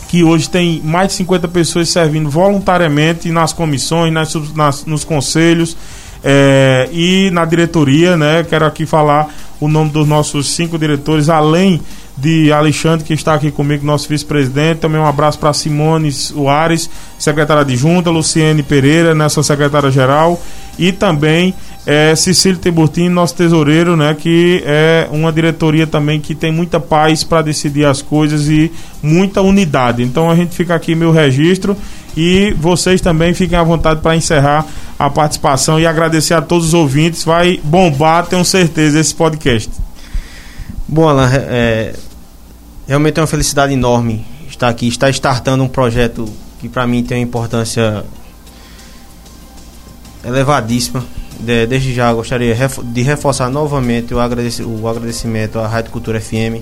que 0.09 0.25
hoje 0.25 0.51
tem 0.51 0.83
mais 0.85 1.09
de 1.09 1.15
50 1.15 1.47
pessoas 1.47 1.89
servindo 1.89 2.29
voluntariamente 2.29 3.31
nas 3.31 3.53
comissões, 3.53 4.13
nas, 4.13 4.35
nas 4.57 4.85
nos 4.85 5.05
conselhos 5.05 5.77
é, 6.23 6.89
e 6.93 7.31
na 7.31 7.45
diretoria, 7.45 8.17
né? 8.17 8.45
Quero 8.49 8.65
aqui 8.65 8.87
falar 8.87 9.29
o 9.61 9.69
nome 9.69 9.91
dos 9.91 10.07
nossos 10.07 10.51
cinco 10.51 10.79
diretores, 10.79 11.29
além 11.29 11.81
de 12.17 12.53
Alexandre, 12.53 13.05
que 13.05 13.15
está 13.15 13.35
aqui 13.35 13.51
comigo, 13.51 13.85
nosso 13.85 14.09
vice-presidente. 14.09 14.81
Também 14.81 15.01
um 15.01 15.07
abraço 15.07 15.39
para 15.39 15.53
Simone 15.53 16.13
Soares, 16.13 16.91
secretária 17.19 17.63
adjunta, 17.63 18.11
Luciene 18.11 18.63
Pereira, 18.63 19.15
nossa 19.15 19.43
secretária-geral, 19.43 20.41
e 20.79 20.93
também 20.93 21.55
é, 21.87 22.15
Cecílio 22.15 22.61
nosso 23.11 23.35
tesoureiro, 23.35 23.97
né, 23.97 24.15
que 24.19 24.63
é 24.67 25.09
uma 25.11 25.33
diretoria 25.33 25.87
também 25.87 26.21
que 26.21 26.35
tem 26.35 26.53
muita 26.53 26.79
paz 26.79 27.25
para 27.25 27.43
decidir 27.43 27.87
as 27.87 28.03
coisas 28.03 28.49
e 28.49 28.71
muita 29.03 29.41
unidade. 29.41 30.03
Então 30.03 30.31
a 30.31 30.35
gente 30.35 30.55
fica 30.55 30.75
aqui 30.75 30.95
meu 30.95 31.11
registro 31.11 31.77
e 32.17 32.55
vocês 32.59 33.01
também 33.01 33.33
fiquem 33.33 33.59
à 33.59 33.63
vontade 33.63 34.01
para 34.01 34.15
encerrar 34.15 34.67
a 35.01 35.09
participação 35.09 35.81
e 35.81 35.87
agradecer 35.87 36.35
a 36.35 36.43
todos 36.43 36.69
os 36.69 36.75
ouvintes. 36.75 37.25
Vai 37.25 37.59
bombar, 37.65 38.27
tenho 38.27 38.45
certeza, 38.45 39.01
esse 39.01 39.15
podcast. 39.15 39.71
Bom, 40.87 41.09
Alan, 41.09 41.31
é, 41.33 41.95
realmente 42.87 43.19
é 43.19 43.23
uma 43.23 43.27
felicidade 43.27 43.73
enorme 43.73 44.27
estar 44.47 44.69
aqui, 44.69 44.87
estar 44.89 45.09
startando 45.09 45.65
um 45.65 45.69
projeto 45.69 46.29
que 46.59 46.69
para 46.69 46.87
mim 46.87 47.03
tem 47.03 47.17
uma 47.17 47.25
importância 47.25 48.05
elevadíssima. 50.23 51.03
De, 51.39 51.67
desde 51.67 51.95
já 51.95 52.13
gostaria 52.13 52.55
de 52.85 53.01
reforçar 53.01 53.49
novamente 53.49 54.13
o, 54.13 54.19
o 54.19 54.87
agradecimento 54.87 55.59
à 55.59 55.67
Rádio 55.67 55.93
Cultura 55.93 56.21
FM, 56.21 56.61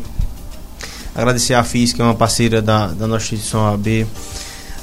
agradecer 1.12 1.54
à 1.54 1.64
FIS, 1.64 1.92
que 1.92 2.00
é 2.00 2.04
uma 2.04 2.14
parceira 2.14 2.62
da, 2.62 2.86
da 2.86 3.08
nossa 3.08 3.34
instituição 3.34 3.66
AB, 3.66 4.06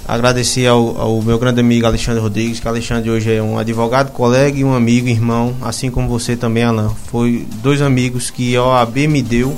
agradecer 0.07 0.67
ao, 0.67 0.99
ao, 0.99 1.21
meu 1.21 1.39
grande 1.39 1.59
amigo 1.59 1.85
Alexandre 1.85 2.21
Rodrigues, 2.21 2.59
que 2.59 2.67
Alexandre 2.67 3.09
hoje 3.09 3.33
é 3.33 3.41
um 3.41 3.57
advogado, 3.57 4.11
colega 4.11 4.57
e 4.57 4.63
um 4.63 4.73
amigo, 4.73 5.07
irmão, 5.07 5.55
assim 5.61 5.89
como 5.89 6.07
você 6.07 6.35
também, 6.35 6.63
Alan. 6.63 6.89
Foi 7.07 7.45
dois 7.61 7.81
amigos 7.81 8.29
que 8.29 8.55
a 8.55 8.63
OAB 8.63 8.97
me 9.07 9.21
deu 9.21 9.55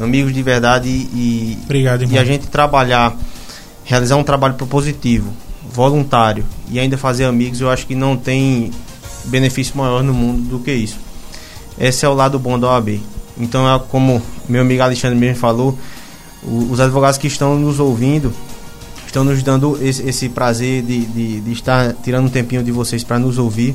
amigos 0.00 0.32
de 0.32 0.42
verdade 0.42 0.88
e, 0.88 1.58
Obrigado, 1.64 2.04
e 2.04 2.18
a 2.18 2.24
gente 2.24 2.46
trabalhar, 2.46 3.16
realizar 3.84 4.16
um 4.16 4.22
trabalho 4.22 4.54
propositivo, 4.54 5.32
voluntário 5.72 6.44
e 6.70 6.78
ainda 6.78 6.96
fazer 6.96 7.24
amigos, 7.24 7.60
eu 7.60 7.68
acho 7.68 7.86
que 7.86 7.94
não 7.94 8.16
tem 8.16 8.70
benefício 9.24 9.76
maior 9.76 10.02
no 10.02 10.14
mundo 10.14 10.42
do 10.48 10.58
que 10.60 10.72
isso. 10.72 10.98
Esse 11.78 12.06
é 12.06 12.08
o 12.08 12.14
lado 12.14 12.38
bom 12.38 12.58
da 12.58 12.68
OAB. 12.68 13.00
Então, 13.36 13.72
é 13.72 13.78
como 13.88 14.22
meu 14.48 14.62
amigo 14.62 14.82
Alexandre 14.82 15.18
mesmo 15.18 15.36
falou, 15.36 15.78
os 16.42 16.80
advogados 16.80 17.18
que 17.18 17.26
estão 17.26 17.56
nos 17.56 17.80
ouvindo 17.80 18.32
estão 19.08 19.24
nos 19.24 19.42
dando 19.42 19.78
esse, 19.82 20.02
esse 20.08 20.28
prazer 20.28 20.82
de, 20.82 21.04
de, 21.06 21.40
de, 21.40 21.52
estar 21.52 21.94
tirando 22.02 22.26
um 22.26 22.30
tempinho 22.30 22.62
de 22.62 22.70
vocês 22.70 23.02
para 23.02 23.18
nos 23.18 23.38
ouvir. 23.38 23.74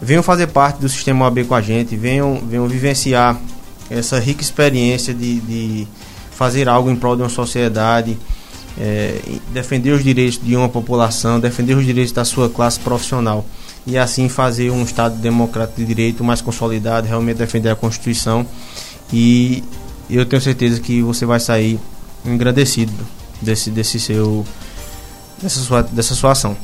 Venham 0.00 0.22
fazer 0.22 0.46
parte 0.48 0.78
do 0.78 0.88
sistema 0.88 1.24
OAB 1.24 1.44
com 1.44 1.54
a 1.54 1.60
gente, 1.60 1.96
venham, 1.96 2.40
venham 2.46 2.66
vivenciar 2.68 3.40
essa 3.90 4.18
rica 4.18 4.42
experiência 4.42 5.14
de, 5.14 5.40
de 5.40 5.88
fazer 6.30 6.68
algo 6.68 6.90
em 6.90 6.96
prol 6.96 7.16
de 7.16 7.22
uma 7.22 7.28
sociedade, 7.28 8.16
é, 8.78 9.18
defender 9.52 9.92
os 9.92 10.04
direitos 10.04 10.38
de 10.42 10.54
uma 10.54 10.68
população, 10.68 11.40
defender 11.40 11.74
os 11.74 11.84
direitos 11.84 12.12
da 12.12 12.24
sua 12.24 12.48
classe 12.48 12.78
profissional 12.78 13.44
e 13.86 13.96
assim 13.96 14.28
fazer 14.28 14.70
um 14.70 14.82
Estado 14.82 15.16
democrático 15.16 15.80
de 15.80 15.86
direito 15.86 16.22
mais 16.22 16.40
consolidado, 16.40 17.06
realmente 17.06 17.38
defender 17.38 17.70
a 17.70 17.76
Constituição 17.76 18.46
e 19.12 19.64
eu 20.10 20.26
tenho 20.26 20.42
certeza 20.42 20.80
que 20.80 21.02
você 21.02 21.24
vai 21.24 21.40
sair 21.40 21.80
engrandecido 22.24 22.92
desse, 23.40 23.70
desse 23.70 23.98
seu 24.00 24.44
dessa 25.40 25.60
sua, 25.60 25.82
dessa 25.82 26.14
sua 26.14 26.32
ação. 26.32 26.56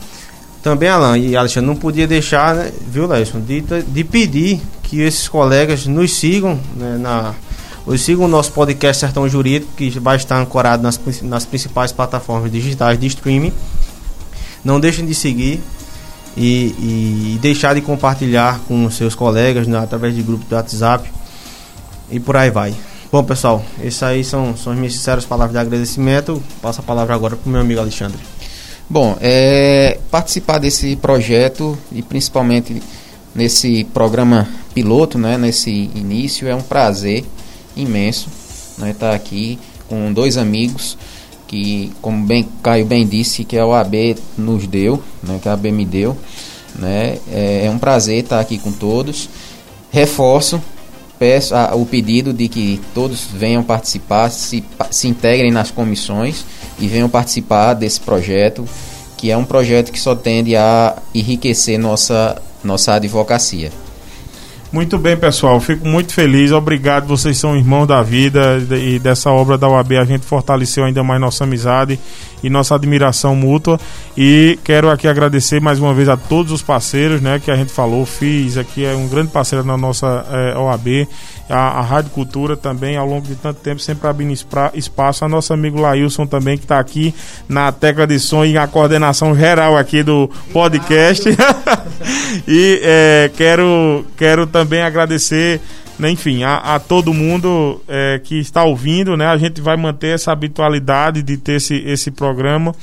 Também, 0.63 0.89
Alan 0.89 1.19
e 1.19 1.37
Alexandre, 1.37 1.67
não 1.67 1.77
podia 1.77 2.07
deixar, 2.07 2.55
né, 2.55 2.73
viu, 2.87 3.07
Leison, 3.07 3.41
de, 3.41 3.61
de 3.61 4.05
pedir 4.05 4.61
que 4.83 5.01
esses 5.01 5.29
colegas 5.29 5.87
nos 5.87 6.13
sigam 6.13 6.59
né, 6.77 6.97
na. 6.99 7.35
Sigam 7.99 8.27
o 8.27 8.29
nosso 8.29 8.53
podcast 8.53 9.01
Sertão 9.01 9.29
Jurídico, 9.29 9.73
que 9.77 9.91
vai 9.99 10.17
estar 10.17 10.39
ancorado 10.39 10.85
nas, 10.85 11.01
nas 11.23 11.45
principais 11.45 11.91
plataformas 11.91 12.53
digitais 12.53 12.99
de 12.99 13.09
streaming. 13.09 13.53
Não 14.65 14.79
deixem 14.79 15.05
de 15.05 15.17
seguir 15.17 15.61
e, 16.37 17.35
e 17.35 17.39
deixar 17.43 17.75
de 17.75 17.81
compartilhar 17.81 18.61
com 18.69 18.89
seus 18.89 19.17
colegas 19.17 19.67
né, 19.67 19.79
através 19.79 20.15
de 20.15 20.23
grupo 20.23 20.45
do 20.45 20.55
WhatsApp 20.55 21.11
e 22.09 22.21
por 22.21 22.37
aí 22.37 22.51
vai. 22.51 22.73
Bom, 23.13 23.23
pessoal, 23.23 23.63
essas 23.79 24.05
aí 24.05 24.25
são, 24.25 24.57
são 24.57 24.73
as 24.73 24.79
minhas 24.79 24.95
sinceras 24.95 25.27
palavras 25.27 25.53
de 25.53 25.59
agradecimento. 25.59 26.43
Passo 26.63 26.81
a 26.81 26.83
palavra 26.83 27.15
agora 27.15 27.37
para 27.37 27.47
o 27.47 27.53
meu 27.53 27.61
amigo 27.61 27.79
Alexandre. 27.79 28.19
Bom, 28.89 29.19
é, 29.21 29.99
participar 30.11 30.57
desse 30.57 30.97
projeto 30.97 31.77
e 31.93 32.01
principalmente 32.01 32.83
nesse 33.35 33.85
programa 33.85 34.49
piloto, 34.73 35.19
né, 35.19 35.37
nesse 35.37 35.91
início, 35.95 36.49
é 36.49 36.55
um 36.55 36.63
prazer 36.63 37.23
imenso 37.77 38.31
né, 38.79 38.93
estar 38.93 39.11
tá 39.11 39.15
aqui 39.15 39.59
com 39.91 40.11
dois 40.11 40.39
amigos 40.39 40.97
que, 41.47 41.93
como 42.01 42.25
bem 42.25 42.49
Caio 42.63 42.87
bem 42.87 43.07
disse, 43.07 43.45
que 43.45 43.59
a 43.59 43.67
OAB 43.67 44.17
nos 44.39 44.67
deu, 44.67 45.03
né, 45.23 45.39
que 45.43 45.51
a 45.51 45.53
OAB 45.53 45.67
me 45.67 45.85
deu. 45.85 46.17
Né, 46.77 47.19
é, 47.31 47.67
é 47.67 47.71
um 47.71 47.79
prazer 47.79 48.25
estar 48.25 48.41
aqui 48.41 48.57
com 48.57 48.73
todos. 48.73 49.29
Reforço 49.91 50.63
peço 51.23 51.55
a, 51.55 51.73
o 51.77 51.87
pedido 51.87 52.33
de 52.33 52.49
que 52.49 52.81
todos 52.93 53.29
venham 53.33 53.63
participar, 53.63 54.29
se, 54.29 54.65
se 54.91 55.07
integrem 55.07 55.53
nas 55.53 55.71
comissões 55.71 56.45
e 56.81 56.89
venham 56.89 57.09
participar 57.09 57.75
desse 57.75 58.01
projeto, 58.01 58.67
que 59.17 59.31
é 59.31 59.37
um 59.37 59.45
projeto 59.45 59.93
que 59.93 60.01
só 60.01 60.17
tende 60.17 60.57
a 60.57 60.97
enriquecer 61.15 61.79
nossa 61.79 62.43
nossa 62.65 62.95
advocacia. 62.95 63.71
Muito 64.73 64.99
bem, 64.99 65.17
pessoal. 65.17 65.61
Fico 65.61 65.87
muito 65.87 66.13
feliz. 66.13 66.51
Obrigado. 66.51 67.07
Vocês 67.07 67.39
são 67.39 67.57
irmãos 67.57 67.87
da 67.87 68.03
vida 68.03 68.59
e 68.71 68.99
dessa 68.99 69.31
obra 69.31 69.57
da 69.57 69.69
UAB 69.69 69.99
a 69.99 70.05
gente 70.05 70.27
fortaleceu 70.27 70.85
ainda 70.85 71.05
mais 71.05 71.21
nossa 71.21 71.45
amizade 71.45 72.01
e 72.43 72.51
nossa 72.51 72.75
admiração 72.75 73.35
mútua. 73.35 73.79
E 74.17 74.59
quero 74.65 74.91
aqui 74.91 75.07
agradecer 75.07 75.61
mais 75.61 75.79
uma 75.79 75.95
vez 75.95 76.09
a 76.09 76.17
todos 76.17 76.53
os 76.53 76.63
parceiros, 76.63 77.21
né, 77.21 77.41
que 77.43 77.51
a 77.51 77.57
gente 77.57 77.73
falou. 77.73 78.05
Fiz 78.05 78.57
aqui 78.57 78.85
é 78.85 78.95
um 78.95 79.09
grande 79.09 79.31
parceiro 79.31 79.65
na 79.65 79.77
nossa 79.77 80.27
é, 80.31 80.59
OAB 80.59 81.07
a, 81.53 81.79
a 81.79 81.81
Rádio 81.83 82.11
Cultura 82.11 82.57
também, 82.57 82.97
ao 82.97 83.07
longo 83.07 83.27
de 83.27 83.35
tanto 83.37 83.61
tempo, 83.61 83.81
sempre 83.81 84.09
abrindo 84.09 84.33
espaço. 84.75 85.25
A 85.25 85.29
nosso 85.29 85.53
amigo 85.53 85.81
Lailson 85.81 86.27
também, 86.27 86.57
que 86.57 86.65
está 86.65 86.79
aqui 86.79 87.15
na 87.49 87.71
tecla 87.71 88.07
de 88.07 88.19
som 88.19 88.45
e 88.45 88.57
a 88.57 88.67
coordenação 88.67 89.35
geral 89.35 89.77
aqui 89.77 90.03
do 90.03 90.31
podcast. 90.53 91.29
e 92.49 92.81
é, 92.83 93.31
quero, 93.37 94.07
quero 94.17 94.47
também 94.47 94.83
agradecer 94.83 95.61
enfim, 96.11 96.43
a, 96.43 96.57
a, 96.57 96.81
todo 96.81 97.13
mundo 97.13 97.81
é, 97.89 98.21
que 98.23 98.39
está 98.39 98.65
ouvindo, 98.65 99.17
né? 99.17 99.27
A 99.27 99.37
gente 99.37 99.61
vai 99.61 99.77
manter 99.77 100.15
essa 100.15 100.33
habitualidade 100.33 101.23
de 101.23 101.37
ter 101.37 101.55
esse, 101.55 101.77
esse 101.87 102.11
programa 102.11 102.75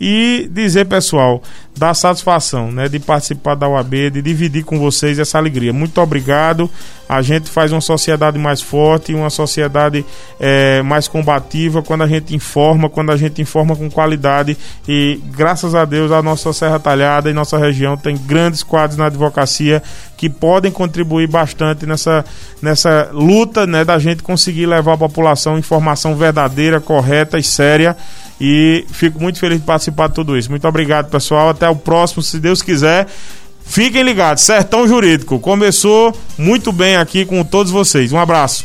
e 0.00 0.48
dizer, 0.52 0.86
pessoal, 0.86 1.42
da 1.76 1.94
satisfação, 1.94 2.72
né, 2.72 2.88
de 2.88 2.98
participar 2.98 3.54
da 3.54 3.68
UAB, 3.68 4.10
de 4.10 4.22
dividir 4.22 4.64
com 4.64 4.78
vocês 4.78 5.18
essa 5.18 5.38
alegria. 5.38 5.72
Muito 5.72 6.00
obrigado. 6.00 6.70
A 7.08 7.22
gente 7.22 7.48
faz 7.48 7.72
uma 7.72 7.80
sociedade 7.80 8.38
mais 8.38 8.60
forte, 8.60 9.14
uma 9.14 9.30
sociedade 9.30 10.04
é, 10.38 10.82
mais 10.82 11.08
combativa 11.08 11.82
quando 11.82 12.02
a 12.02 12.06
gente 12.06 12.34
informa, 12.34 12.90
quando 12.90 13.10
a 13.10 13.16
gente 13.16 13.40
informa 13.40 13.74
com 13.74 13.90
qualidade 13.90 14.56
e 14.86 15.20
graças 15.34 15.74
a 15.74 15.84
Deus 15.84 16.12
a 16.12 16.22
nossa 16.22 16.52
Serra 16.52 16.78
Talhada 16.78 17.30
e 17.30 17.32
nossa 17.32 17.56
região 17.56 17.96
tem 17.96 18.16
grandes 18.16 18.62
quadros 18.62 18.98
na 18.98 19.06
advocacia 19.06 19.82
que 20.16 20.28
podem 20.28 20.70
contribuir 20.70 21.28
bastante 21.28 21.86
nessa, 21.86 22.24
nessa 22.60 23.08
luta, 23.12 23.66
né, 23.66 23.84
da 23.84 23.98
gente 23.98 24.22
conseguir 24.22 24.66
levar 24.66 24.94
a 24.94 24.98
população 24.98 25.58
informação 25.58 26.14
verdadeira, 26.14 26.80
correta 26.80 27.38
e 27.38 27.42
séria 27.42 27.96
e 28.40 28.84
fico 28.90 29.20
muito 29.20 29.38
feliz 29.38 29.58
de 29.58 29.64
participar 29.64 30.08
de 30.08 30.14
tudo 30.14 30.36
isso. 30.36 30.50
Muito 30.50 30.66
obrigado, 30.66 31.10
pessoal. 31.10 31.48
Até 31.48 31.68
o 31.68 31.74
próximo, 31.74 32.22
se 32.22 32.38
Deus 32.38 32.62
quiser. 32.62 33.06
Fiquem 33.68 34.02
ligados, 34.02 34.42
Sertão 34.42 34.88
Jurídico 34.88 35.38
começou 35.38 36.16
muito 36.36 36.72
bem 36.72 36.96
aqui 36.96 37.24
com 37.24 37.44
todos 37.44 37.70
vocês. 37.70 38.12
Um 38.12 38.18
abraço. 38.18 38.64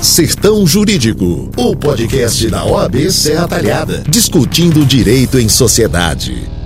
Sertão 0.00 0.66
Jurídico, 0.66 1.50
o 1.56 1.76
podcast 1.76 2.48
da 2.48 2.64
OAB 2.64 3.10
Serra 3.10 3.46
Talhada, 3.46 4.02
discutindo 4.08 4.84
direito 4.86 5.38
em 5.38 5.48
sociedade. 5.48 6.57